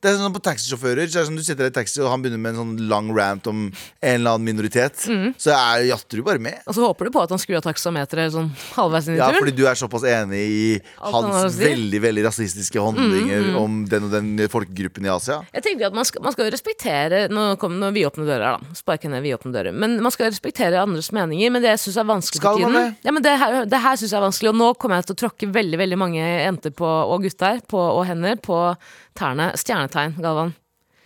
Det 0.05 0.11
er 0.13 0.19
sånn 0.21 0.35
på 0.37 0.43
taxisjåfører 0.45 1.09
så 1.09 1.17
er 1.17 1.25
det 1.25 1.29
sånn, 1.31 1.39
Du 1.41 1.45
sitter 1.47 1.71
i 1.71 1.73
taxi, 1.73 2.01
og 2.05 2.11
han 2.13 2.21
begynner 2.25 2.41
med 2.45 2.53
en 2.53 2.59
sånn 2.61 2.89
lang 2.91 3.07
rant 3.17 3.47
om 3.49 3.63
en 3.73 4.15
eller 4.19 4.35
annen 4.37 4.45
minoritet. 4.45 5.01
Mm. 5.09 5.31
Så 5.41 5.49
er, 5.55 5.87
jatter 5.89 6.21
du 6.21 6.23
bare 6.27 6.43
med. 6.45 6.59
Og 6.69 6.77
så 6.77 6.85
håper 6.85 7.09
du 7.09 7.15
på 7.15 7.23
at 7.25 7.33
han 7.33 7.41
skrur 7.41 7.57
av 7.59 7.65
taksameteret 7.65 8.35
sånn 8.35 8.51
halvveis 8.77 9.09
inn 9.09 9.17
i 9.17 9.19
Ja, 9.23 9.31
turen. 9.33 9.41
fordi 9.41 9.55
du 9.57 9.65
er 9.71 9.79
såpass 9.81 10.05
enig 10.05 10.43
i 10.45 10.67
Alt 11.01 11.15
han 11.17 11.31
har 11.31 11.39
å 11.39 11.41
hans 11.47 11.57
si. 11.57 11.65
Mm, 11.65 11.71
veldig 11.73 12.01
veldig 12.05 12.25
rasistiske 12.29 12.85
holdninger 12.85 13.49
om 13.63 13.81
den 13.89 14.09
og 14.11 14.13
den 14.13 14.31
folkegruppen 14.53 15.09
i 15.09 15.13
Asia. 15.15 15.41
Jeg 15.57 15.65
tenker 15.71 15.89
at 15.89 15.97
man 15.97 16.05
skal, 16.05 16.23
man 16.27 16.37
skal 16.37 16.51
jo 16.51 16.53
respektere 16.55 17.23
Nå 17.33 17.47
kommer 17.63 17.95
vi 17.95 18.05
åpner 18.05 18.29
dører, 18.29 18.59
da. 18.59 18.75
Sparker 18.77 19.09
ned 19.09 19.25
vi 19.25 19.33
åpner 19.35 19.55
dører. 19.57 19.73
Men 19.73 19.97
man 20.05 20.13
skal 20.13 20.29
respektere 20.29 20.83
andres 20.83 21.09
meninger. 21.17 21.51
Men 21.55 21.65
det 21.65 21.73
jeg 21.75 21.83
syns 21.87 21.97
er 22.03 22.09
vanskelig 22.13 22.43
Skal 22.43 22.59
for 22.59 22.67
man 22.69 22.77
tiden 22.77 22.93
det? 22.93 23.09
Ja, 23.09 23.15
men 23.17 23.25
det 23.25 23.35
her, 23.41 23.65
det 23.65 23.81
her 23.87 23.97
synes 23.97 24.13
jeg 24.13 24.21
er 24.21 24.27
vanskelig, 24.27 24.53
og 24.53 24.61
nå 24.61 24.69
kommer 24.77 25.01
jeg 25.01 25.09
til 25.09 25.17
å 25.17 25.23
tråkke 25.25 25.49
veldig 25.55 25.81
veldig 25.81 25.99
mange 26.01 26.21
jenter 26.21 26.75
på, 26.77 26.85
og 26.85 27.25
gutter 27.25 27.61
på, 27.71 27.81
og 27.81 28.05
hender 28.09 28.37
på 28.45 28.59
tærne. 29.19 29.53
Stjernetegn, 29.61 30.19
Galvan. 30.23 30.55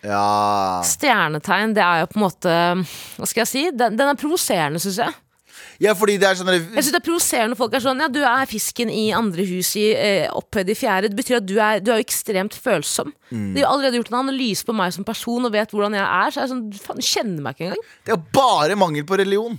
Ja. 0.07 0.81
Stjernetegn, 0.87 1.73
det 1.75 1.83
er 1.83 2.05
jo 2.05 2.11
på 2.13 2.21
en 2.21 2.23
måte 2.23 2.53
Hva 3.19 3.27
skal 3.27 3.43
jeg 3.43 3.51
si? 3.51 3.63
Den, 3.75 3.97
den 3.99 4.07
er 4.13 4.19
provoserende, 4.21 4.79
syns 4.79 5.01
jeg. 5.03 5.17
ja, 5.83 5.91
fordi 5.99 6.15
det 6.23 6.29
er 6.29 6.39
sånn 6.39 6.53
Jeg 6.55 6.69
synes 6.71 6.93
det 6.95 7.01
er 7.01 7.07
provoserende 7.09 7.51
når 7.51 7.59
folk 7.59 7.75
er 7.75 7.83
sånn 7.83 8.05
Ja, 8.05 8.07
du 8.15 8.21
er 8.23 8.47
fisken 8.47 8.93
i 8.95 9.09
andre 9.17 9.43
hus 9.49 9.73
i 9.81 9.89
eh, 9.99 10.29
opphøyd 10.31 10.71
i 10.71 10.77
fjerde. 10.79 11.11
Det 11.11 11.19
betyr 11.19 11.41
at 11.41 11.49
du 11.51 11.57
er, 11.59 11.83
du 11.83 11.91
er 11.91 11.99
jo 11.99 12.07
ekstremt 12.07 12.55
følsom. 12.55 13.11
Mm. 13.33 13.49
De 13.57 13.65
har 13.65 13.73
allerede 13.73 13.99
gjort 13.99 14.13
en 14.15 14.21
analyse 14.23 14.67
på 14.69 14.77
meg 14.79 14.95
som 14.95 15.07
person 15.09 15.51
og 15.51 15.55
vet 15.59 15.75
hvordan 15.75 15.99
jeg 15.99 16.07
er. 16.07 16.31
Så 16.31 16.41
jeg 16.41 16.47
er 16.47 16.53
sånn, 16.55 16.65
faen, 16.87 17.03
kjenner 17.03 17.43
meg 17.49 17.59
ikke 17.59 17.73
engang. 17.73 17.91
Det 18.07 18.15
er 18.15 18.23
bare 18.39 18.79
mangel 18.79 19.09
på 19.09 19.19
religion. 19.19 19.59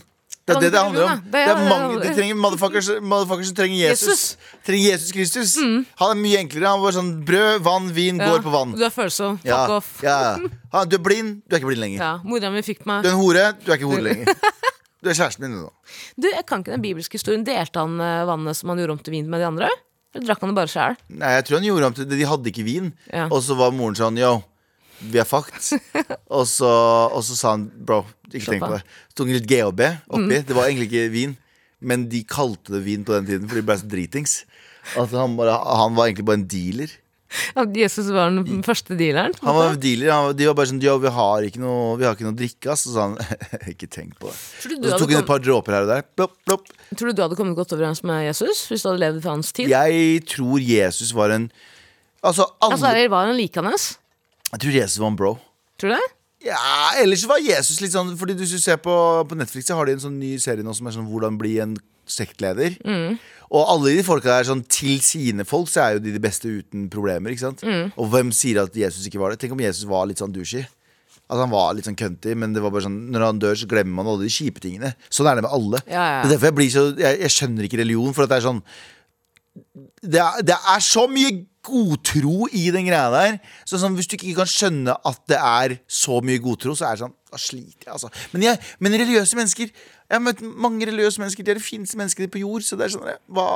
Det 0.50 0.56
er 0.58 0.64
det 0.66 0.72
det 0.74 0.82
handler 0.82 1.06
om. 1.06 1.22
Det 1.32 1.42
er- 1.46 1.62
mange, 1.70 2.00
de 2.04 2.14
trenger 2.18 2.38
motherfuckers, 2.42 2.90
motherfuckers 3.02 3.52
som 3.52 3.56
trenger 3.60 3.78
Jesus. 3.86 4.24
Mm. 4.36 4.62
Trenger 4.70 4.86
Jesus 4.92 5.12
Kristus. 5.16 5.56
Han 6.02 6.14
er 6.16 6.20
mye 6.24 6.40
enklere. 6.42 6.68
Han 6.74 6.82
var 6.84 6.96
sånn 6.98 7.12
brød, 7.26 7.62
vann, 7.66 7.90
vin, 7.96 8.18
går 8.20 8.42
på 8.46 8.54
vann. 8.54 8.74
Du 8.78 8.84
er 8.86 8.94
følsom. 8.94 9.38
Fuck 9.40 9.48
Ja, 9.52 9.62
off. 9.78 9.92
ja. 10.04 10.20
Han, 10.74 10.90
du 10.90 10.98
er 10.98 11.04
blind, 11.06 11.42
du 11.48 11.56
er 11.56 11.60
ikke 11.62 11.72
blind 11.72 11.84
lenger. 11.86 12.00
Ja, 12.04 12.12
Mora 12.24 12.50
mi 12.54 12.62
fikk 12.66 12.86
meg 12.90 13.04
Du 13.06 13.10
er 13.10 13.14
en 13.16 13.22
hore, 13.22 13.46
du 13.64 13.72
er 13.72 13.78
ikke 13.78 13.92
hore 13.94 14.02
lenger. 14.10 14.34
Du 15.00 15.08
er 15.08 15.14
kjæresten 15.16 15.46
min 15.48 15.54
nå. 15.62 15.70
Du, 16.20 16.26
jeg 16.28 16.44
kan 16.46 16.60
ikke 16.60 16.74
den 16.74 16.82
bibelske 16.84 17.16
historien. 17.16 17.46
Delte 17.48 17.80
han 17.80 17.94
eh, 18.04 18.26
vannet 18.28 18.58
som 18.60 18.68
han 18.74 18.82
gjorde 18.82 18.98
om 18.98 19.00
til 19.00 19.14
vin 19.16 19.30
med 19.32 19.40
de 19.40 19.46
andre? 19.48 19.70
Eller 20.12 20.26
drakk 20.28 20.42
han 20.44 20.52
det 20.52 20.58
bare 20.58 20.68
sjæl? 20.74 20.98
Nei, 21.22 21.30
jeg 21.38 21.46
tror 21.48 21.56
han 21.62 21.68
gjorde 21.70 21.88
om 21.88 21.94
til 21.96 22.10
De 22.12 22.26
hadde 22.28 22.52
ikke 22.52 22.66
vin. 22.68 22.90
Ja. 23.08 23.30
Og 23.32 23.40
så 23.46 23.56
var 23.56 23.72
moren 23.72 23.96
sånn 23.96 24.20
Yo, 24.20 24.34
vi 25.00 25.22
er 25.22 25.28
fucked. 25.28 25.80
og, 26.38 26.46
så, 26.50 26.70
og 27.10 27.24
så 27.26 27.38
sa 27.38 27.56
han 27.56 27.68
bro, 27.72 28.04
ikke 28.32 28.56
tenk 28.56 28.66
på 28.66 28.74
det. 28.78 28.84
Så 29.10 29.20
tok 29.20 29.32
han 29.32 29.40
litt 29.40 29.50
GHB 29.50 29.84
oppi. 29.90 30.26
Mm. 30.28 30.48
Det 30.48 30.58
var 30.58 30.70
egentlig 30.70 30.90
ikke 30.92 31.12
vin, 31.14 31.36
men 31.80 32.08
de 32.12 32.24
kalte 32.28 32.76
det 32.76 32.86
vin 32.88 33.06
på 33.08 33.16
den 33.18 33.30
tiden, 33.30 33.52
for 33.52 33.60
de 33.60 33.68
ble 33.68 33.78
så 33.80 33.90
dritings. 33.90 34.42
Altså, 34.96 35.22
han, 35.22 35.38
bare, 35.40 35.54
han 35.80 35.96
var 35.98 36.10
egentlig 36.10 36.28
bare 36.28 36.42
en 36.42 36.50
dealer. 36.50 36.98
At 37.60 37.76
Jesus 37.78 38.08
var 38.10 38.32
den 38.34 38.64
første 38.66 38.96
dealeren? 38.98 39.36
Han 39.46 39.54
var 39.54 39.76
dealer 39.78 40.10
han, 40.10 40.32
De 40.38 40.48
var 40.50 40.56
bare 40.58 40.72
sånn 40.72 40.80
vi 40.82 41.12
har 41.14 41.46
ikke 41.46 41.62
noe, 41.62 41.94
vi 42.00 42.08
har 42.08 42.18
ikke 42.18 42.26
noe 42.26 42.38
drikke. 42.38 42.74
Så 42.80 42.94
sa 42.96 43.06
han 43.06 43.18
Ikke 43.74 43.90
tenk 43.92 44.16
på 44.22 44.32
det. 44.32 44.38
Så 44.66 44.98
tok 44.98 45.14
han 45.14 45.22
et 45.22 45.30
par 45.30 45.44
dråper 45.44 45.78
her 45.78 45.86
og 45.86 45.92
der. 45.94 46.08
Plopp, 46.18 46.40
plopp. 46.48 46.72
tror 46.96 47.12
du 47.12 47.20
du 47.20 47.24
hadde 47.28 47.38
kommet 47.38 47.60
godt 47.60 47.76
overens 47.78 48.02
med 48.08 48.26
Jesus 48.26 48.66
hvis 48.72 48.82
du 48.82 48.90
hadde 48.90 49.04
levd 49.04 49.22
i 49.22 49.30
hans 49.30 49.54
tid? 49.54 49.70
Jeg 49.70 50.26
tror 50.30 50.64
Jesus 50.64 51.14
var 51.16 51.36
en 51.38 51.52
Altså, 52.20 52.44
alle 52.60 52.76
Altså, 52.76 53.10
var 53.14 53.30
han 53.30 53.38
likende? 53.38 53.72
Jeg 54.50 54.64
tror 54.64 54.78
Jesus 54.80 55.00
var 55.02 55.12
en 55.12 55.20
bro. 55.20 55.36
Tror 55.80 55.94
du 55.94 55.98
det? 55.98 56.08
Ja, 56.48 56.96
ellers 57.02 57.26
var 57.28 57.42
Jesus 57.44 57.82
litt 57.84 57.92
sånn 57.92 58.14
Fordi 58.16 58.32
du 58.40 58.46
ser 58.48 58.78
på, 58.80 58.94
på 59.28 59.36
Netflix 59.36 59.68
så 59.68 59.76
har 59.76 59.90
de 59.90 59.98
en 59.98 60.06
sånn 60.06 60.16
ny 60.22 60.38
serie 60.40 60.64
nå 60.64 60.72
som 60.72 60.88
er 60.88 60.96
sånn 60.96 61.10
Hvordan 61.10 61.36
bli 61.40 61.58
en 61.60 61.74
sektleder. 62.10 62.80
Og 63.54 63.68
alle 63.70 63.92
de 63.98 64.06
folka 64.08 64.32
der 64.32 64.48
sånn 64.48 64.64
til 64.66 64.98
sine 65.06 65.46
folk 65.46 65.70
Så 65.70 65.84
er 65.84 65.98
jo 65.98 66.04
de 66.08 66.14
de 66.16 66.22
beste 66.24 66.50
uten 66.50 66.88
problemer. 66.90 67.36
Ikke 67.36 67.44
sant? 67.44 67.62
Mm. 67.62 67.92
Og 68.00 68.10
hvem 68.14 68.32
sier 68.34 68.64
at 68.64 68.74
Jesus 68.74 69.06
ikke 69.06 69.22
var 69.22 69.34
det? 69.34 69.42
Tenk 69.44 69.54
om 69.54 69.62
Jesus 69.62 69.86
var 69.90 70.08
litt 70.10 70.22
sånn 70.22 70.34
douchey. 70.34 70.66
At 71.30 71.38
han 71.38 71.52
var 71.52 71.76
litt 71.78 71.86
sånn 71.86 72.00
cunty, 72.00 72.34
men 72.34 72.56
det 72.56 72.64
var 72.64 72.74
bare 72.74 72.88
sånn 72.88 72.98
når 73.14 73.26
han 73.28 73.42
dør, 73.42 73.60
så 73.62 73.68
glemmer 73.70 74.00
man 74.00 74.10
alle 74.10 74.26
de 74.26 74.34
kjipe 74.34 74.64
tingene. 74.64 74.96
Sånn 75.14 75.30
er 75.30 75.38
det 75.38 75.46
med 75.46 75.54
alle. 75.54 75.84
Ja, 75.86 75.94
ja. 76.02 76.22
Det 76.24 76.32
er 76.32 76.34
derfor 76.34 76.50
jeg 76.50 76.58
blir 76.58 76.72
så 76.74 76.86
Jeg, 76.98 77.20
jeg 77.22 77.36
skjønner 77.36 77.68
ikke 77.68 77.82
religion, 77.84 78.16
for 78.18 78.26
at 78.26 78.34
det 78.34 78.40
er 78.40 78.48
sånn 78.48 78.64
det 80.02 80.20
er, 80.24 80.42
det 80.46 80.56
er 80.56 80.82
så 80.82 81.04
mye 81.12 81.34
godtro 81.66 82.48
i 82.56 82.70
den 82.74 82.88
greia 82.88 83.10
der. 83.14 83.40
Så 83.68 83.80
sånn, 83.82 83.96
hvis 83.98 84.10
du 84.10 84.18
ikke 84.18 84.38
kan 84.42 84.50
skjønne 84.50 84.96
at 84.96 85.22
det 85.30 85.40
er 85.40 85.78
så 85.90 86.20
mye 86.26 86.42
godtro, 86.44 86.76
så 86.78 86.90
er 86.90 86.98
det 86.98 87.06
sånn 87.06 87.18
Da 87.30 87.38
sliter 87.38 87.86
jeg, 87.86 87.94
altså. 87.94 88.10
Men, 88.34 88.48
jeg, 88.48 88.58
men 88.82 88.96
religiøse 88.98 89.38
mennesker 89.38 89.70
Jeg 90.10 90.18
har 90.18 90.24
møtt 90.26 90.40
mange 90.42 90.88
religiøse 90.90 91.22
mennesker. 91.22 91.46
De 91.46 91.52
er 91.54 91.60
de 91.60 91.62
fineste 91.62 91.98
menneskene 92.00 92.32
på 92.34 92.40
jord. 92.42 92.64
Så 92.66 92.78
det 92.80 92.88
er 92.88 92.94
sånn 92.96 93.10
hva? 93.30 93.50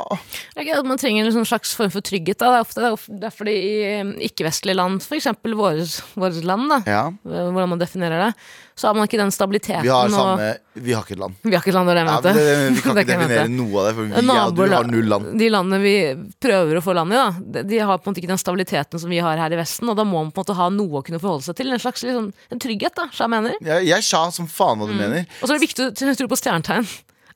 Det 0.53 0.67
at 0.69 0.85
Man 0.85 0.99
trenger 1.01 1.25
en 1.25 1.33
sånn 1.33 1.47
slags 1.49 1.73
form 1.73 1.89
for 1.89 2.05
trygghet. 2.05 2.37
Da. 2.37 2.51
Det 2.53 2.59
er 2.59 2.67
ofte 2.67 2.83
det 2.83 2.91
er 2.91 3.19
det 3.23 3.29
er 3.31 3.33
fordi 3.33 3.55
i 3.57 3.71
eh, 3.89 4.11
ikke-vestlige 4.29 4.77
land, 4.77 5.01
f.eks. 5.01 5.27
vårt 5.43 6.43
land, 6.45 6.69
da, 6.69 6.79
Ja. 6.85 7.03
hvordan 7.25 7.69
man 7.73 7.79
definerer 7.81 8.27
det, 8.27 8.33
så 8.75 8.87
har 8.89 8.93
man 8.97 9.07
ikke 9.07 9.17
den 9.21 9.31
stabiliteten. 9.33 9.81
Vi 9.83 9.89
har 9.89 10.09
og- 10.09 10.59
Vi 10.75 10.91
har 10.93 11.03
ikke 11.03 11.13
et 11.13 11.19
land. 11.19 11.35
Vi 11.43 11.51
har 11.53 11.61
ikke 11.61 11.69
et 11.69 11.73
land, 11.75 11.87
det 11.89 11.97
er 11.97 12.05
det 12.05 12.09
Ja, 12.09 12.33
jeg 12.33 12.73
mente. 12.73 12.73
vi 12.73 12.81
kan 12.85 12.97
ikke 12.97 13.05
definere 13.05 13.49
noe 13.49 13.77
av 13.79 13.85
det, 13.85 13.93
for 13.93 14.03
vi 14.03 14.27
ja, 14.33 14.49
du 14.49 14.61
har 14.73 14.83
null 14.89 15.05
land. 15.05 15.37
De 15.37 15.49
landene 15.49 15.81
vi 15.83 15.93
prøver 16.41 16.77
å 16.79 16.81
få 16.81 16.95
land 16.97 17.13
i, 17.13 17.15
da, 17.15 17.61
de, 17.61 17.77
har 17.77 17.97
på 17.99 18.07
en 18.07 18.13
måte 18.13 18.21
ikke 18.23 18.31
den 18.33 18.41
stabiliteten 18.41 18.99
som 18.99 19.09
vi 19.13 19.19
har 19.21 19.37
her 19.37 19.53
i 19.53 19.59
Vesten. 19.59 19.87
Og 19.89 19.95
da 19.95 20.03
må 20.03 20.23
man 20.23 20.31
på 20.33 20.41
en 20.41 20.45
måte 20.45 20.55
ha 20.57 20.69
noe 20.73 21.01
å 21.01 21.03
kunne 21.05 21.19
forholde 21.21 21.43
seg 21.45 21.55
til. 21.59 21.69
En 21.71 21.77
slags 21.79 22.01
liksom, 22.03 22.31
en 22.51 22.59
trygghet, 22.65 22.95
da, 22.97 23.05
jeg 23.13 23.29
mener. 23.29 23.53
Jeg, 23.61 23.85
jeg 23.91 24.03
sa 24.09 24.23
som 24.33 24.47
faen 24.49 24.79
hva 24.81 24.87
du 24.89 24.93
Mm. 24.93 24.97
mener. 25.05 25.27
Og 25.41 25.47
så 25.47 25.53
er 25.53 25.59
det 25.59 25.67
viktig 25.69 25.85
å 25.93 26.17
tro 26.17 26.27
på 26.27 26.41
stjernetegn. 26.43 26.87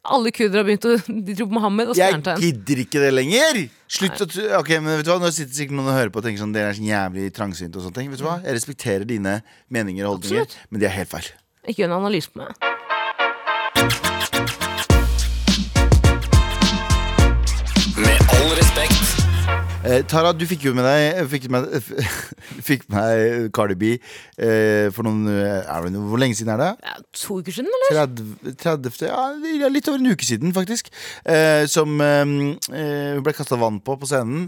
Alle 0.08 0.32
kurdere 0.32 0.62
har 0.62 0.68
begynt 0.70 0.86
å 0.88 0.94
De 1.26 1.34
tror 1.36 1.50
på 1.50 1.56
Mohammed 1.58 1.90
og 1.92 1.98
Jeg 2.00 2.14
stjernetegn. 2.14 2.44
gidder 2.46 2.82
ikke 2.86 3.02
det 3.04 3.10
lenger! 3.12 3.60
Slutt 3.92 4.22
å 4.24 4.28
Ok, 4.62 4.70
men 4.80 4.94
vet 5.02 5.08
du 5.08 5.12
hva 5.12 5.18
Nå 5.20 5.32
sitter 5.36 5.52
sikkert 5.58 5.76
noen 5.80 5.90
og 5.92 5.98
hører 5.98 6.14
på 6.16 6.22
og 6.22 6.28
tenker 6.28 6.44
sånn 6.44 6.54
Dere 6.56 6.72
er 6.72 6.78
så 6.80 6.86
jævlig 6.88 7.28
trangsynt 7.36 7.76
og 7.76 7.84
sånne 7.88 7.98
ting. 8.00 8.14
Vet 8.14 8.22
du 8.24 8.28
hva? 8.28 8.38
Jeg 8.46 8.56
respekterer 8.56 9.08
dine 9.10 9.40
meninger 9.74 10.08
og 10.08 10.18
holdninger, 10.18 10.48
Absolutt. 10.48 10.72
men 10.72 10.84
de 10.84 10.88
er 10.88 10.96
helt 11.02 11.12
feil. 11.12 11.28
Ikke 11.68 11.84
gjør 11.84 11.92
en 11.92 11.98
analyse 12.00 12.32
på 12.32 12.44
meg. 12.46 12.77
Eh, 19.86 20.02
Tara, 20.10 20.32
du 20.34 20.42
fikk 20.50 20.64
jo 20.66 20.72
med 20.76 20.84
deg 20.88 21.20
Fikk 21.32 21.46
med, 21.54 21.68
fikk 22.68 22.88
med 22.92 22.98
deg 22.98 23.50
Cardi 23.56 23.76
B 23.78 23.92
eh, 23.94 24.88
for 24.96 25.06
noen 25.06 25.28
eh, 25.30 25.62
er 25.70 25.86
det 25.86 25.92
noe- 25.94 26.10
Hvor 26.10 26.20
lenge 26.22 26.36
siden 26.40 26.52
er 26.56 26.64
det? 26.64 26.70
Ja, 26.84 26.96
to 27.16 27.38
uker 27.40 27.54
siden, 27.56 27.70
eller? 27.70 28.08
30, 28.58 28.96
30, 28.98 29.06
ja, 29.08 29.70
litt 29.72 29.88
over 29.92 30.02
en 30.02 30.10
uke 30.12 30.26
siden, 30.28 30.52
faktisk. 30.56 30.90
Eh, 31.30 31.68
som 31.70 31.94
eh, 32.04 32.24
eh, 32.74 33.14
Hun 33.20 33.24
ble 33.28 33.36
kasta 33.38 33.60
vann 33.62 33.78
på 33.86 33.96
på 34.02 34.10
scenen. 34.10 34.48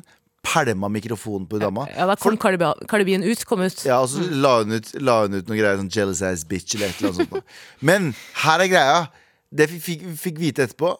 Pælma 0.49 0.89
mikrofonen 0.91 1.45
på 1.51 1.59
dama. 1.61 1.85
Ja, 1.93 2.07
da 2.09 2.15
kom 2.19 2.35
B-en 2.39 3.25
ut. 3.27 3.45
Kom 3.45 3.61
ut. 3.61 3.83
Ja, 3.85 3.99
og 4.01 4.09
så 4.09 4.23
la 4.31 4.57
hun 4.63 4.71
ut, 4.79 4.91
la 5.03 5.17
hun 5.27 5.35
ut 5.35 5.45
noen 5.51 5.59
greier 5.59 5.77
sånn 5.81 5.91
jealous 5.93 6.23
ass 6.25 6.45
bitch 6.47 6.75
eller 6.77 6.89
et 6.89 7.01
eller 7.03 7.11
annet 7.13 7.29
sånt. 7.29 7.57
Men 7.85 8.09
her 8.45 8.63
er 8.65 8.71
greia. 8.71 8.99
Det 9.51 9.67
vi 9.71 9.79
fikk, 9.83 10.07
fikk 10.25 10.39
vite 10.41 10.65
etterpå 10.65 10.95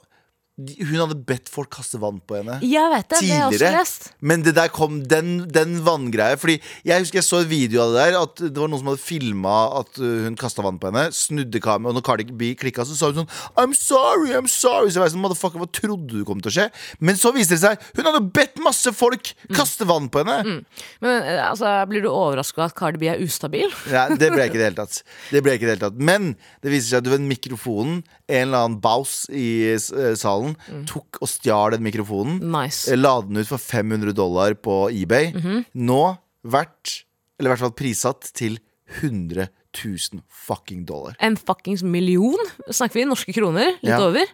Hun 0.60 0.98
hadde 1.00 1.16
bedt 1.28 1.50
folk 1.52 1.72
kaste 1.72 2.00
vann 2.02 2.20
på 2.28 2.36
henne. 2.40 2.58
Jeg 2.66 2.92
vet 2.92 3.08
det, 3.08 3.20
det 3.22 3.30
har 3.32 3.54
jeg 3.54 3.60
også 3.60 3.72
lest. 3.78 4.08
Men 4.20 4.44
det 4.44 4.54
der 4.58 4.72
kom 4.74 5.00
den, 5.08 5.30
den 5.48 5.78
vanngreia. 5.86 6.36
Fordi 6.40 6.58
jeg 6.88 7.06
husker 7.06 7.22
jeg 7.22 7.28
så 7.28 7.42
en 7.44 7.50
video 7.52 7.84
av 7.86 7.96
det 7.96 8.04
der. 8.04 8.18
At 8.20 8.44
det 8.44 8.58
var 8.58 8.72
noen 8.72 8.82
som 8.82 8.92
hadde 8.92 9.04
filma 9.04 9.56
at 9.80 10.02
uh, 10.02 10.26
hun 10.28 10.38
kasta 10.40 10.66
vann 10.66 10.80
på 10.82 10.92
henne. 10.92 11.08
Snudde 11.16 11.62
kameraet, 11.64 11.94
og 11.94 12.00
når 12.00 12.06
Cardi 12.10 12.28
B 12.30 12.52
klikka, 12.60 12.86
så 12.88 12.98
sa 12.98 13.12
hun 13.12 13.22
sånn 13.22 13.32
I'm 13.56 13.76
sorry, 13.78 14.34
I'm 14.36 14.50
sorry. 14.52 14.92
Så 14.92 15.00
jeg 15.00 15.06
var 15.06 15.14
sånn, 15.16 15.24
Motherfucker, 15.24 15.64
hva 15.64 15.70
trodde 15.80 16.20
du 16.20 16.28
kom 16.28 16.44
til 16.44 16.52
å 16.52 16.56
skje? 16.58 16.68
Men 17.00 17.20
så 17.20 17.32
viste 17.36 17.56
det 17.56 17.64
seg 17.64 17.90
hun 17.96 18.10
hadde 18.10 18.24
bedt 18.36 18.59
masse 18.64 18.92
folk 18.96 19.32
kaste 19.56 19.88
vann 19.90 20.08
på 20.14 20.22
henne. 20.24 20.62
Men 21.02 21.12
eh, 21.24 21.40
altså, 21.50 21.72
Blir 21.90 22.04
du 22.06 22.10
overraska 22.12 22.66
at 22.68 22.76
Cardi 22.78 23.00
B 23.02 23.10
er 23.12 23.22
ustabil? 23.24 23.70
Ja, 23.96 24.08
det 24.10 24.30
ble 24.32 24.44
jeg 24.46 24.52
ikke 24.52 24.60
i 24.60 24.64
det 24.64 24.70
hele 24.72 24.80
tatt. 24.82 25.02
Det 25.32 25.42
ble 25.46 25.54
jeg 25.56 25.60
ikke 25.62 25.68
i 25.68 25.70
det 25.72 25.76
hele 25.78 25.86
tatt 25.90 26.00
Men 26.12 26.30
det 26.64 26.74
viser 26.74 26.90
seg 26.96 27.04
at 27.06 27.12
den 27.18 27.28
mikrofonen, 27.30 28.00
en 28.30 28.42
eller 28.48 28.66
annen 28.66 28.80
baus 28.84 29.24
i 29.32 29.48
eh, 29.74 30.16
salen, 30.20 30.56
tok 30.90 31.22
og 31.24 31.30
stjal 31.32 31.76
den 31.78 31.86
mikrofonen. 31.86 32.40
Nice. 32.54 32.88
eh, 32.92 33.00
La 33.00 33.16
den 33.26 33.38
ut 33.42 33.50
for 33.50 33.62
500 33.62 34.14
dollar 34.18 34.56
på 34.60 34.82
eBay. 34.94 35.32
Nå 35.76 36.02
verdt, 36.50 37.02
eller 37.40 37.50
i 37.50 37.54
hvert 37.56 37.66
fall 37.68 37.76
prissatt 37.78 38.30
til 38.38 38.60
100 39.02 39.50
000 39.76 40.22
fucking 40.48 40.86
dollar. 40.90 41.14
En 41.22 41.36
fuckings 41.38 41.84
million? 41.86 42.40
Snakker 42.74 42.98
vi 43.02 43.04
norske 43.06 43.34
kroner? 43.36 43.76
Litt 43.84 43.92
Ja. 43.94 44.00
over? 44.08 44.26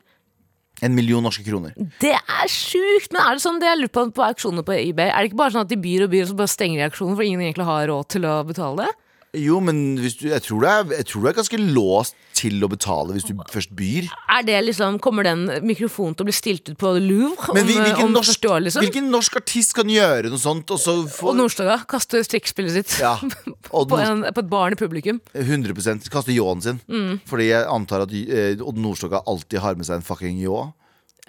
En 0.83 0.95
million 0.95 1.23
norske 1.23 1.45
kroner. 1.45 1.71
Det 2.03 2.11
er 2.11 2.51
sjukt! 2.51 3.13
Men 3.13 3.21
er 3.23 3.37
det 3.37 3.45
sånn, 3.45 3.61
det 3.61 3.69
jeg 3.69 3.79
lurer 3.79 3.93
på 3.95 4.05
på 4.15 4.25
auksjoner 4.25 4.65
på 4.67 4.75
eBay 4.75 5.07
Er 5.07 5.23
det 5.23 5.31
ikke 5.31 5.39
bare 5.39 5.55
sånn 5.55 5.63
at 5.63 5.71
de 5.71 5.79
byr 5.79 6.05
og 6.05 6.11
byr, 6.11 6.25
og 6.25 6.31
så 6.33 6.37
bare 6.41 6.51
stenger 6.51 6.81
de 6.81 6.87
auksjonen, 6.89 7.15
for 7.15 7.27
ingen 7.27 7.43
egentlig 7.45 7.67
har 7.69 7.87
råd 7.91 8.09
til 8.15 8.27
å 8.27 8.35
betale 8.47 8.83
det? 8.83 8.91
Jo, 9.39 9.59
men 9.63 9.97
hvis 9.99 10.17
du, 10.19 10.27
jeg, 10.29 10.41
tror 10.45 10.65
er, 10.69 10.85
jeg 10.99 11.07
tror 11.09 11.25
du 11.25 11.29
er 11.29 11.35
ganske 11.37 11.59
låst 11.59 12.15
til 12.35 12.63
å 12.65 12.69
betale 12.71 13.15
hvis 13.15 13.27
du 13.27 13.33
først 13.51 13.71
byr. 13.77 14.09
Er 14.31 14.45
det 14.47 14.57
liksom, 14.67 14.99
Kommer 15.03 15.27
den 15.27 15.45
mikrofonen 15.65 16.15
til 16.17 16.25
å 16.25 16.29
bli 16.29 16.35
stilt 16.35 16.69
ut 16.69 16.77
på 16.79 16.91
Louvre 16.99 17.55
Men 17.55 17.63
om, 17.63 17.69
hvilken, 17.71 18.07
om 18.07 18.15
norsk, 18.15 18.39
40 18.41 18.51
år, 18.51 18.63
liksom? 18.67 18.85
hvilken 18.85 19.09
norsk 19.13 19.39
artist 19.39 19.75
kan 19.77 19.91
gjøre 19.91 20.31
noe 20.33 20.41
sånt? 20.41 20.71
Og 20.75 20.81
så 20.81 20.97
få, 21.11 21.31
Og 21.31 21.39
Nordstoga 21.39 21.77
kaster 21.89 22.25
strikkspillet 22.25 22.75
sitt 22.75 22.97
Ja, 23.03 23.15
på, 23.71 23.99
en, 23.99 24.25
på 24.27 24.45
et 24.45 24.51
barn 24.51 24.75
i 24.75 24.79
publikum. 24.79 25.21
100% 25.35 26.09
kaste 26.13 26.35
ljåen 26.35 26.63
sin. 26.65 26.81
Mm. 26.91 27.21
Fordi 27.29 27.51
jeg 27.51 27.69
antar 27.71 28.05
at 28.05 28.15
eh, 28.15 28.55
Odd 28.59 28.81
Nordstoga 28.81 29.23
alltid 29.29 29.61
har 29.63 29.79
med 29.79 29.87
seg 29.87 30.01
en 30.01 30.07
fucking 30.07 30.41
ljå. 30.43 30.65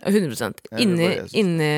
100 0.07 0.53
det 0.53 0.83
Inni, 0.83 1.07
inni 1.33 1.69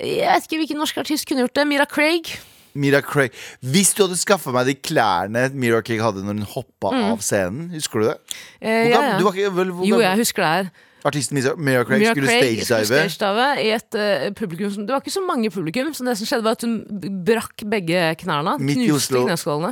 Jeg 0.00 0.26
vet 0.26 0.46
ikke 0.48 0.58
hvilken 0.64 0.80
norsk 0.80 0.98
artist 1.02 1.28
kunne 1.28 1.44
gjort 1.44 1.54
det. 1.60 1.66
Mira 1.68 1.86
Craig. 1.86 2.32
Mira 2.74 3.00
Craig 3.02 3.32
Hvis 3.62 3.94
du 3.94 4.04
hadde 4.06 4.18
skaffa 4.20 4.52
meg 4.54 4.66
de 4.70 4.74
klærne 4.74 5.48
Mira 5.54 5.80
Craig 5.82 6.00
hadde 6.02 6.22
når 6.24 6.40
hun 6.40 6.46
hoppa 6.56 6.94
av 7.12 7.18
scenen, 7.24 7.70
husker 7.74 8.00
du 8.00 8.06
det? 8.10 8.16
Eh, 8.60 8.68
Mm. 8.70 8.90
ja, 8.90 9.02
ja. 9.02 9.18
Du 9.18 9.24
var 9.24 9.32
ikke, 9.34 9.50
vel, 9.56 9.74
Jo, 9.88 9.98
jeg 10.00 10.16
husker 10.18 10.42
det 10.42 10.52
her. 10.54 10.70
Artisten 11.04 11.36
Mira, 11.56 11.84
Craig 11.84 12.02
Mira 12.02 12.12
skulle 12.12 12.28
stagedive. 12.28 13.10
Stage 13.10 13.64
i 13.64 13.70
et 13.72 13.96
uh, 13.96 14.26
publikum 14.36 14.70
som 14.74 14.84
Det 14.86 14.92
var 14.92 15.00
ikke 15.00 15.14
så 15.14 15.22
mange 15.24 15.50
publikum, 15.50 15.94
så 15.96 16.04
det 16.04 16.16
som 16.20 16.28
skjedde, 16.28 16.44
var 16.44 16.58
at 16.58 16.64
hun 16.66 16.74
brakk 17.24 17.64
begge 17.72 18.02
knærne. 18.20 18.58
Midt 18.60 18.82
i, 18.84 18.90
Oslo, 18.92 19.24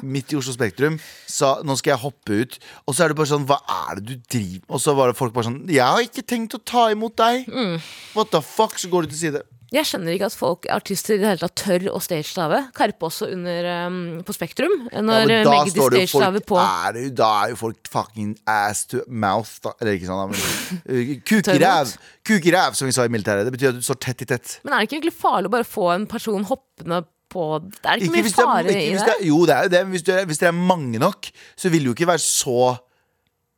midt 0.02 0.32
i 0.32 0.38
Oslo 0.40 0.54
Spektrum 0.56 0.96
sa 1.26 1.58
nå 1.64 1.76
skal 1.76 1.92
jeg 1.96 2.00
hoppe 2.06 2.40
ut. 2.40 2.58
Og 2.86 2.96
så 2.96 3.04
er 3.04 3.12
det 3.12 3.18
bare 3.20 3.28
sånn, 3.28 3.44
hva 3.48 3.60
er 3.90 4.00
det 4.00 4.06
du 4.08 4.14
driver 4.38 4.64
med?' 4.64 4.72
Og 4.72 4.80
så 4.80 4.96
var 4.96 5.12
det 5.12 5.16
folk 5.20 5.34
bare 5.34 5.44
sånn 5.50 5.68
Jeg 5.68 5.84
har 5.84 6.00
ikke 6.00 6.24
tenkt 6.24 6.56
å 6.56 6.64
ta 6.64 6.88
imot 6.90 7.16
deg. 7.16 7.44
Mm. 7.46 7.76
What 8.14 8.30
the 8.32 8.40
fuck? 8.40 8.78
Så 8.78 8.88
går 8.88 9.02
du 9.02 9.08
til 9.12 9.18
side. 9.18 9.42
Jeg 9.68 9.84
skjønner 9.84 10.14
ikke 10.14 10.28
at 10.30 10.36
folk, 10.36 10.66
artister 10.72 11.16
i 11.16 11.20
det 11.20 11.28
hele 11.28 11.42
tatt 11.42 11.60
tør 11.60 11.90
å 11.92 11.98
stagestave. 12.00 12.60
Karpe 12.76 13.04
også 13.10 13.26
under, 13.34 13.66
um, 13.88 13.98
på 14.24 14.32
Spektrum. 14.32 14.72
Når 14.88 15.28
ja, 15.28 15.42
det 15.44 16.04
jo 16.06 16.06
folk 16.14 16.38
på 16.48 16.60
er 16.62 16.94
det, 16.96 17.02
Da 17.18 17.28
er 17.42 17.52
jo 17.52 17.58
folk 17.60 17.90
fucking 17.92 18.32
ass 18.48 18.86
to 18.88 19.02
mouth. 19.08 19.58
Da. 19.64 19.74
Eller 19.82 19.98
ikke 19.98 20.08
sånn, 20.08 20.32
men 20.32 20.40
uh, 20.40 21.12
Kuk 21.28 21.52
i 21.52 21.58
ræv, 21.60 21.92
Kuk 22.24 22.48
i 22.48 22.56
ræv, 22.56 22.78
som 22.80 22.88
vi 22.88 22.96
sa 22.96 23.04
i 23.04 23.12
militæret. 23.12 23.44
Det 23.44 23.52
betyr 23.58 23.74
at 23.74 23.78
du 23.82 23.84
står 23.84 24.00
tett 24.08 24.24
i 24.24 24.30
tett. 24.32 24.56
Men 24.64 24.72
er 24.72 24.80
det 24.80 24.88
ikke 24.88 25.00
egentlig 25.02 25.16
farlig 25.20 25.52
å 25.52 25.56
bare 25.58 25.68
få 25.68 25.92
en 25.98 26.08
person 26.08 26.48
hoppende 26.48 27.04
på 27.28 27.46
Det 27.60 27.84
er 27.84 28.00
ikke, 28.00 28.08
Ikke 28.08 28.16
mye 28.16 28.24
det 28.24 28.32
fare 28.32 28.60
i 28.64 28.72
det? 28.72 29.04
det 29.04 29.16
jo, 29.28 29.44
det 29.44 29.52
er 29.52 29.66
jo 29.66 29.72
det, 29.76 29.80
men 29.84 29.92
hvis 29.98 30.04
det 30.06 30.14
er, 30.16 30.28
hvis 30.30 30.38
det 30.40 30.48
er 30.48 30.54
mange 30.56 31.00
nok, 31.02 31.28
så 31.60 31.68
vil 31.68 31.84
det 31.84 31.92
jo 31.92 31.96
ikke 31.98 32.08
være 32.08 32.24
så 32.24 32.60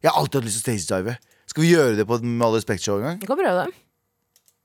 Jeg 0.02 0.10
har 0.10 0.18
alltid 0.18 0.40
hatt 0.40 0.48
lyst 0.48 0.64
til 0.66 0.74
å 0.74 0.82
stagedive. 0.82 1.20
Skal 1.50 1.62
vi 1.62 1.70
gjøre 1.76 1.98
det 1.98 2.06
på 2.08 2.18
et 2.18 2.26
Med 2.26 2.46
all 2.48 2.56
respekt-show 2.58 2.98
en 2.98 3.12
gang? 3.12 3.20
Vi 3.22 3.30
kan 3.30 3.38
prøve 3.38 3.62
det. 3.62 3.84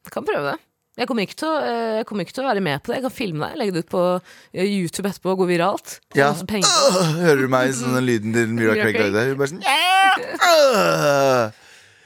Jeg 0.06 0.14
kan 0.16 0.26
prøve 0.26 0.56
det. 0.56 0.64
Jeg 0.96 1.10
kommer, 1.10 1.26
ikke 1.28 1.36
til 1.42 1.50
å, 1.50 1.56
eh, 1.60 1.96
jeg 2.00 2.06
kommer 2.08 2.24
ikke 2.24 2.36
til 2.38 2.46
å 2.46 2.48
være 2.48 2.62
med 2.64 2.80
på 2.80 2.92
det. 2.92 2.98
Jeg 3.02 3.04
kan 3.04 3.12
filme 3.12 3.50
deg, 3.50 3.58
legge 3.60 3.74
det 3.76 3.82
ut 3.84 3.90
på 3.92 4.04
eh, 4.16 4.64
YouTube 4.64 5.10
etterpå 5.10 5.34
og 5.34 5.42
gå 5.44 5.48
viralt. 5.50 5.98
Ja. 6.16 6.30
Hører 6.32 7.42
du 7.44 7.50
meg 7.52 7.74
sånn 7.76 7.98
den 7.98 8.08
lyden 8.08 8.36
til 8.36 8.54
Mira 8.56 8.78
Craig 8.80 9.00
lagde? 9.02 9.26
Hun 9.28 9.42
bare 9.42 9.52
sånn 9.52 9.66
«Ja, 9.66 10.16
øh». 10.48 11.62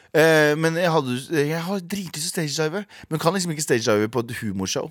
Eh, 0.09 0.55
Men 0.57 0.73
jeg, 0.73 0.89
hadde, 0.89 1.19
jeg 1.37 1.61
har 1.61 1.83
dritlyst 1.85 2.33
til 2.33 2.49
stagedive, 2.49 2.85
men 3.09 3.21
kan 3.21 3.35
liksom 3.35 3.53
ikke 3.53 3.61
stagedive 3.67 4.09
på 4.09 4.23
et 4.25 4.33
humorshow. 4.41 4.89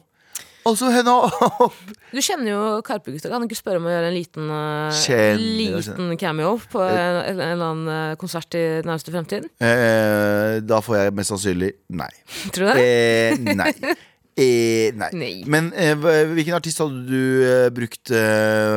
Altså, 0.69 0.91
henne 0.93 1.13
opp! 1.15 1.77
Du 2.13 2.19
kjenner 2.25 2.51
jo 2.53 2.61
Karpe-gutta. 2.85 3.31
Kan 3.33 3.43
du 3.43 3.47
ikke 3.49 3.59
spørre 3.59 3.81
om 3.81 3.87
å 3.89 3.93
gjøre 3.93 4.09
en 4.11 4.17
liten, 4.17 4.51
eh, 4.53 4.99
Kjenner, 5.03 5.43
liten 5.61 6.13
cameo 6.21 6.55
på 6.73 6.83
en, 6.85 7.19
en 7.23 7.41
eller 7.45 7.65
annen 7.71 7.91
eh, 7.95 8.13
konsert 8.21 8.57
i 8.59 8.63
nærmeste 8.85 9.13
fremtid? 9.15 9.49
Eh, 9.65 10.59
Da 10.69 10.81
får 10.85 10.99
jeg 11.03 11.17
mest 11.19 11.33
sannsynlig 11.35 11.73
nei. 11.97 12.11
Tror 12.53 12.69
du 12.69 12.79
det? 12.79 12.87
Eh, 12.87 13.57
nei. 13.59 13.73
Eh, 14.39 14.93
nei. 14.95 15.09
Nei. 15.19 15.31
Men 15.51 15.73
eh, 15.75 15.97
hvilken 15.99 16.55
artist 16.55 16.79
hadde 16.79 17.01
du 17.09 17.73
brukt 17.75 18.13
eh, 18.15 18.77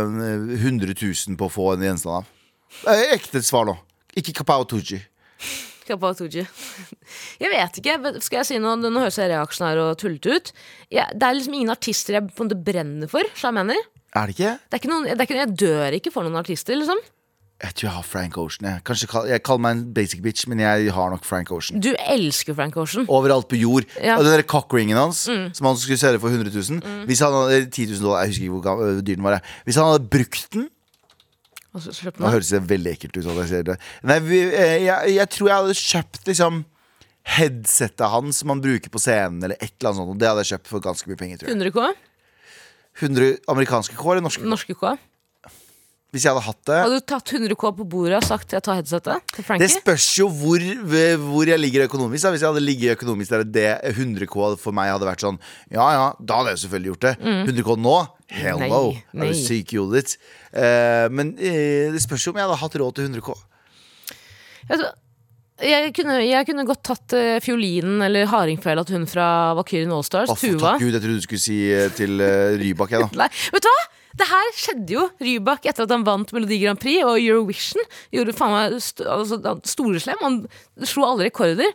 100 0.58 0.95
000 0.97 1.36
på 1.38 1.45
å 1.45 1.54
få 1.54 1.67
en 1.75 1.84
gjenstand 1.86 2.23
av? 2.23 2.32
Ekte 3.13 3.43
svar 3.45 3.67
nå. 3.69 3.75
Ikke 4.17 4.34
Kapao 4.39 4.65
Tuji. 4.65 4.97
Kappa 5.88 6.12
Tooji. 6.17 6.44
Jeg 7.44 7.52
vet 7.54 7.80
ikke. 7.82 7.96
Skal 8.24 8.41
jeg 8.41 8.50
si 8.52 8.60
noe? 8.62 8.76
Nå 8.80 8.91
høres 9.02 9.17
jeg 9.20 9.32
reaksjonær 9.32 9.82
og 9.86 9.96
tullete 10.02 10.36
ut. 10.38 10.52
Jeg, 10.94 11.08
det 11.17 11.28
er 11.28 11.38
liksom 11.39 11.56
ingen 11.58 11.74
artister 11.74 12.17
jeg 12.20 12.30
på 12.30 12.44
en 12.44 12.50
måte 12.52 12.60
brenner 12.67 13.10
for. 13.12 13.26
Så 13.38 13.50
jeg 13.50 13.58
mener 13.60 13.80
Er 14.15 14.28
det 14.30 14.36
ikke? 14.38 14.54
det 14.67 14.78
er 14.78 14.82
ikke 14.84 14.91
noen, 14.91 15.08
det 15.10 15.17
er 15.17 15.26
ikke, 15.28 15.39
Jeg 15.41 15.58
dør 15.63 15.98
ikke 15.98 16.13
for 16.13 16.28
noen 16.28 16.39
artister, 16.41 16.78
liksom. 16.78 17.02
Jeg 17.62 17.76
tror 17.78 17.86
jeg 17.86 17.94
har 17.94 18.06
Frank 18.10 18.38
Ocean. 18.41 18.65
Jeg, 18.72 18.82
Kanskje 18.89 19.08
jeg 19.30 19.44
kaller 19.46 19.62
meg 19.62 19.76
en 19.76 19.82
basic 19.94 20.22
bitch, 20.26 20.48
men 20.50 20.63
jeg 20.63 20.89
har 20.96 21.12
nok 21.13 21.26
Frank 21.28 21.52
Ocean. 21.54 21.78
Du 21.84 21.91
elsker 22.10 22.56
Frank 22.58 22.78
Ocean. 22.82 23.06
Overalt 23.06 23.46
på 23.52 23.60
jord. 23.60 23.86
Ja. 24.02 24.15
Og 24.17 24.26
den 24.26 24.34
der 24.34 24.41
cockringen 24.50 24.98
hans, 24.98 25.28
som 25.30 25.67
han 25.70 25.78
skulle 25.78 26.00
selge 26.02 26.20
for 26.24 26.34
100 26.34 26.50
000 26.50 27.06
Hvis 27.06 27.22
han 27.22 27.36
hadde 27.38 27.60
10 27.70 27.86
000 27.94 28.02
dollar, 28.02 28.24
jeg 28.26 28.34
husker 28.34 28.48
ikke 28.48 28.63
hvor 28.65 29.02
dyr 29.06 29.20
den 29.20 29.28
var. 29.28 29.44
Hvis 29.67 29.78
han 29.78 29.91
hadde 29.91 30.10
brukt 30.10 30.48
den 30.58 30.70
Nå 31.72 32.32
høres 32.34 32.52
det 32.52 32.60
veldig 32.68 32.94
ekkelt 32.98 33.18
ut. 33.18 33.28
Jeg. 33.48 33.78
Nei, 34.04 34.18
eh, 34.36 34.78
jeg, 34.84 35.14
jeg 35.16 35.32
tror 35.32 35.48
jeg 35.52 35.60
hadde 35.62 35.78
kjøpt 35.80 36.28
liksom 36.28 36.64
headsetet 37.38 38.08
hans 38.12 38.42
som 38.42 38.52
han 38.52 38.64
bruker 38.64 38.92
på 38.92 39.00
scenen, 39.02 39.44
eller 39.46 39.60
et 39.60 39.72
eller 39.78 39.92
annet 39.94 40.02
sånt. 40.02 40.20
Det 40.20 40.32
hadde 40.32 40.44
jeg 40.44 40.56
kjøpt 40.56 40.72
for 40.72 40.84
ganske 40.84 41.12
mye 41.12 41.20
penger. 41.20 41.42
tror 41.42 41.54
jeg 41.54 41.62
100 41.62 41.76
K? 41.78 41.94
100 43.02 43.32
amerikanske 43.54 43.96
K 43.96 44.12
eller 44.12 44.26
norske 44.26 44.44
K? 44.44 44.52
Norske 44.52 44.76
K? 44.76 44.98
Hvis 46.12 46.26
jeg 46.26 46.34
hadde 46.34 46.44
hatt 46.44 46.60
det. 46.68 46.78
Hadde 46.84 46.98
du 47.00 47.06
tatt 47.08 47.32
100 47.38 47.56
K 47.56 47.70
på 47.78 47.86
bordet 47.88 48.18
og 48.18 48.26
sagt 48.28 48.52
'jeg 48.52 48.62
tar 48.62 48.76
headsetet' 48.76 49.60
Det 49.60 49.70
spørs 49.72 50.08
jo 50.20 50.28
hvor, 50.28 50.60
hvor 51.24 51.46
jeg 51.48 51.60
ligger 51.60 51.88
økonomisk. 51.88 52.24
Da. 52.24 52.32
Hvis 52.32 52.42
jeg 52.44 52.52
hadde 52.52 52.66
ligget 52.66 52.98
økonomisk 53.00 53.30
der 53.32 53.44
det 53.44 53.80
100 53.96 54.28
K 54.28 54.58
for 54.60 54.76
meg 54.76 54.92
hadde 54.92 55.08
vært 55.08 55.24
sånn, 55.24 55.40
ja 55.72 55.88
ja, 55.96 56.14
da 56.20 56.42
hadde 56.42 56.52
jeg 56.52 56.68
selvfølgelig 56.68 56.92
gjort 56.92 57.08
det. 57.08 57.16
100 57.48 57.64
K 57.64 57.76
nå? 57.80 57.98
Hell 58.32 58.62
Nei, 58.62 58.70
nei. 59.12 59.28
Er 59.28 59.34
du 59.36 59.39
syk 59.44 59.74
i 59.76 59.80
hodet 59.82 60.06
ditt? 60.06 60.17
Eh, 60.56 61.08
men 61.12 61.34
eh, 61.38 61.89
det 61.91 62.00
spørs 62.04 62.26
jo 62.28 62.32
om 62.34 62.39
jeg 62.39 62.48
hadde 62.48 62.60
hatt 62.62 62.78
råd 62.80 62.96
til 62.98 63.10
100 63.10 63.24
K. 63.26 63.36
Altså, 64.72 64.91
Jeg 65.62 65.91
kunne, 65.94 66.15
jeg 66.26 66.46
kunne 66.48 66.63
godt 66.65 66.82
tatt 66.88 67.13
eh, 67.17 67.36
fiolinen 67.44 68.02
eller 68.02 68.26
hardingfela 68.32 68.82
til 68.88 68.98
hun 68.98 69.08
fra 69.10 69.26
Valkyrien 69.60 69.91
Allstars, 69.94 70.32
Å, 70.32 70.38
for 70.39 70.56
Tuva. 70.56 70.72
takk 70.72 70.82
Gud, 70.86 70.96
jeg 70.96 71.04
trodde 71.04 71.20
du 71.20 71.26
skulle 71.28 71.44
si 71.44 71.58
eh, 71.70 71.89
til 71.94 72.15
uh, 72.24 72.56
Rybak. 72.62 72.96
Jeg, 72.96 73.04
da. 73.04 73.10
Nei, 73.26 73.28
vet 73.54 73.67
du 73.67 73.70
hva? 73.70 73.84
Det 74.22 74.28
her 74.28 74.50
skjedde 74.58 74.96
jo 74.98 75.04
Rybak 75.24 75.67
etter 75.70 75.86
at 75.86 75.94
han 75.94 76.02
vant 76.08 76.34
Melodi 76.36 76.58
Grand 76.63 76.80
Prix 76.82 77.04
og 77.08 77.20
Eurovision. 77.22 77.86
Gjorde 78.12 78.34
faen 78.36 78.56
meg 78.56 78.80
st 78.84 79.06
altså, 79.06 79.38
han- 79.46 79.62
storeslem. 79.70 80.20
Han 80.26 80.41
slo 80.89 81.06
alle 81.08 81.30
rekorder. 81.30 81.70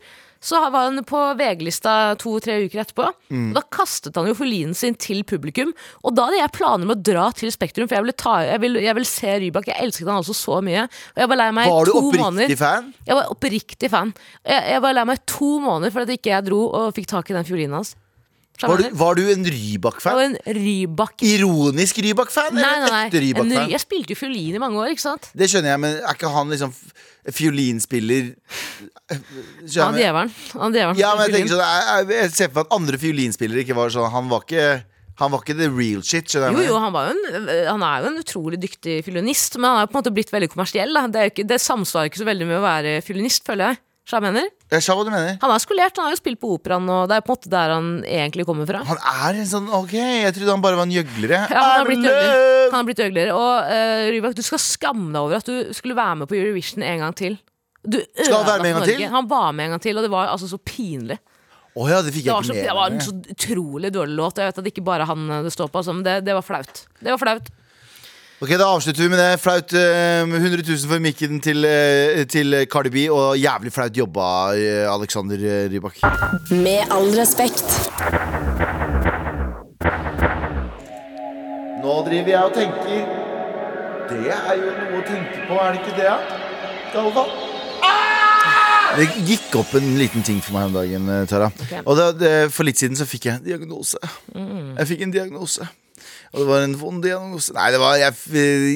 Så 0.47 0.61
var 0.71 0.87
han 0.87 1.03
på 1.07 1.21
VG-lista 1.41 2.15
to-tre 2.23 2.61
uker 2.67 2.85
etterpå. 2.85 3.09
Mm. 3.35 3.49
Og 3.51 3.57
da 3.59 3.65
kastet 3.75 4.15
han 4.19 4.29
jo 4.31 4.37
fiolinen 4.39 4.77
sin 4.79 4.95
til 4.95 5.25
publikum. 5.27 5.73
Og 6.07 6.15
da 6.15 6.29
hadde 6.29 6.39
jeg 6.39 6.55
planer 6.55 6.87
om 6.87 6.95
å 6.95 6.99
dra 7.11 7.27
til 7.35 7.51
Spektrum, 7.55 7.89
for 7.91 7.99
jeg 7.99 8.07
ville, 8.07 8.17
ta, 8.23 8.37
jeg 8.47 8.63
ville, 8.63 8.85
jeg 8.85 8.99
ville 8.99 9.11
se 9.11 9.35
Rybak. 9.43 9.67
Jeg 9.73 9.89
elsket 9.89 10.07
han 10.07 10.21
altså 10.21 10.37
så 10.39 10.61
mye. 10.63 10.87
Og 11.17 11.23
jeg 11.25 11.33
var 11.35 11.43
lei 11.43 11.51
meg 11.59 11.75
Var 11.75 11.91
du 11.91 11.95
oppriktig 11.97 12.23
måneder. 12.23 12.57
fan? 12.63 12.91
Jeg 13.11 13.19
var 13.19 13.35
oppriktig 13.35 13.91
fan. 13.91 14.15
Jeg, 14.47 14.65
jeg 14.77 14.87
var 14.87 14.99
lei 15.01 15.07
meg 15.11 15.25
to 15.27 15.53
måneder 15.67 15.95
for 15.95 16.07
at 16.07 16.15
ikke 16.15 16.35
jeg 16.37 16.49
dro 16.53 16.63
og 16.71 16.93
fikk 16.97 17.11
tak 17.11 17.33
i 17.33 17.39
den 17.41 17.49
fiolinen 17.49 17.81
hans. 17.81 17.97
Var 18.62 18.81
du, 18.81 18.87
var 18.97 19.19
du 19.19 19.23
en 19.33 19.45
Rybak-fan? 19.45 20.21
en 20.23 20.37
Rybak 20.57 21.23
Ironisk 21.27 21.99
Rybak-fan? 22.05 22.55
Nei, 22.57 22.62
Eller 22.64 22.92
nei, 22.95 23.03
ekte 23.07 23.21
nei. 23.21 23.27
Rybak-fan? 23.27 23.71
jeg 23.75 23.83
spilte 23.83 24.14
jo 24.14 24.21
fiolin 24.23 24.57
i 24.57 24.62
mange 24.62 24.81
år, 24.81 24.95
ikke 24.95 25.05
sant? 25.05 25.29
Det 25.37 25.49
skjønner 25.53 25.75
jeg, 25.75 25.83
men 25.85 25.99
er 26.01 26.16
ikke 26.16 26.31
han 26.33 26.53
liksom 26.55 26.73
fiolinspiller 27.37 28.33
Han 29.11 29.97
djevelen. 29.99 30.31
Han 30.57 30.77
Ja, 30.99 31.14
men 31.16 31.27
jeg 31.27 31.35
tenker 31.35 31.55
sånn 31.57 31.62
Jeg, 31.62 32.07
jeg, 32.14 32.35
ser 32.35 32.51
for 32.51 32.61
meg 32.61 32.69
at 32.69 32.77
andre 32.77 33.01
fiolinspillere 33.03 33.64
ikke 33.64 33.77
var 33.79 33.90
sånn 33.95 34.11
Han 34.14 34.31
var 34.31 34.45
ikke 34.47 34.66
Han 35.21 35.33
var 35.33 35.42
ikke 35.45 35.57
the 35.59 35.69
real 35.73 36.03
shit, 36.07 36.29
skjønner 36.31 36.55
Jo, 36.55 36.61
jeg? 36.62 36.71
jo, 36.71 36.79
han, 36.83 36.92
var 36.95 37.09
jo 37.09 37.16
en, 37.16 37.51
han 37.71 37.85
er 37.88 38.05
jo 38.05 38.11
en 38.12 38.21
utrolig 38.21 38.59
dyktig 38.62 38.99
fiolinist, 39.07 39.57
men 39.59 39.71
han 39.71 39.79
er 39.81 39.87
jo 39.87 39.92
på 39.92 39.97
en 39.97 40.03
måte 40.03 40.12
blitt 40.19 40.33
veldig 40.35 40.51
kommersiell. 40.53 40.92
Det, 41.14 41.23
ikke, 41.33 41.47
det 41.49 41.57
samsvarer 41.64 42.11
ikke 42.11 42.21
så 42.21 42.29
veldig 42.29 42.49
med 42.51 42.59
å 42.59 42.64
være 42.66 42.92
fiolinist, 43.07 43.47
føler 43.49 43.73
jeg. 43.73 43.81
Jeg 44.07 44.23
mener. 44.23 44.45
Jeg 44.71 44.85
sa 44.87 44.95
hva 44.95 45.03
du 45.03 45.11
mener. 45.11 45.38
Han 45.42 45.51
er 45.51 45.62
skolert, 45.62 45.97
han 45.99 46.07
har 46.07 46.12
jo 46.14 46.21
spilt 46.21 46.38
på 46.38 46.53
operaen, 46.55 46.87
og 46.95 47.09
det 47.11 47.16
er 47.16 47.25
på 47.27 47.33
en 47.33 47.38
måte 47.40 47.51
der 47.51 47.73
han 47.75 47.88
egentlig 48.07 48.47
kommer 48.47 48.69
fra. 48.69 48.85
Han 48.87 49.01
er 49.03 49.40
en 49.40 49.49
sånn 49.51 49.66
Ok, 49.75 49.97
jeg 49.99 50.35
trodde 50.37 50.55
han 50.55 50.62
bare 50.62 50.79
var 50.79 50.87
en 50.87 50.95
gjøgler. 50.95 51.35
Ja, 51.35 51.49
han 51.51 51.73
har 51.81 51.88
blitt 51.88 52.07
gjøgler. 52.07 52.38
Han 52.71 52.79
har 52.79 52.87
blitt 52.87 53.03
gjøgler. 53.03 53.33
Og 53.35 53.73
uh, 53.73 54.05
Rybak, 54.14 54.37
du 54.38 54.45
skal 54.47 54.62
skamme 54.62 55.11
deg 55.11 55.19
over 55.25 55.40
at 55.40 55.51
du 55.51 55.75
skulle 55.75 55.99
være 55.99 56.21
med 56.23 56.31
på 56.31 56.38
Eurovision 56.38 56.87
en 56.87 57.03
gang 57.03 57.19
til. 57.19 57.38
Du 57.83 57.99
med 57.99 58.07
en 58.07 58.31
ødela 58.31 58.45
gang 58.47 58.62
for 58.62 58.85
Norge. 58.85 58.95
til? 58.95 59.11
Han 59.16 59.29
var 59.31 59.51
med 59.59 59.66
en 59.66 59.75
gang 59.75 59.85
til, 59.88 59.99
og 59.99 60.07
det 60.07 60.14
var 60.14 60.31
altså 60.31 60.51
så 60.55 60.62
pinlig. 60.62 61.19
Oh 61.77 61.90
ja, 61.90 61.99
det 62.01 62.14
Det 62.14 62.25
var, 62.31 62.47
så, 62.47 62.55
det 62.57 62.73
var 62.73 62.88
en 62.88 63.03
så 63.05 63.12
utrolig 63.12 63.90
dårlig 63.92 64.16
låt. 64.16 64.38
Jeg 64.38 64.49
vet 64.49 64.59
at 64.59 64.64
det 64.64 64.73
ikke 64.73 64.87
bare 64.87 65.05
han 65.05 65.27
det 65.45 65.53
står 65.53 65.69
på, 65.69 65.83
altså, 65.83 65.92
men 65.92 66.07
det, 66.07 66.21
det 66.25 66.35
var 66.35 66.47
flaut. 66.47 66.87
Det 67.03 67.11
var 67.11 67.21
flaut. 67.21 67.51
Ok, 68.40 68.51
Da 68.59 68.66
avslutter 68.68 69.03
vi 69.03 69.09
med 69.09 69.18
det. 69.18 69.38
Flaut 69.40 69.72
eh, 69.72 70.29
100 70.29 70.61
000 70.68 70.90
for 70.90 71.01
mikken 71.01 71.38
til, 71.40 71.64
eh, 71.64 72.27
til 72.29 72.53
Cardi 72.68 72.90
B, 72.92 73.07
og 73.09 73.38
jævlig 73.40 73.72
flaut 73.72 73.96
jobba, 73.96 74.27
eh, 74.53 74.85
Alexander 74.92 75.37
eh, 75.40 75.70
Rybak. 75.72 76.03
Med 76.51 76.85
all 76.92 77.09
respekt. 77.16 77.64
Nå 81.81 81.94
driver 82.09 82.29
jeg 82.35 82.42
og 82.42 82.53
tenker 82.55 83.07
Det 84.11 84.29
er 84.33 84.55
jo 84.59 84.68
noe 84.75 85.01
å 85.01 85.07
tenke 85.07 85.46
på, 85.49 85.57
er 85.62 85.72
det 85.72 85.81
ikke 85.81 85.96
det? 85.96 86.11
da? 86.11 86.18
Galvan? 86.92 87.33
Det 88.96 89.09
gikk 89.29 89.57
opp 89.61 89.75
en 89.77 89.88
liten 89.99 90.22
ting 90.25 90.38
for 90.44 90.57
meg 90.59 90.68
om 90.68 90.77
dagen, 90.77 91.09
eh, 91.09 91.25
Tara. 91.33 91.49
Og 91.87 91.96
det, 91.96 92.07
det, 92.20 92.37
For 92.53 92.68
litt 92.68 92.85
siden 92.85 93.01
så 93.01 93.09
fikk 93.09 93.31
jeg 93.31 93.40
en 93.40 93.49
diagnose. 93.49 93.96
Jeg 94.37 94.92
fikk 94.92 95.09
en 95.09 95.16
diagnose. 95.16 95.72
Og 96.33 96.41
det 96.43 96.47
var 96.49 96.65
en 96.65 96.77
vond 96.81 97.03
diagnose 97.05 97.55
Nei, 97.57 97.69
det 97.75 97.81
var 97.81 97.97
jeg, 98.01 98.15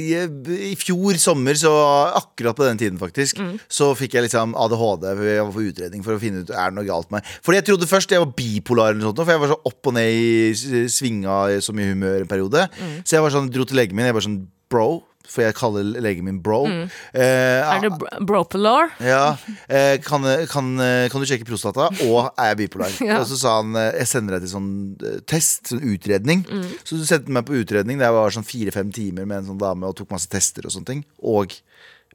jeg, 0.06 0.30
I 0.70 0.74
fjor 0.78 1.18
sommer, 1.20 1.56
så 1.58 1.72
akkurat 2.20 2.56
på 2.56 2.66
den 2.68 2.80
tiden 2.80 3.00
faktisk, 3.00 3.40
så 3.68 3.90
fikk 3.98 4.14
jeg 4.16 4.26
liksom 4.28 4.54
ADHD. 4.58 5.08
Jeg 5.26 5.42
var 5.44 5.52
på 5.54 5.66
utredning 5.66 6.04
for 6.06 6.16
å 6.16 6.22
finne 6.22 6.44
ut 6.44 6.52
er 6.54 6.70
det 6.70 6.78
noe 6.78 6.88
galt 6.88 7.10
med 7.10 7.20
meg. 7.20 7.34
Fordi 7.46 7.60
jeg 7.60 7.68
trodde 7.70 7.90
først 7.90 8.14
jeg 8.14 8.22
var 8.22 8.32
bipolar, 8.38 8.92
eller 8.94 9.02
noe 9.02 9.10
sånt, 9.10 9.24
for 9.24 9.34
jeg 9.34 9.42
var 9.42 9.52
så 9.54 9.60
opp 9.72 9.90
og 9.90 9.96
ned 9.98 10.10
i 10.14 10.86
svinga 10.92 11.36
så 11.64 11.74
mye 11.76 11.92
humør 11.92 12.24
en 12.24 12.30
periode. 12.30 12.66
Så 13.04 13.16
jeg 13.18 13.24
var 13.26 13.34
sånn, 13.34 13.50
dro 13.52 13.66
til 13.68 13.80
legen 13.80 13.96
min. 13.98 14.08
Jeg 14.10 14.16
var 14.16 14.26
sånn 14.26 14.40
bro, 14.70 15.02
for 15.30 15.44
jeg 15.46 15.54
kaller 15.54 15.86
legen 16.02 16.26
min 16.26 16.40
bro. 16.42 16.64
Eh, 16.66 17.20
Er 17.22 17.80
det 17.84 17.92
bro- 18.00 18.24
Bropolor? 18.26 18.90
ja, 19.00 19.36
eh, 19.68 19.96
kan, 20.02 20.26
kan, 20.50 20.72
kan 21.12 21.22
du 21.22 21.26
sjekke 21.30 21.46
prostata, 21.46 21.86
og 22.08 22.32
er 22.36 22.52
jeg 22.52 22.60
bipolar? 22.64 22.90
Ja. 23.10 23.20
Og 23.22 23.26
så 23.30 23.38
sa 23.40 23.56
han 23.60 23.74
eh, 23.78 23.92
jeg 24.02 24.10
sender 24.10 24.36
deg 24.36 24.44
til 24.48 24.52
sånn 24.56 24.70
eh, 25.06 25.20
test, 25.30 25.70
sånn 25.70 25.84
utredning. 25.94 26.42
Så 26.84 26.98
du 27.00 27.06
sendte 27.08 27.30
meg 27.32 27.46
på 27.48 27.56
utredning 27.62 27.98
der 28.02 28.10
jeg 28.10 28.18
var 28.18 28.34
sånn 28.34 28.46
fire-fem 28.50 28.90
timer 28.94 29.24
med 29.30 29.40
en 29.44 29.48
sånn 29.52 29.62
dame 29.62 29.86
og 29.88 29.96
tok 29.98 30.10
masse 30.12 30.28
tester 30.30 30.66
og 30.66 30.74
sånne 30.74 30.90
ting. 30.92 31.04
Og 31.22 31.54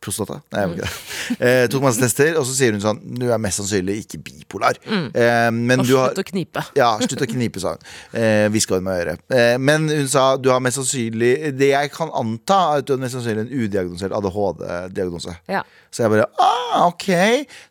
prostata. 0.05 0.37
Nei, 0.53 0.61
jeg 0.61 0.69
var 0.71 0.75
ikke 0.77 0.89
det. 0.89 1.37
Eh, 1.49 1.61
tok 1.73 1.85
masse 1.85 2.01
tester, 2.01 2.37
og 2.39 2.45
så 2.47 2.53
sier 2.57 2.75
hun 2.75 2.83
sånn 2.83 2.99
Du 3.17 3.25
er 3.33 3.41
mest 3.41 3.61
sannsynlig 3.61 3.97
ikke 4.03 4.19
bipolar. 4.25 4.77
Eh, 4.85 5.49
men 5.55 5.81
Og 5.81 5.89
du 5.89 5.95
har 5.97 6.13
slutt 6.13 6.21
å 6.21 6.27
knipe. 6.29 6.63
ja, 6.81 6.91
slutt 7.01 7.25
å 7.25 7.29
knipe, 7.31 7.63
sa 7.63 7.73
hun. 7.75 7.87
Eh, 8.13 8.45
Hviska 8.53 8.79
hun 8.79 8.85
meg 8.87 8.99
i 8.99 9.05
øret. 9.05 9.25
Eh, 9.33 9.55
men 9.61 9.89
hun 9.91 10.07
sa 10.11 10.27
du 10.37 10.51
har 10.53 10.61
mest 10.63 10.79
sannsynlig 10.79 11.33
Det 11.57 11.71
jeg 11.71 11.91
kan 11.95 12.13
anta, 12.15 12.59
er 12.75 12.83
at 12.83 12.87
du 12.87 12.93
har 12.95 13.01
mest 13.01 13.17
sannsynlig 13.17 13.47
en 13.47 13.65
udiagnosert 13.65 14.15
ADHD-diagnose. 14.15 15.35
Ja. 15.51 15.65
Så 15.91 16.05
jeg 16.05 16.13
bare 16.13 16.29
ah, 16.41 16.87
ok. 16.89 17.09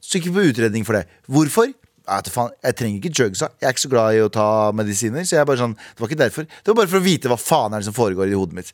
Så 0.02 0.18
ikke 0.18 0.32
vi 0.32 0.36
på 0.40 0.50
utredning 0.52 0.86
for 0.86 0.98
det. 0.98 1.06
Hvorfor? 1.30 1.72
Faen, 2.04 2.50
jeg 2.62 2.76
trenger 2.76 2.98
ikke 3.00 3.14
drugs, 3.16 3.40
Jeg 3.40 3.64
er 3.64 3.72
ikke 3.72 3.80
så 3.86 3.88
glad 3.88 4.14
i 4.14 4.20
å 4.20 4.28
ta 4.32 4.72
medisiner. 4.76 5.24
Så 5.24 5.38
jeg 5.38 5.46
bare 5.48 5.56
sånn, 5.62 5.74
Det 5.74 6.00
var 6.00 6.08
ikke 6.10 6.18
derfor. 6.20 6.44
Det 6.44 6.68
var 6.68 6.74
bare 6.82 6.88
for 6.92 7.00
å 7.00 7.04
vite 7.04 7.28
hva 7.32 7.38
faen 7.40 7.72
er 7.72 7.80
det 7.80 7.86
som 7.88 7.94
foregår 7.96 8.28
i 8.28 8.36
hodet 8.36 8.52
mitt. 8.58 8.72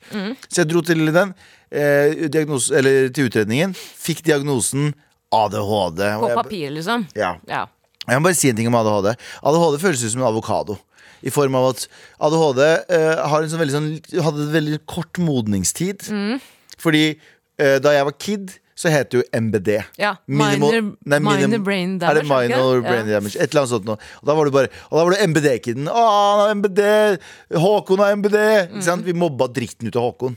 Så 0.48 0.62
jeg 0.64 0.68
dro 0.68 0.80
til 0.82 1.12
den, 1.12 1.34
eh, 1.70 2.26
diagnose, 2.28 2.72
eller 2.74 3.08
til 3.10 3.28
utredningen. 3.30 3.74
Fikk 3.74 4.22
diagnosen 4.26 4.94
ADHD. 5.32 6.00
På 6.18 6.28
jeg- 6.28 6.36
papir, 6.42 6.70
liksom. 6.74 7.06
Ja. 7.14 7.36
Ja. 7.46 7.66
jeg 8.08 8.18
må 8.18 8.24
bare 8.24 8.34
si 8.34 8.48
en 8.50 8.56
ting 8.56 8.66
om 8.66 8.74
ADHD. 8.74 9.14
ADHD 9.44 9.78
føles 9.78 10.04
ut 10.04 10.10
som 10.12 10.22
en 10.22 10.32
avokado. 10.32 10.78
I 11.22 11.30
form 11.30 11.54
av 11.54 11.68
at 11.70 11.86
ADHD 12.20 12.84
eh, 12.88 13.14
har 13.28 13.42
en 13.42 13.48
sånn 13.48 13.60
veldig 13.60 13.76
sånn, 13.76 14.22
hadde 14.24 14.40
en 14.48 14.52
veldig 14.52 14.78
kort 14.86 15.12
modningstid. 15.20 15.98
Mm. 16.10 16.40
Fordi 16.78 17.16
eh, 17.58 17.78
da 17.78 17.90
jeg 17.92 18.04
var 18.04 18.12
kid, 18.18 18.54
så 18.80 18.88
heter 18.92 19.10
det 19.12 19.18
jo 19.20 19.24
MBD. 19.36 19.70
Ja, 20.00 20.14
Minimal- 20.24 20.62
minor- 20.62 20.96
nei, 21.04 21.18
minim- 21.20 21.50
minor 21.50 21.64
brain 21.66 21.98
damage, 22.00 22.10
er 22.16 22.20
det 22.20 22.28
minor 22.30 22.78
ikke? 22.78 22.88
brain 22.88 23.10
damage? 23.10 23.36
Et 23.36 23.50
eller 23.50 23.60
annet 23.62 23.72
sånt 23.74 23.88
noe. 23.90 23.98
Og 24.22 24.30
da 24.30 24.36
var 24.38 24.48
du 24.48 24.50
bare 24.56 24.70
Og 24.88 24.96
da 24.96 25.04
var 25.04 25.10
du 25.16 25.24
MBD-kiden. 25.28 25.88
Å, 25.92 26.04
han 26.08 26.40
har 26.40 26.54
MBD! 26.56 26.82
Håkon 27.60 27.98
har 28.04 28.16
MBD! 28.16 28.38
Mm. 28.72 29.04
Vi 29.04 29.12
mobba 29.12 29.48
dritten 29.52 29.90
ut 29.90 29.96
av 30.00 30.08
Håkon. 30.08 30.36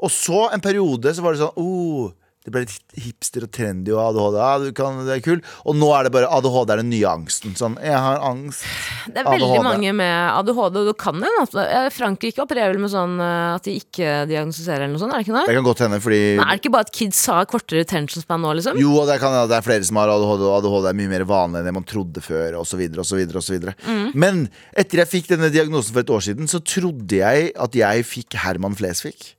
Og 0.00 0.10
så 0.10 0.48
en 0.52 0.60
periode 0.64 1.14
så 1.14 1.22
var 1.22 1.36
det 1.36 1.44
sånn 1.44 1.54
oh, 1.62 2.10
det 2.46 2.52
ble 2.54 2.60
litt 2.62 3.00
hipster 3.02 3.42
og 3.42 3.50
trendy 3.50 3.90
og 3.90 3.98
ADHD. 4.04 4.68
Du 4.68 4.74
kan, 4.78 5.00
det 5.02 5.16
er 5.16 5.22
kul. 5.24 5.40
Og 5.66 5.74
nå 5.74 5.88
er 5.96 6.06
det 6.06 6.12
bare 6.14 6.28
ADHD 6.30 6.70
er 6.70 6.78
den 6.78 6.92
nye 6.92 7.08
angsten. 7.10 7.56
Sånn, 7.58 7.74
jeg 7.82 7.98
har 8.04 8.22
angst. 8.22 8.62
Det 9.10 9.18
er 9.18 9.26
veldig 9.26 9.48
ADHD. 9.48 9.66
mange 9.66 9.94
med 9.98 10.14
ADHD, 10.30 10.78
og 10.78 10.90
det 10.92 10.94
kan 11.00 11.18
hende 11.18 11.42
at 11.42 11.56
eh, 11.64 11.88
Frankrike 11.90 12.44
opererer 12.44 12.70
vel 12.70 12.84
med 12.84 12.92
sånn 12.92 13.16
eh, 13.18 13.56
at 13.56 13.66
de 13.66 13.74
ikke 13.80 14.12
diagnostiserer 14.30 14.84
eller 14.84 14.94
noe 14.94 15.02
sånt, 15.02 15.16
er 15.16 15.24
det 15.24 15.26
ikke 15.26 15.34
det? 15.40 15.42
Det 15.50 15.56
kan 15.58 15.66
godt 15.66 15.82
hende, 15.88 15.98
fordi 16.04 16.20
Er 16.36 16.44
det 16.52 16.60
ikke 16.60 16.74
bare 16.76 16.86
at 16.86 16.94
kids 17.00 17.24
har 17.32 17.50
kortere 17.50 17.82
attention 17.82 18.22
span 18.22 18.46
nå, 18.46 18.54
liksom? 18.60 18.78
Jo, 18.78 18.94
og 19.02 19.10
det, 19.10 19.18
kan, 19.24 19.34
hende 19.34 19.48
at 19.48 19.52
det 19.56 19.58
er 19.58 19.66
flere 19.66 19.90
som 19.90 19.98
har 19.98 20.14
ADHD, 20.14 20.46
og 20.46 20.56
ADHD 20.60 20.88
er 20.92 21.00
mye 21.02 21.14
mer 21.16 21.26
vanlig 21.26 21.64
enn 21.64 21.70
det 21.72 21.74
man 21.80 21.90
trodde 21.90 22.22
før. 22.22 22.60
Så 22.62 22.78
videre. 22.78 23.74
Mm. 23.82 24.14
Men 24.14 24.40
etter 24.78 25.02
jeg 25.02 25.10
fikk 25.16 25.34
denne 25.34 25.50
diagnosen 25.50 25.90
for 25.90 26.06
et 26.06 26.14
år 26.14 26.22
siden, 26.30 26.46
så 26.50 26.62
trodde 26.62 27.18
jeg 27.18 27.50
at 27.58 27.82
jeg 27.82 28.06
fikk 28.06 28.38
Herman 28.46 28.78
Flesvig. 28.78 29.34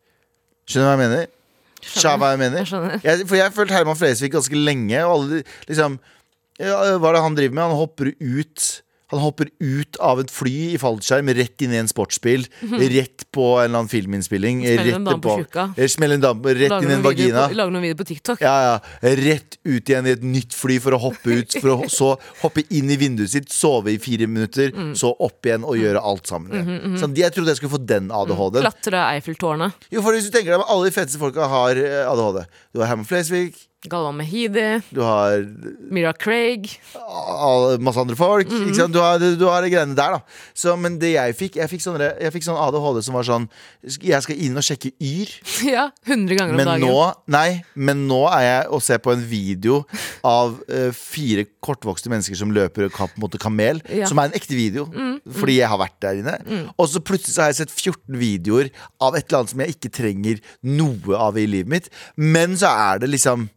Skjønner 0.68 0.84
du 0.84 0.92
hva 0.92 0.96
jeg 0.98 1.04
mener? 1.08 1.37
Skjønner 1.88 2.22
hva 2.22 2.34
jeg 2.34 2.42
mener? 2.44 2.62
Jeg 2.62 2.70
skjønner. 2.72 3.00
Jeg, 3.04 3.28
for 3.30 3.40
jeg 3.40 3.48
har 3.48 3.56
følt 3.56 3.74
Herman 3.74 4.00
Flesvig 4.00 4.32
ganske 4.34 4.60
lenge, 4.60 5.00
og 5.06 5.14
alle 5.16 5.42
liksom 5.70 6.00
ja, 6.58 6.76
Hva 6.98 7.12
er 7.12 7.18
det 7.18 7.24
han 7.24 7.38
driver 7.38 7.54
med? 7.58 7.64
Han 7.70 7.80
hopper 7.80 8.12
ut 8.18 8.68
Han 9.10 9.20
hopper 9.24 9.48
ut 9.64 9.96
av 10.04 10.20
et 10.20 10.32
fly 10.32 10.74
i 10.74 10.78
fallskjerm, 10.82 11.30
rett 11.38 11.62
inn 11.64 11.72
i 11.72 11.78
en 11.80 11.88
sportsbil. 11.88 12.44
Rett 12.62 13.24
på 13.32 13.46
en 13.62 13.70
eller 13.70 13.80
annen 13.80 13.88
filminnspilling. 13.92 14.64
Mhm. 14.66 14.74
Smeller 14.78 14.96
en 14.98 15.06
dame 15.08 15.22
på 15.24 15.36
tjukka. 15.40 15.64
Eh, 15.78 16.14
en 16.18 16.22
dame 16.26 16.54
rett 16.58 16.76
inn 16.84 16.90
i 16.92 16.94
en 16.98 17.02
vagina. 17.06 17.48
på- 17.48 17.56
Lager 17.56 17.72
noen 17.72 17.82
video 17.88 17.96
på 18.04 18.08
TikTok. 18.10 18.42
Ja, 18.42 18.56
ja. 18.68 19.10
Rett 19.16 19.58
ut 19.64 19.86
igjen 19.90 20.08
i 20.08 20.12
et 20.12 20.24
nytt 20.24 20.54
fly 20.54 20.80
for 20.80 20.92
å 20.92 21.00
hoppe 21.00 21.28
ut. 21.40 21.56
For 21.62 21.70
å 21.78 21.90
så 22.00 22.18
hoppe 22.42 22.64
inn 22.70 22.90
i 22.92 22.98
vinduet 22.98 23.30
sitt, 23.30 23.50
sove 23.50 23.88
i 23.94 23.98
fire 23.98 24.28
minutter, 24.28 24.72
Mm. 24.76 24.92
så 24.94 25.14
opp 25.20 25.42
igjen 25.48 25.64
og 25.64 25.78
gjøre 25.80 26.04
alt 26.04 26.28
sammen. 26.28 26.52
Mhm, 26.52 26.98
Sånn, 27.00 27.16
jeg 27.16 27.32
trodde 27.34 27.48
jeg 27.48 27.58
skulle 27.62 27.78
få 27.80 27.86
den 27.86 28.10
ADHD-en. 28.12 28.64
Klatre 28.68 29.00
Eiffeltårnet. 29.16 29.74
Jo, 29.92 30.02
for 30.02 30.12
hvis 30.14 30.30
du 30.30 30.32
tenker 30.36 30.58
deg 30.58 30.66
Alle 30.68 30.90
de 30.90 30.92
feteste 31.00 31.18
folka 31.18 31.48
har 31.48 31.72
eh, 31.78 32.04
ADHD. 32.12 32.46
Du 32.74 32.80
har 32.82 32.88
Herman 32.92 33.06
Flesvig, 33.08 33.56
Galvan 33.86 34.16
Mehidi. 34.18 34.82
du 34.90 35.02
har 35.06 35.44
Mira 35.94 36.12
Craig. 36.14 36.66
masse 37.80 38.00
andre 38.02 38.16
folk. 38.18 38.48
Ikke 38.50 38.74
sant? 38.76 38.94
Du, 38.94 39.00
har, 39.00 39.20
du 39.22 39.46
har 39.46 39.62
de 39.62 39.70
greiene 39.70 39.96
der, 39.96 40.18
da. 40.18 40.22
Så, 40.58 40.74
men 40.76 40.98
det 40.98 41.12
jeg 41.14 41.36
fikk 41.38 41.56
Jeg 41.62 41.70
fikk, 41.70 41.84
sånne, 41.86 42.08
jeg 42.20 42.34
fikk 42.34 42.48
sånn 42.48 42.58
ADHD 42.58 43.04
som 43.06 43.18
var 43.18 43.28
sånn 43.28 43.46
Jeg 44.02 44.22
skal 44.26 44.40
inn 44.48 44.58
og 44.58 44.66
sjekke 44.66 44.92
Yr. 44.98 45.30
Ja, 45.78 45.88
100 46.08 46.40
ganger 46.40 46.56
om 46.56 46.58
Men 46.58 46.72
dagen. 46.72 46.88
nå, 46.90 47.04
nei, 47.38 47.62
men 47.76 48.06
nå 48.10 48.24
er 48.32 48.46
jeg 48.48 48.72
og 48.74 48.82
ser 48.86 49.02
på 49.04 49.14
en 49.14 49.22
video 49.30 49.84
av 50.26 50.58
uh, 50.72 50.90
fire 50.98 51.46
kortvokste 51.64 52.10
mennesker 52.12 52.38
som 52.40 52.52
løper 52.56 52.90
kapp 52.94 53.14
mot 53.22 53.34
en 53.38 53.42
kamel. 53.44 53.82
Ja. 53.92 54.08
Mm, 54.08 54.10
Som 54.10 54.22
er 54.24 54.32
en 54.32 54.38
ekte 54.40 54.58
video, 54.58 54.88
fordi 55.38 55.60
jeg 55.60 55.70
har 55.70 55.80
vært 55.82 56.00
der 56.04 56.22
inne. 56.24 56.36
Og 56.80 56.90
så 56.92 57.02
plutselig 57.04 57.36
så 57.36 57.46
har 57.46 57.54
jeg 57.54 57.62
sett 57.62 57.76
14 57.76 58.18
videoer 58.20 58.72
av 59.04 59.16
et 59.20 59.28
eller 59.28 59.44
annet 59.44 59.54
som 59.54 59.64
jeg 59.64 59.76
ikke 59.78 59.94
trenger 60.00 60.42
noe 60.66 61.20
av 61.28 61.38
i 61.40 61.46
livet 61.50 61.72
mitt. 61.72 61.92
Men 62.18 62.58
så 62.60 62.72
er 62.74 63.04
det 63.04 63.12
liksom 63.14 63.48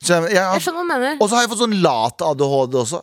så 0.00 0.14
jeg, 0.16 0.32
jeg, 0.32 0.44
Jeg 0.56 0.62
skjønner 0.64 0.80
hva 0.80 0.86
du 0.86 0.92
mener. 0.94 1.16
og 1.20 1.28
så 1.28 1.36
har 1.36 1.42
jeg 1.44 1.50
fått 1.52 1.62
sånn 1.64 1.78
lat 1.84 2.22
ADHD 2.24 2.76
også. 2.84 3.00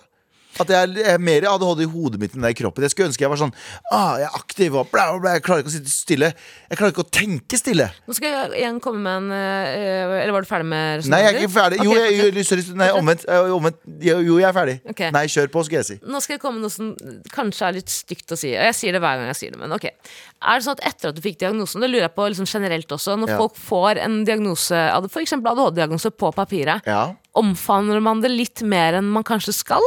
At 0.60 0.68
jeg 0.74 0.96
jeg 0.98 1.14
er 1.14 1.20
mer 1.22 1.46
ADHD 1.52 1.82
i 1.86 1.90
hodet 1.92 2.20
mitt 2.22 2.34
enn 2.36 2.42
det 2.42 2.50
er 2.50 2.56
i 2.56 2.58
kroppen. 2.62 2.84
Jeg 2.86 2.92
skulle 2.94 3.10
ønske 3.12 3.22
jeg 3.26 3.30
var 3.30 3.40
sånn 3.42 3.54
ah, 3.92 4.18
Jeg 4.22 4.28
er 4.30 4.36
aktiv 4.40 4.76
og 4.80 4.88
bla, 4.92 5.08
bla, 5.12 5.20
bla. 5.22 5.34
Jeg 5.38 5.44
klarer 5.46 5.64
ikke 5.64 5.72
å 5.72 5.76
sitte 5.76 5.92
stille. 5.94 6.30
Jeg 6.70 6.78
klarer 6.80 6.94
ikke 6.96 7.06
å 7.06 7.10
tenke 7.14 7.60
stille. 7.60 7.90
Nå 8.08 8.16
skal 8.18 8.32
jeg 8.34 8.62
igjen 8.64 8.80
komme 8.84 9.02
med 9.04 9.18
en 9.18 9.32
eh, 9.38 10.16
Eller 10.24 10.34
var 10.36 10.42
du 10.46 10.50
ferdig 10.50 10.68
med 10.72 11.08
Nei, 11.12 11.20
jeg 11.24 11.34
er 11.34 11.40
ikke 11.44 11.54
ferdig. 11.58 11.80
Jo, 11.86 11.94
jeg, 11.94 12.16
fortsett. 12.18 12.40
jo, 12.42 12.44
sorry, 12.52 12.66
nei, 12.82 12.90
omvendt. 12.98 13.26
eh, 13.30 13.52
omvendt. 13.58 13.80
Jo, 14.08 14.18
jo, 14.26 14.38
jeg 14.42 14.50
er 14.50 14.56
ferdig. 14.58 14.78
Okay. 14.96 15.12
Nei, 15.16 15.26
kjør 15.32 15.52
på, 15.54 15.64
skal 15.68 15.80
jeg 15.82 15.88
si. 15.92 16.00
Nå 16.08 16.22
skal 16.24 16.38
jeg 16.38 16.42
komme 16.44 16.60
med 16.62 16.68
noe 16.68 16.74
som 16.74 16.94
kanskje 17.34 17.68
er 17.70 17.78
litt 17.78 17.94
stygt 17.94 18.34
å 18.34 18.40
si. 18.40 18.54
Og 18.58 18.66
jeg 18.70 18.78
sier 18.80 18.98
det 18.98 19.02
hver 19.04 19.20
gang 19.22 19.30
jeg 19.34 19.40
sier 19.44 19.54
det, 19.56 19.62
men 19.62 19.76
ok. 19.78 19.86
Er 19.92 20.58
det 20.60 20.66
sånn 20.68 20.78
at 20.80 20.84
etter 20.92 21.12
at 21.12 21.18
du 21.18 21.22
fikk 21.26 21.40
diagnosen, 21.44 21.82
det 21.84 21.90
lurer 21.92 22.08
jeg 22.08 22.16
på 22.18 22.28
liksom 22.32 22.48
generelt 22.50 22.92
også, 22.98 23.16
når 23.22 23.34
Ja. 23.34 23.38
folk 23.42 23.56
får 23.58 24.02
en 24.04 24.20
diagnose, 24.28 24.82
f.eks. 25.12 25.34
ADHD-diagnose 25.38 26.12
på 26.18 26.34
papiret, 26.36 26.86
Ja. 26.90 27.14
omfavner 27.38 28.02
man 28.02 28.22
det 28.22 28.32
litt 28.34 28.62
mer 28.66 28.94
enn 29.00 29.10
man 29.14 29.24
kanskje 29.28 29.54
skal? 29.54 29.82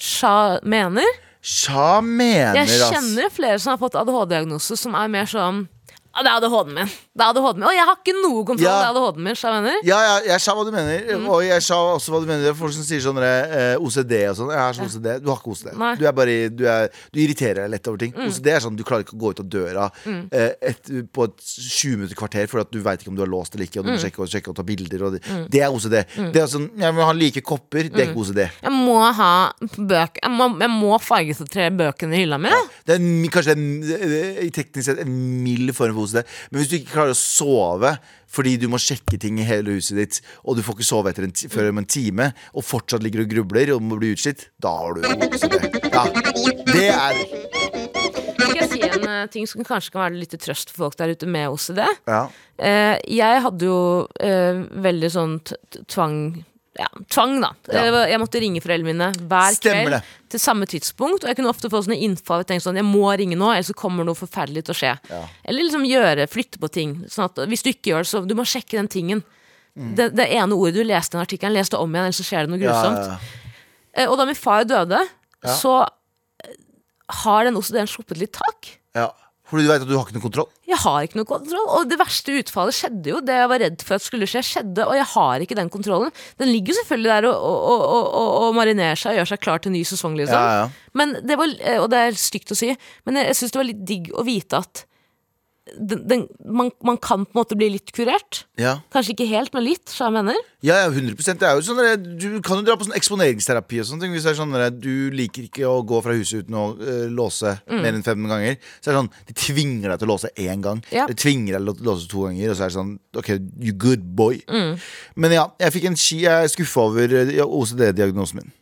Sja 0.00 0.58
mener. 0.64 1.06
Sja 1.40 2.00
mener, 2.04 2.58
Jeg 2.66 2.68
kjenner 2.92 3.30
flere 3.32 3.58
som 3.60 3.72
har 3.72 3.80
fått 3.80 3.96
ADHD-diagnose, 3.96 4.76
som 4.76 4.96
er 4.96 5.08
mer 5.08 5.28
sånn 5.28 5.62
ja, 6.10 6.22
det 6.26 6.30
er 6.30 6.36
ADHD-en 6.40 6.74
min. 6.74 6.88
Det 7.14 7.22
er 7.22 7.28
ADHD-en 7.30 7.58
min. 7.60 7.66
Og 7.70 7.74
jeg 7.76 7.84
har 7.86 7.96
ikke 8.00 8.14
noe 8.20 8.44
kontroll. 8.48 8.66
Ja. 8.66 8.78
Det 8.80 8.86
er 8.86 8.90
ADHD-en 8.90 9.24
min. 9.24 9.36
jeg 9.40 9.52
mener. 9.62 9.76
Ja, 9.86 9.98
ja, 10.06 10.14
jeg 10.32 10.40
sa 10.44 10.54
hva 10.58 10.64
du 10.66 10.72
mener, 10.74 11.04
Mm. 11.20 11.28
og 11.30 11.42
jeg 11.44 11.62
sa 11.62 11.76
også 11.94 12.10
hva 12.14 12.20
du 12.20 12.26
mener. 12.26 12.48
Er 12.50 12.54
folk 12.58 12.72
som 12.74 12.82
sier 12.86 13.00
sånn 13.04 13.18
eh, 13.22 13.76
OCD 13.78 14.14
og 14.30 14.36
sånn. 14.40 14.50
Jeg 14.50 14.60
har 14.60 14.72
sånn 14.74 14.88
OCD. 14.90 15.08
Du 15.22 15.28
har 15.30 15.38
ikke 15.40 15.52
OCD. 15.54 15.70
Mm. 15.76 15.98
Du, 16.00 16.04
bare, 16.20 16.34
du, 16.50 16.64
er, 16.66 16.88
du 17.14 17.20
irriterer 17.22 17.62
deg 17.64 17.70
lett 17.76 17.88
over 17.88 17.98
ting. 18.02 18.12
OCD 18.26 18.46
er 18.54 18.60
sånn 18.64 18.76
du 18.76 18.82
klarer 18.84 19.04
ikke 19.06 19.16
å 19.16 19.20
gå 19.22 19.30
ut 19.34 19.40
av 19.44 19.48
døra 19.50 19.86
eh, 20.06 20.52
et, 20.70 20.90
på 21.12 21.24
et 21.28 21.36
20 21.46 21.96
minutter 22.00 22.18
kvarter 22.18 22.46
fordi 22.50 22.66
at 22.66 22.72
du 22.74 22.80
veit 22.84 23.00
ikke 23.04 23.10
om 23.12 23.16
du 23.18 23.22
har 23.24 23.30
låst 23.30 23.54
eller 23.54 23.66
ikke, 23.68 23.80
og 23.80 23.86
Mm. 23.86 23.92
du 23.92 23.96
må 23.96 24.02
sjekke 24.04 24.20
og 24.22 24.28
sjekke 24.30 24.50
og 24.52 24.56
ta 24.56 24.62
bilder. 24.66 25.02
Og 25.06 25.12
det, 25.16 25.22
det 25.50 25.60
er 25.62 25.70
OCD. 25.74 25.96
Det 26.34 26.42
er 26.42 26.46
sånn, 26.50 26.68
Jeg 26.78 26.94
må 26.94 27.04
ha 27.06 27.12
like 27.16 27.40
kopper. 27.46 27.88
Det 27.90 28.00
er 28.00 28.10
ikke 28.10 28.20
OCD. 28.24 28.42
Jeg 28.62 28.72
må 28.74 28.98
ha 29.14 29.30
bøk 29.78 30.18
Jeg 30.22 30.30
må, 30.34 30.50
jeg 30.60 30.70
må 30.74 30.98
fargesortere 31.00 31.70
bøkene 31.76 32.14
i 32.18 32.24
hylla 32.24 32.38
mi. 32.38 32.50
Det 32.86 32.96
er 32.98 33.30
kanskje 33.34 33.54
en, 33.56 33.64
eh, 33.84 34.50
teknisk 34.50 34.84
sett 34.90 34.98
en 35.04 35.14
mild 35.44 35.74
form 35.74 35.94
for 35.94 35.99
OCD. 36.04 36.22
Men 36.50 36.60
hvis 36.60 36.70
du 36.70 36.76
ikke 36.80 36.94
klarer 36.94 37.14
å 37.14 37.20
sove 37.20 37.94
fordi 38.30 38.54
du 38.62 38.68
må 38.70 38.78
sjekke 38.78 39.18
ting 39.18 39.40
i 39.42 39.46
hele 39.46 39.74
huset 39.74 39.98
ditt, 39.98 40.20
og 40.46 40.54
du 40.54 40.62
får 40.62 40.76
ikke 40.76 40.86
sove 40.86 41.10
etter 41.10 41.26
en 41.26 41.32
før 41.50 41.72
om 41.72 41.80
en 41.82 41.88
time, 41.90 42.28
og 42.54 42.62
fortsatt 42.62 43.02
ligger 43.02 43.24
og 43.24 43.32
grubler 43.32 43.72
og 43.74 43.82
må 43.82 43.98
bli 43.98 44.12
utslitt, 44.14 44.46
da 44.62 44.70
har 44.76 44.94
du 44.94 45.02
OCD. 45.26 45.56
Ja, 45.90 46.04
det 46.70 46.84
er 46.94 47.18
Skal 48.38 48.60
jeg 48.60 48.68
si 48.70 48.82
en 48.86 49.08
eh, 49.08 49.26
ting 49.34 49.48
som 49.50 49.66
kanskje 49.66 49.94
kan 49.96 50.04
være 50.04 50.20
litt 50.20 50.30
til 50.36 50.42
trøst 50.46 50.70
for 50.70 50.86
folk 50.86 50.98
der 51.00 51.16
ute 51.16 51.26
med 51.30 51.50
OCD? 51.50 51.82
ja. 52.06 52.22
Eh, 52.60 52.96
jeg 53.08 53.40
hadde 53.40 53.64
jo 53.66 53.80
eh, 54.20 54.58
veldig 54.84 55.08
sånn 55.10 55.38
tvang 55.88 56.18
ja, 56.78 56.86
tvang, 57.10 57.40
da. 57.42 57.48
Ja. 57.72 57.80
Eh, 57.84 58.10
Jeg 58.12 58.20
måtte 58.22 58.40
ringe 58.40 58.60
foreldrene 58.62 58.92
mine 58.94 59.08
hver 59.28 59.54
Stemmer 59.56 59.82
kveld 59.88 59.94
det. 59.96 60.02
til 60.30 60.40
samme 60.40 60.66
tidspunkt. 60.70 61.24
Og 61.24 61.28
jeg 61.32 61.36
kunne 61.40 61.50
ofte 61.50 61.68
få 61.72 61.80
sånne 61.82 61.98
innfall. 61.98 62.44
Jeg 62.44 62.46
tenkte 62.52 62.68
sånn, 62.68 62.78
jeg 62.78 62.86
må 62.86 63.10
ringe 63.18 63.36
nå, 63.36 63.48
ellers 63.50 63.66
så 63.72 63.74
kommer 63.74 64.04
noe 64.06 64.14
forferdelig 64.14 64.62
til 64.68 64.74
å 64.74 64.78
skje. 64.78 64.92
Ja. 65.10 65.22
Eller 65.44 65.66
liksom 65.66 65.84
gjøre, 65.88 66.28
flytte 66.30 66.60
på 66.62 66.70
ting. 66.70 66.94
Sånn 67.10 67.26
at 67.26 67.42
hvis 67.50 67.62
du 67.66 67.70
ikke 67.72 67.90
gjør 67.92 68.06
det, 68.06 68.10
så 68.12 68.22
du 68.26 68.34
må 68.38 68.46
sjekke 68.46 68.78
den 68.78 68.88
tingen. 68.88 69.24
Mm. 69.76 69.94
Det, 69.98 70.08
det 70.18 70.28
ene 70.34 70.54
ordet 70.54 70.74
du 70.78 70.84
leste 70.86 71.14
i 71.14 71.18
den 71.18 71.26
artikkelen, 71.26 71.54
les 71.58 71.68
det 71.70 71.78
om 71.78 71.90
igjen, 71.94 72.06
ellers 72.10 72.20
så 72.22 72.26
skjer 72.30 72.46
det 72.46 72.50
noe 72.54 72.62
grusomt. 72.62 73.06
ja. 73.06 73.18
Eh, 73.94 74.06
Og 74.06 74.16
da 74.18 74.24
min 74.30 74.38
far 74.38 74.62
døde, 74.64 75.02
så 75.58 75.74
eh, 76.44 76.54
har 77.24 77.44
den 77.48 77.56
OCD-en 77.58 77.90
sluppet 77.90 78.18
litt 78.22 78.32
tak. 78.38 78.76
ja. 78.94 79.10
Fordi 79.50 79.66
du 79.66 79.70
vet 79.70 79.82
at 79.82 79.88
du 79.88 79.96
har 79.96 80.06
ikke 80.06 80.16
noe 80.16 80.24
kontroll? 80.24 80.48
Jeg 80.70 80.78
har 80.78 81.06
ikke 81.06 81.18
noe 81.18 81.28
kontroll. 81.28 81.64
Og 81.76 81.88
det 81.90 81.98
verste 81.98 82.36
utfallet 82.38 82.76
skjedde 82.76 83.12
jo. 83.12 83.22
Det 83.26 83.38
jeg 83.40 83.50
var 83.50 83.62
redd 83.64 83.84
for 83.86 83.98
at 83.98 84.04
skulle 84.04 84.28
skje, 84.30 84.42
skjedde. 84.46 84.84
Og 84.86 84.94
jeg 84.94 85.08
har 85.14 85.44
ikke 85.44 85.58
den 85.58 85.72
kontrollen. 85.72 86.14
Den 86.38 86.52
ligger 86.52 86.72
jo 86.74 86.78
selvfølgelig 86.80 87.10
der 87.10 87.28
og, 87.32 87.48
og, 87.50 87.82
og, 87.90 88.28
og, 88.44 88.54
marinerer 88.58 89.00
seg 89.00 89.14
og 89.16 89.20
gjør 89.20 89.32
seg 89.32 89.42
klar 89.42 89.64
til 89.64 89.74
ny 89.74 89.82
sesong, 89.88 90.14
liksom. 90.20 90.38
Ja, 90.38 90.62
ja. 90.62 90.92
Men 90.96 91.16
det 91.26 91.38
var, 91.40 91.56
eh, 91.58 91.80
og 91.82 91.90
det 91.90 92.04
er 92.04 92.20
stygt 92.20 92.54
å 92.54 92.58
si, 92.58 92.70
men 93.08 93.18
jeg, 93.18 93.30
jeg 93.30 93.40
syns 93.40 93.54
det 93.54 93.60
var 93.60 93.68
litt 93.72 93.82
digg 93.90 94.14
å 94.14 94.26
vite 94.26 94.62
at 94.62 94.84
den, 95.76 96.00
den, 96.08 96.22
man, 96.44 96.70
man 96.82 96.96
kan 96.98 97.24
på 97.26 97.30
en 97.34 97.38
måte 97.40 97.56
bli 97.58 97.68
litt 97.76 97.92
kurert. 97.94 98.44
Ja. 98.58 98.78
Kanskje 98.92 99.12
ikke 99.14 99.26
helt, 99.30 99.52
men 99.54 99.62
litt, 99.66 99.84
så 99.92 100.08
jeg 100.08 100.14
mener. 100.16 100.38
Ja, 100.66 100.80
ja, 100.82 100.88
100 100.90 101.14
Det 101.40 101.46
er 101.46 101.56
jo 101.56 101.62
sånn 101.64 102.02
Du 102.20 102.26
kan 102.44 102.58
jo 102.58 102.64
dra 102.66 102.74
på 102.76 102.84
sånn 102.88 102.96
eksponeringsterapi 102.98 103.78
og 103.80 103.86
sånne 103.88 104.04
ting. 104.04 104.14
Hvis 104.16 104.26
det 104.26 104.32
er 104.32 104.38
sånn 104.40 104.56
at 104.58 104.80
du 104.82 105.10
liker 105.14 105.46
ikke 105.46 105.68
å 105.68 105.80
gå 105.86 106.00
fra 106.04 106.16
huset 106.16 106.44
uten 106.44 106.58
å 106.58 106.66
uh, 106.80 107.06
låse 107.12 107.54
Mm. 107.70 107.82
mer 107.82 107.96
enn 107.96 108.04
fem 108.06 108.26
ganger. 108.28 108.56
Så 108.80 108.90
er 108.90 108.94
det 108.94 108.98
sånn 109.00 109.12
De 109.28 109.34
tvinger 109.36 109.92
deg 109.92 110.00
til 110.00 110.08
å 110.08 110.12
låse 110.12 110.30
én 110.36 110.62
gang. 110.64 110.82
Ja. 110.92 111.06
De 111.06 111.14
tvinger 111.14 111.56
deg 111.58 111.70
til 111.76 111.86
å 111.86 111.90
låse 111.92 112.08
to 112.10 112.24
ganger, 112.26 112.50
og 112.50 112.56
så 112.58 112.66
er 112.66 112.72
det 112.72 112.76
sånn 112.78 112.94
OK, 113.20 113.30
you 113.62 113.72
good 113.76 114.02
boy. 114.16 114.40
Mm. 114.48 114.72
Men 115.16 115.36
ja, 115.36 115.44
jeg 115.60 115.76
fikk 115.76 115.90
en 115.90 115.98
ski 116.00 116.22
Jeg 116.24 116.46
er 116.46 116.50
skuffa 116.52 116.88
over 116.90 117.14
øh, 117.20 117.44
OCD-diagnosen 117.46 118.40
min. 118.42 118.52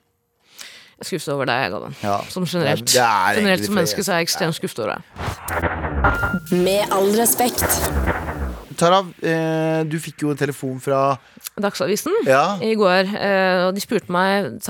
Skuffet 1.01 1.29
over 1.33 1.47
deg, 1.47 1.71
Galvan. 1.73 1.95
Ja. 2.03 2.17
Som 2.29 2.45
generelt. 2.45 2.85
Det 2.87 2.97
er- 2.97 3.35
det 3.35 3.39
er 3.39 3.41
generelt 3.43 3.65
som 3.65 3.75
menneske 3.75 4.03
så 4.03 4.13
er 4.13 4.17
jeg 4.19 4.27
ekstremt 4.29 4.55
skuffet 4.59 4.79
over 4.83 4.95
deg. 4.97 5.03
Med 6.53 6.93
all 6.93 7.13
respekt. 7.15 7.65
Tara, 8.79 9.01
eh, 9.23 9.85
du 9.85 9.99
fikk 9.99 10.23
jo 10.23 10.31
en 10.31 10.37
telefon 10.37 10.81
fra 10.81 11.17
Dagsavisen 11.59 12.13
Ja. 12.27 12.57
i 12.63 12.75
går, 12.75 13.15
eh, 13.15 13.67
og 13.67 13.75
de 13.75 13.81
spurte 13.81 14.09
meg, 14.11 14.61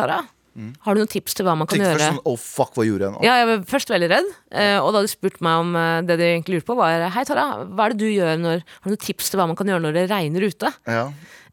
Sara, 0.58 0.72
har 0.84 0.94
du 0.94 1.00
noen 1.00 1.10
tips 1.12 1.34
til 1.38 1.46
hva 1.46 1.54
man 1.56 1.66
kan 1.70 1.78
gjøre? 1.78 1.94
først 1.98 2.10
sånn 2.16 2.20
Oh 2.26 2.36
fuck, 2.36 2.72
hva 2.74 2.84
gjorde 2.86 3.06
jeg 3.08 3.14
nå? 3.14 3.22
Ja, 3.22 3.36
jeg 3.38 3.46
var 3.52 3.64
først 3.70 3.88
veldig 3.94 4.08
redd, 4.10 4.28
eh, 4.52 4.78
og 4.82 4.92
da 4.96 5.02
de 5.06 5.08
spurte 5.12 5.40
meg 5.46 5.62
om 5.62 5.74
eh, 5.78 6.02
det 6.08 6.18
de 6.18 6.28
egentlig 6.34 6.58
lurte 6.58 6.66
på, 6.72 6.76
var 6.80 7.08
Hei, 7.14 7.24
Tara, 7.28 7.46
hva 7.68 7.86
er 7.88 7.94
det 7.94 8.00
du 8.02 8.08
gjør 8.10 8.38
når 8.42 8.62
Har 8.66 8.86
du 8.88 8.94
noen 8.96 9.04
tips 9.06 9.30
til 9.30 9.38
hva 9.38 9.46
man 9.46 9.56
kan 9.56 9.66
gjøre 9.70 9.84
når 9.86 9.98
det 10.00 10.06
regner 10.10 10.48
ute? 10.48 10.72
Ja. 10.86 11.04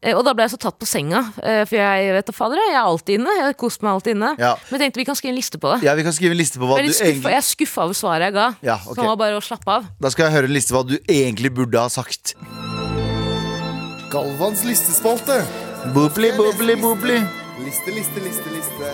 Eh, 0.02 0.12
Og 0.16 0.24
da 0.26 0.34
ble 0.36 0.44
jeg 0.44 0.52
så 0.56 0.60
tatt 0.66 0.76
på 0.78 0.86
senga, 0.90 1.22
eh, 1.42 1.62
for 1.64 1.76
jeg 1.78 2.12
vet 2.18 2.26
da 2.28 2.34
fader, 2.36 2.60
jeg 2.60 2.74
er 2.76 2.82
alltid 2.84 3.20
inne. 3.20 3.32
Jeg 3.38 3.46
har 3.46 3.54
kost 3.58 3.82
meg 3.82 3.94
alltid 3.94 4.16
inne. 4.18 4.34
Ja. 4.38 4.52
Men 4.68 4.76
jeg 4.76 4.84
tenkte 4.86 5.00
vi 5.00 5.06
kan 5.08 5.16
skrive 5.16 5.32
en 5.32 5.38
liste 5.40 5.58
på 5.62 5.72
det. 5.72 5.78
ja, 5.86 5.94
vi 5.96 6.04
kan 6.04 6.12
skrive 6.12 6.36
en 6.36 6.40
liste 6.42 6.58
på 6.60 6.66
hva 6.68 6.76
du 6.76 6.84
egentlig 6.90 7.22
jeg 7.30 7.40
er 7.40 7.46
skuffa 7.46 7.86
over 7.86 7.96
svaret 7.96 8.28
jeg 8.28 8.34
ga. 8.36 8.48
Ja, 8.62 8.76
okay. 8.82 8.92
Så 8.92 9.00
det 9.00 9.08
var 9.14 9.16
bare 9.22 9.38
å 9.40 9.44
slappe 9.44 9.78
av. 9.78 9.88
Da 10.00 10.10
skal 10.12 10.28
jeg 10.28 10.36
høre 10.36 10.50
en 10.50 10.56
liste 10.58 10.74
på 10.76 10.82
hva 10.82 10.88
du 10.90 10.98
egentlig 11.08 11.54
burde 11.56 11.80
ha 11.80 11.88
sagt. 11.88 12.34
Galvans 14.12 14.62
listespalte. 14.64 15.40
Bobli, 15.94 16.30
bobli, 16.36 16.76
bobli. 16.80 17.18
Liste, 17.66 17.90
liste, 17.90 18.20
liste, 18.22 18.50
liste. 18.54 18.90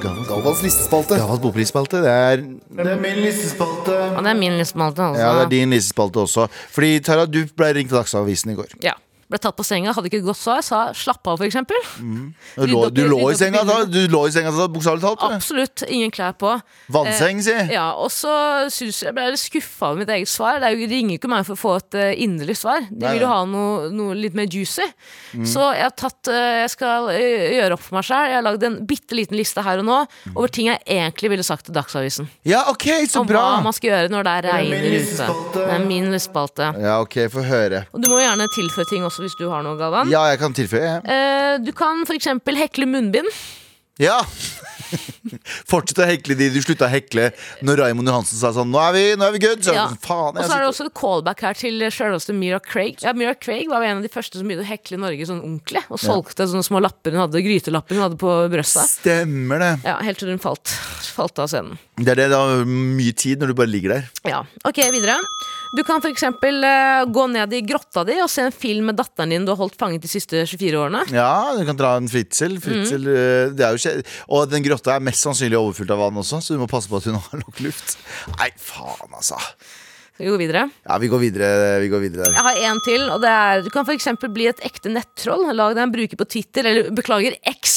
Galvans 0.00 0.62
listespalte. 0.64 1.18
Galvans 1.20 1.40
bokprisspalte. 1.42 2.00
Det 2.00 2.12
er, 2.12 2.44
det 2.78 2.86
er 2.94 3.00
min 3.02 3.18
listespalte. 3.20 3.96
Og 4.16 4.22
det 4.24 4.30
er 4.30 4.38
min 4.38 4.56
listespalte, 4.56 5.08
også. 5.10 5.20
Ja, 5.20 5.32
det 5.36 5.42
er 5.44 5.50
din 5.52 5.74
listespalte 5.74 6.22
også. 6.22 6.46
Fordi 6.72 6.94
Tara, 7.04 7.26
du 7.28 7.42
ble 7.58 7.68
ringt 7.76 7.92
til 7.92 7.98
Dagsavisen 7.98 8.54
i 8.54 8.56
går. 8.56 8.72
Ja. 8.86 8.94
Ble 9.26 9.38
tatt 9.42 9.56
på 9.58 9.64
senga, 9.66 9.90
hadde 9.96 10.06
ikke 10.10 10.20
godt 10.22 10.38
svar. 10.38 10.60
Sa 10.62 10.80
slapp 10.94 11.26
av, 11.26 11.40
for 11.40 11.46
eksempel. 11.48 11.76
Du 12.56 12.66
lå, 12.70 12.82
du 12.94 13.02
i- 13.04 13.08
lå 13.10 13.18
i 13.30 13.34
senga, 13.36 13.62
da. 13.66 13.80
Du 13.90 13.98
lå 14.08 14.20
i 14.28 14.32
senga 14.34 14.52
da, 14.54 14.66
bokstavelig 14.70 15.02
talt. 15.02 15.24
Absolutt 15.26 15.82
ingen 15.88 16.10
klær 16.14 16.32
på. 16.38 16.52
Vannseng, 16.94 17.40
si. 17.44 17.54
Ja, 17.74 17.88
og 17.98 18.10
så 18.14 18.30
synes 18.72 19.00
jeg 19.02 19.14
ble 19.16 19.26
litt 19.32 19.42
skuffa 19.42 19.90
over 19.90 20.00
mitt 20.04 20.12
eget 20.14 20.30
svar. 20.30 20.60
Det 20.62 20.70
jo, 20.72 20.86
de 20.86 20.88
ringer 20.94 21.18
ikke 21.18 21.30
meg 21.32 21.44
for 21.48 21.56
å 21.56 21.60
få 21.60 21.74
et 21.80 21.96
uh, 21.98 22.12
inderlig 22.22 22.56
svar. 22.60 22.86
De 22.90 23.02
vil 23.12 23.24
jo 23.24 23.30
ha 23.30 23.40
noe, 23.50 23.90
noe 23.94 24.14
litt 24.16 24.36
mer 24.38 24.46
juicy. 24.50 24.86
Så 25.46 25.66
jeg 25.76 25.84
har 25.84 25.94
tatt 25.98 26.30
uh, 26.32 26.38
Jeg 26.62 26.70
skal 26.76 27.10
eh, 27.12 27.56
gjøre 27.58 27.76
opp 27.76 27.82
for 27.84 27.98
meg 27.98 28.06
sjøl. 28.08 28.30
Jeg 28.30 28.38
har 28.38 28.46
lagd 28.46 28.66
en 28.70 28.78
bitte 28.88 29.18
liten 29.18 29.36
liste 29.38 29.64
her 29.66 29.82
og 29.82 29.88
nå 29.90 29.98
over 30.36 30.52
ting 30.54 30.70
jeg 30.70 30.80
egentlig 30.86 31.32
ville 31.34 31.44
sagt 31.46 31.66
til 31.68 31.76
Dagsavisen. 31.76 32.30
Ja, 32.48 32.62
OK, 32.72 32.86
så 33.10 33.20
Om 33.24 33.28
bra. 33.30 33.42
hva 33.56 33.62
man 33.66 33.74
skal 33.76 33.90
gjøre 33.92 34.12
når 34.14 34.26
det 34.30 34.34
er 34.38 34.48
regn 34.52 34.72
ute. 34.96 35.28
Det 35.56 35.66
er 35.76 35.84
min 35.86 36.08
lysspalte 36.14 36.70
Ja, 36.80 36.96
OK, 37.02 37.18
få 37.32 37.44
høre. 37.46 37.84
Og 37.92 38.02
du 38.04 38.10
må 38.12 38.22
gjerne 38.22 38.46
tilføre 38.54 38.88
ting 38.90 39.04
også 39.06 39.15
hvis 39.24 39.36
du 39.38 39.46
har 39.52 39.64
noe, 39.66 39.78
Galvan. 39.80 40.10
Ja, 40.12 40.24
jeg 40.30 40.40
kan 40.42 40.54
tilføye. 40.56 40.98
Eh, 41.04 41.56
du 41.64 41.72
kan 41.76 42.04
eksempel 42.16 42.58
hekle 42.60 42.88
munnbind. 42.90 43.28
Ja. 44.02 44.18
Fortsett 45.70 46.00
å 46.02 46.08
hekle 46.08 46.36
de 46.38 46.48
du 46.54 46.58
slutta 46.64 46.86
å 46.86 46.92
hekle 46.92 47.30
når 47.66 47.82
Raymond 47.82 48.10
Johansen 48.10 48.38
sa 48.40 48.52
sånn 48.54 48.70
Nå 48.72 48.80
er 48.82 48.94
vi, 48.96 49.04
nå 49.18 49.26
er 49.28 49.34
vi 49.34 49.42
good! 49.42 49.64
Så 49.64 49.72
er 49.72 49.80
Ja. 49.80 49.86
sånn, 49.90 50.00
faen, 50.04 50.36
Og 50.36 50.44
så 50.44 50.56
er 50.56 50.64
det 50.64 50.70
også 50.70 50.88
callback 50.96 51.42
her 51.46 51.58
til 51.58 51.86
sjølveste 51.92 52.34
Mira 52.36 52.60
Craig. 52.62 53.02
Ja, 53.04 53.12
Mira 53.16 53.34
Craig 53.34 53.68
var 53.70 53.84
en 53.86 54.00
av 54.00 54.06
de 54.06 54.12
første 54.12 54.38
som 54.38 54.46
begynte 54.48 54.66
å 54.66 54.70
hekle 54.70 55.00
Norge 55.00 55.26
sånn 55.28 55.42
ordentlig. 55.42 55.82
Og 55.90 56.00
solgte 56.02 56.46
sånne 56.48 56.66
små 56.66 56.80
lapper 56.84 57.14
hun 57.14 57.24
hadde, 57.24 57.42
grytelapper 57.44 57.98
hun 57.98 58.04
hadde 58.06 58.20
på 58.20 58.36
brøstet. 58.52 58.96
Stemmer 59.00 59.62
det. 59.62 59.72
Ja, 59.86 59.98
Helt 60.06 60.20
til 60.22 60.30
hun 60.30 60.42
falt, 60.42 60.70
falt 61.16 61.38
av 61.42 61.50
scenen. 61.50 61.80
Det 61.96 62.12
er 62.12 62.18
det, 62.20 62.26
det 62.28 62.36
har 62.36 62.66
mye 62.68 63.12
tid 63.16 63.40
når 63.40 63.50
du 63.50 63.56
bare 63.56 63.72
ligger 63.72 63.94
der. 63.94 64.08
Ja, 64.28 64.42
ok, 64.68 64.82
videre 64.92 65.14
Du 65.76 65.80
kan 65.86 66.02
for 66.04 66.12
eksempel 66.12 66.60
eh, 66.66 67.06
gå 67.08 67.24
ned 67.32 67.54
i 67.56 67.62
grotta 67.64 68.02
di 68.04 68.18
Og 68.20 68.28
se 68.28 68.44
en 68.44 68.52
film 68.52 68.90
med 68.90 68.98
datteren 68.98 69.32
din 69.32 69.46
du 69.46 69.52
har 69.54 69.56
holdt 69.56 69.78
fanget 69.80 70.04
de 70.04 70.10
siste 70.10 70.42
24 70.44 70.76
årene 70.76 71.00
Ja, 71.14 71.54
du 71.56 71.62
kan 71.64 71.78
dra 71.78 71.94
en 71.96 72.08
fritsel. 72.10 72.58
fritsel 72.60 73.00
mm. 73.00 73.16
uh, 73.16 73.54
det 73.56 73.64
er 73.64 73.72
jo 73.72 73.80
ikke, 73.80 74.12
og 74.28 74.50
den 74.52 74.64
grotta 74.66 74.75
er 74.84 75.02
mest 75.04 75.24
sannsynlig 75.24 75.58
overfylt 75.58 75.90
av 75.94 76.00
vann 76.04 76.22
også, 76.22 76.42
så 76.44 76.54
du 76.54 76.62
må 76.62 76.68
passe 76.70 76.90
på 76.90 77.00
at 77.00 77.08
hun 77.08 77.18
har 77.26 77.42
nok 77.42 77.60
luft. 77.64 77.96
Nei, 78.36 78.50
faen, 78.60 79.10
altså. 79.12 79.40
Skal 80.16 80.24
vi 80.24 80.32
gå 80.32 80.38
videre? 80.40 80.62
Ja, 80.88 80.96
vi 81.02 81.10
går 81.12 81.20
videre, 81.20 81.48
vi 81.82 81.88
går 81.92 82.00
videre 82.06 82.24
der. 82.24 82.36
Jeg 82.38 82.46
har 82.46 82.60
en 82.70 82.78
til, 82.86 83.02
og 83.12 83.20
det 83.20 83.32
er 83.36 83.64
Du 83.66 83.68
kan 83.68 83.84
for 83.84 83.92
eksempel 83.92 84.30
bli 84.32 84.46
et 84.48 84.62
ekte 84.64 84.88
nettroll 84.88 85.44
Lag 85.52 85.74
deg 85.76 85.82
en 85.84 85.92
bruker 85.92 86.16
på 86.16 86.24
Twitter 86.32 86.64
Eller 86.70 86.88
beklager, 86.96 87.36
X 87.52 87.74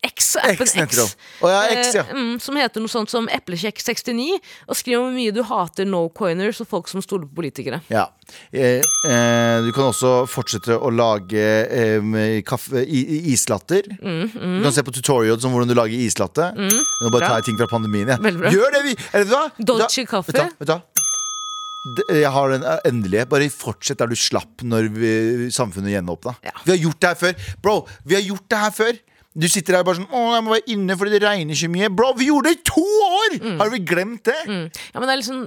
X, 0.00 0.30
X-nettroll. 0.40 1.10
Å 1.44 1.48
ja, 1.50 1.58
X, 1.76 1.90
ja. 1.98 2.02
Eh, 2.08 2.16
mm, 2.16 2.38
Som 2.40 2.56
heter 2.56 2.80
noe 2.80 2.88
sånt 2.88 3.10
som 3.12 3.26
Eplekjekk69 3.28 4.38
Og 4.70 4.78
skriver 4.78 4.96
om 5.02 5.10
hvor 5.10 5.16
mye 5.18 5.34
du 5.36 5.42
hater 5.44 5.84
no-coiners 5.88 6.62
Og 6.64 6.68
folk 6.70 6.88
som 6.88 7.02
stoler 7.04 7.28
på 7.28 7.36
politikere 7.42 7.82
Ja. 7.92 8.06
Eh, 8.54 8.80
eh, 8.80 9.56
du 9.66 9.68
kan 9.76 9.90
også 9.90 10.12
fortsette 10.30 10.78
å 10.78 10.88
lage 10.94 11.42
eh, 11.42 12.40
kaffe, 12.46 12.80
islatter. 12.86 13.90
Mm, 14.00 14.30
Du 14.30 14.62
kan 14.64 14.72
se 14.76 14.84
på 14.86 14.94
tutorials 14.94 15.44
om 15.44 15.52
hvordan 15.52 15.72
du 15.72 15.76
lager 15.76 15.98
islatte. 16.00 16.48
Nå 16.54 17.10
bare 17.10 17.18
bra. 17.18 17.26
tar 17.26 17.40
jeg 17.42 17.50
ting 17.50 17.58
fra 17.60 17.68
pandemien. 17.72 18.08
Ja. 18.14 18.16
Gjør 18.54 18.72
det, 18.76 18.84
vi! 18.86 18.94
Eller? 19.18 19.50
Dolce 19.58 20.06
kaffe. 20.08 20.32
Vet 20.32 20.40
du? 20.46 20.62
Vet 20.62 20.70
du 20.70 22.14
Jeg 22.20 22.30
har 22.30 22.54
den 22.54 22.64
eh, 22.64 22.80
endelige. 22.88 23.26
Bare 23.30 23.50
fortsett 23.52 23.98
der 24.00 24.10
du 24.10 24.16
slapp 24.18 24.62
når 24.62 24.88
vi, 24.94 25.12
samfunnet 25.54 25.94
gjenåpna. 25.96 26.36
Ja. 26.46 26.54
Vi 26.64 26.74
har 26.76 26.80
gjort 26.86 27.00
det 27.02 27.12
her 27.12 27.20
før. 27.26 27.46
Bro, 27.64 27.76
vi 28.06 28.18
har 28.18 28.26
gjort 28.30 28.46
det 28.52 28.62
her 28.64 28.74
før. 28.78 28.98
Du 29.30 29.46
sitter 29.46 29.76
her 29.78 29.84
bare 29.86 30.00
sånn 30.00 30.08
Å, 30.10 30.20
jeg 30.34 30.42
må 30.42 30.50
være 30.56 30.72
inne 30.74 30.94
fordi 30.98 31.12
det 31.14 31.20
regner 31.22 31.54
ikke 31.54 31.70
mye. 31.70 31.90
Bro, 31.94 32.08
vi 32.18 32.26
gjorde 32.26 32.50
det 32.50 32.56
i 32.56 32.64
to 32.66 32.82
år! 32.82 33.36
Mm. 33.38 33.58
Har 33.60 33.68
vi 33.70 33.78
glemt 33.86 34.24
det? 34.26 34.38
Ja, 34.42 34.96
men 34.96 35.04
det 35.06 35.12
er 35.12 35.20
liksom 35.20 35.44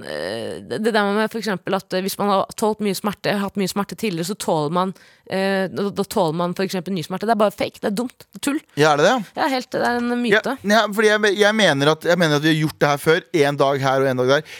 Det 0.70 0.92
der 0.94 1.10
med 1.18 1.32
for 1.32 1.40
eksempel 1.42 1.76
at 1.76 1.92
eh, 1.92 2.04
hvis 2.04 2.16
man 2.20 2.32
har 2.32 2.54
tålt 2.56 2.80
mye 2.84 2.96
smerte, 2.96 3.34
hatt 3.42 3.58
mye 3.60 3.68
smerte 3.68 3.98
tidligere, 4.00 4.30
så 4.30 4.38
tåler 4.40 4.72
man 4.72 4.94
eh, 5.28 5.66
Da 5.68 6.06
tåler 6.08 6.38
man 6.40 6.56
for 6.56 6.64
eksempel 6.64 6.96
ny 6.96 7.04
smerte. 7.04 7.28
Det 7.28 7.34
er 7.36 7.42
bare 7.44 7.54
fake. 7.54 7.82
Det 7.82 7.90
er 7.90 7.98
dumt. 8.00 8.16
Det 8.24 8.40
er 8.40 8.44
tull. 8.48 8.62
Ja, 8.80 8.94
er 8.94 9.02
det 9.02 9.10
det? 9.10 9.18
Ja, 9.36 9.50
helt, 9.52 9.70
det 9.74 9.82
er 9.90 10.00
en 10.00 10.14
myte. 10.22 10.56
ja, 10.64 10.86
fordi 10.88 11.10
jeg, 11.10 11.34
jeg, 11.42 11.58
mener 11.60 11.92
at, 11.92 12.08
jeg 12.08 12.20
mener 12.24 12.40
at 12.40 12.46
vi 12.46 12.54
har 12.54 12.60
gjort 12.62 12.80
det 12.80 12.94
her 12.94 13.04
før. 13.04 13.20
En 13.44 13.60
dag 13.60 13.84
her 13.84 14.06
og 14.06 14.10
en 14.10 14.22
dag 14.22 14.32
der. 14.38 14.56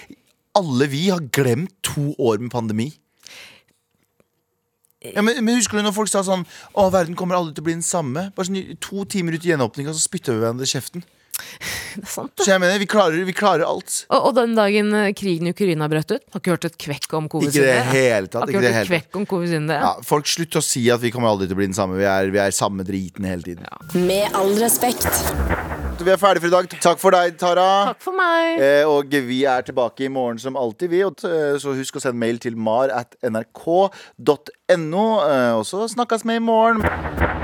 Alle 0.61 0.91
vi 0.93 1.07
har 1.09 1.25
glemt 1.35 1.73
to 1.87 2.13
år 2.21 2.45
med 2.45 2.53
pandemi. 2.53 2.91
Ja, 5.13 5.25
men, 5.25 5.41
men 5.45 5.59
Husker 5.59 5.81
du 5.81 5.85
når 5.85 5.97
folk 5.97 6.09
sa 6.09 6.23
sånn 6.25 6.47
Å, 6.73 6.87
verden 6.93 7.17
kommer 7.19 7.37
aldri 7.37 7.57
til 7.57 7.65
å 7.65 7.69
bli 7.69 7.77
den 7.77 7.85
samme? 7.85 8.31
Bare 8.37 8.49
sånn 8.49 8.79
To 8.89 9.05
timer 9.11 9.37
ut 9.37 9.45
i 9.45 9.53
gjenåpninga, 9.53 9.93
så 9.93 10.01
spytter 10.01 10.37
vi 10.37 10.45
hverandre 10.45 10.69
i 10.69 10.71
kjeften. 10.71 11.05
Det 11.95 12.03
er 12.03 12.11
sant, 12.11 12.33
Så 12.41 12.49
jeg 12.51 12.63
mener, 12.63 12.79
vi 12.83 12.89
klarer, 12.91 13.21
vi 13.27 13.35
klarer 13.37 13.67
alt. 13.69 14.01
Og, 14.09 14.31
og 14.31 14.33
den 14.39 14.55
dagen 14.59 14.91
eh, 14.99 15.13
krigen 15.19 15.51
i 15.51 15.55
Ukraina 15.55 15.87
brøt 15.91 16.11
ut, 16.15 16.25
har 16.35 16.43
ikke 16.43 16.55
hørt 16.55 16.69
et 16.71 16.79
kvekk 16.87 17.17
om 17.19 17.29
covid 17.31 17.51
Ikke 17.53 17.67
det 17.67 17.77
hele 17.91 18.31
tatt. 18.31 18.49
Ikke 18.51 18.63
det 18.65 18.73
hørt 18.73 18.75
et 18.75 18.79
hele 18.81 18.89
tatt. 18.89 19.87
Ja, 19.87 19.93
folk 20.07 20.31
slutt 20.31 20.59
å 20.59 20.65
si 20.65 20.87
at 20.95 21.03
vi 21.05 21.13
kommer 21.15 21.31
aldri 21.35 21.51
til 21.51 21.59
å 21.59 21.63
bli 21.63 21.71
den 21.71 21.79
samme. 21.79 21.99
Vi 22.01 22.09
er, 22.11 22.35
vi 22.35 22.43
er 22.43 22.55
samme 22.55 22.87
driten 22.87 23.27
hele 23.31 23.47
tiden. 23.47 23.67
Med 24.07 24.35
all 24.35 24.55
respekt. 24.63 25.11
Vi 25.95 26.11
er 26.11 26.19
ferdige 26.19 26.43
for 26.43 26.49
i 26.49 26.55
dag. 26.55 26.69
Takk 26.83 26.99
for 26.99 27.15
deg, 27.15 27.37
Tara. 27.39 27.67
Takk 27.93 28.03
for 28.03 28.17
meg. 28.19 28.59
Eh, 28.59 28.83
og 28.89 29.15
vi 29.29 29.45
er 29.47 29.63
tilbake 29.63 30.09
i 30.09 30.11
morgen 30.11 30.41
som 30.43 30.59
alltid, 30.59 30.91
vi. 30.91 31.05
Eh, 31.07 31.55
så 31.63 31.77
husk 31.79 32.01
å 32.01 32.03
sende 32.03 32.19
mail 32.19 32.41
til 32.43 32.59
mar 32.59 32.91
at 32.91 33.15
nrk.no. 33.23 35.07
Eh, 35.23 35.53
og 35.55 35.65
så 35.71 35.87
snakkes 35.95 36.27
vi 36.27 36.41
i 36.41 36.43
morgen. 36.43 37.44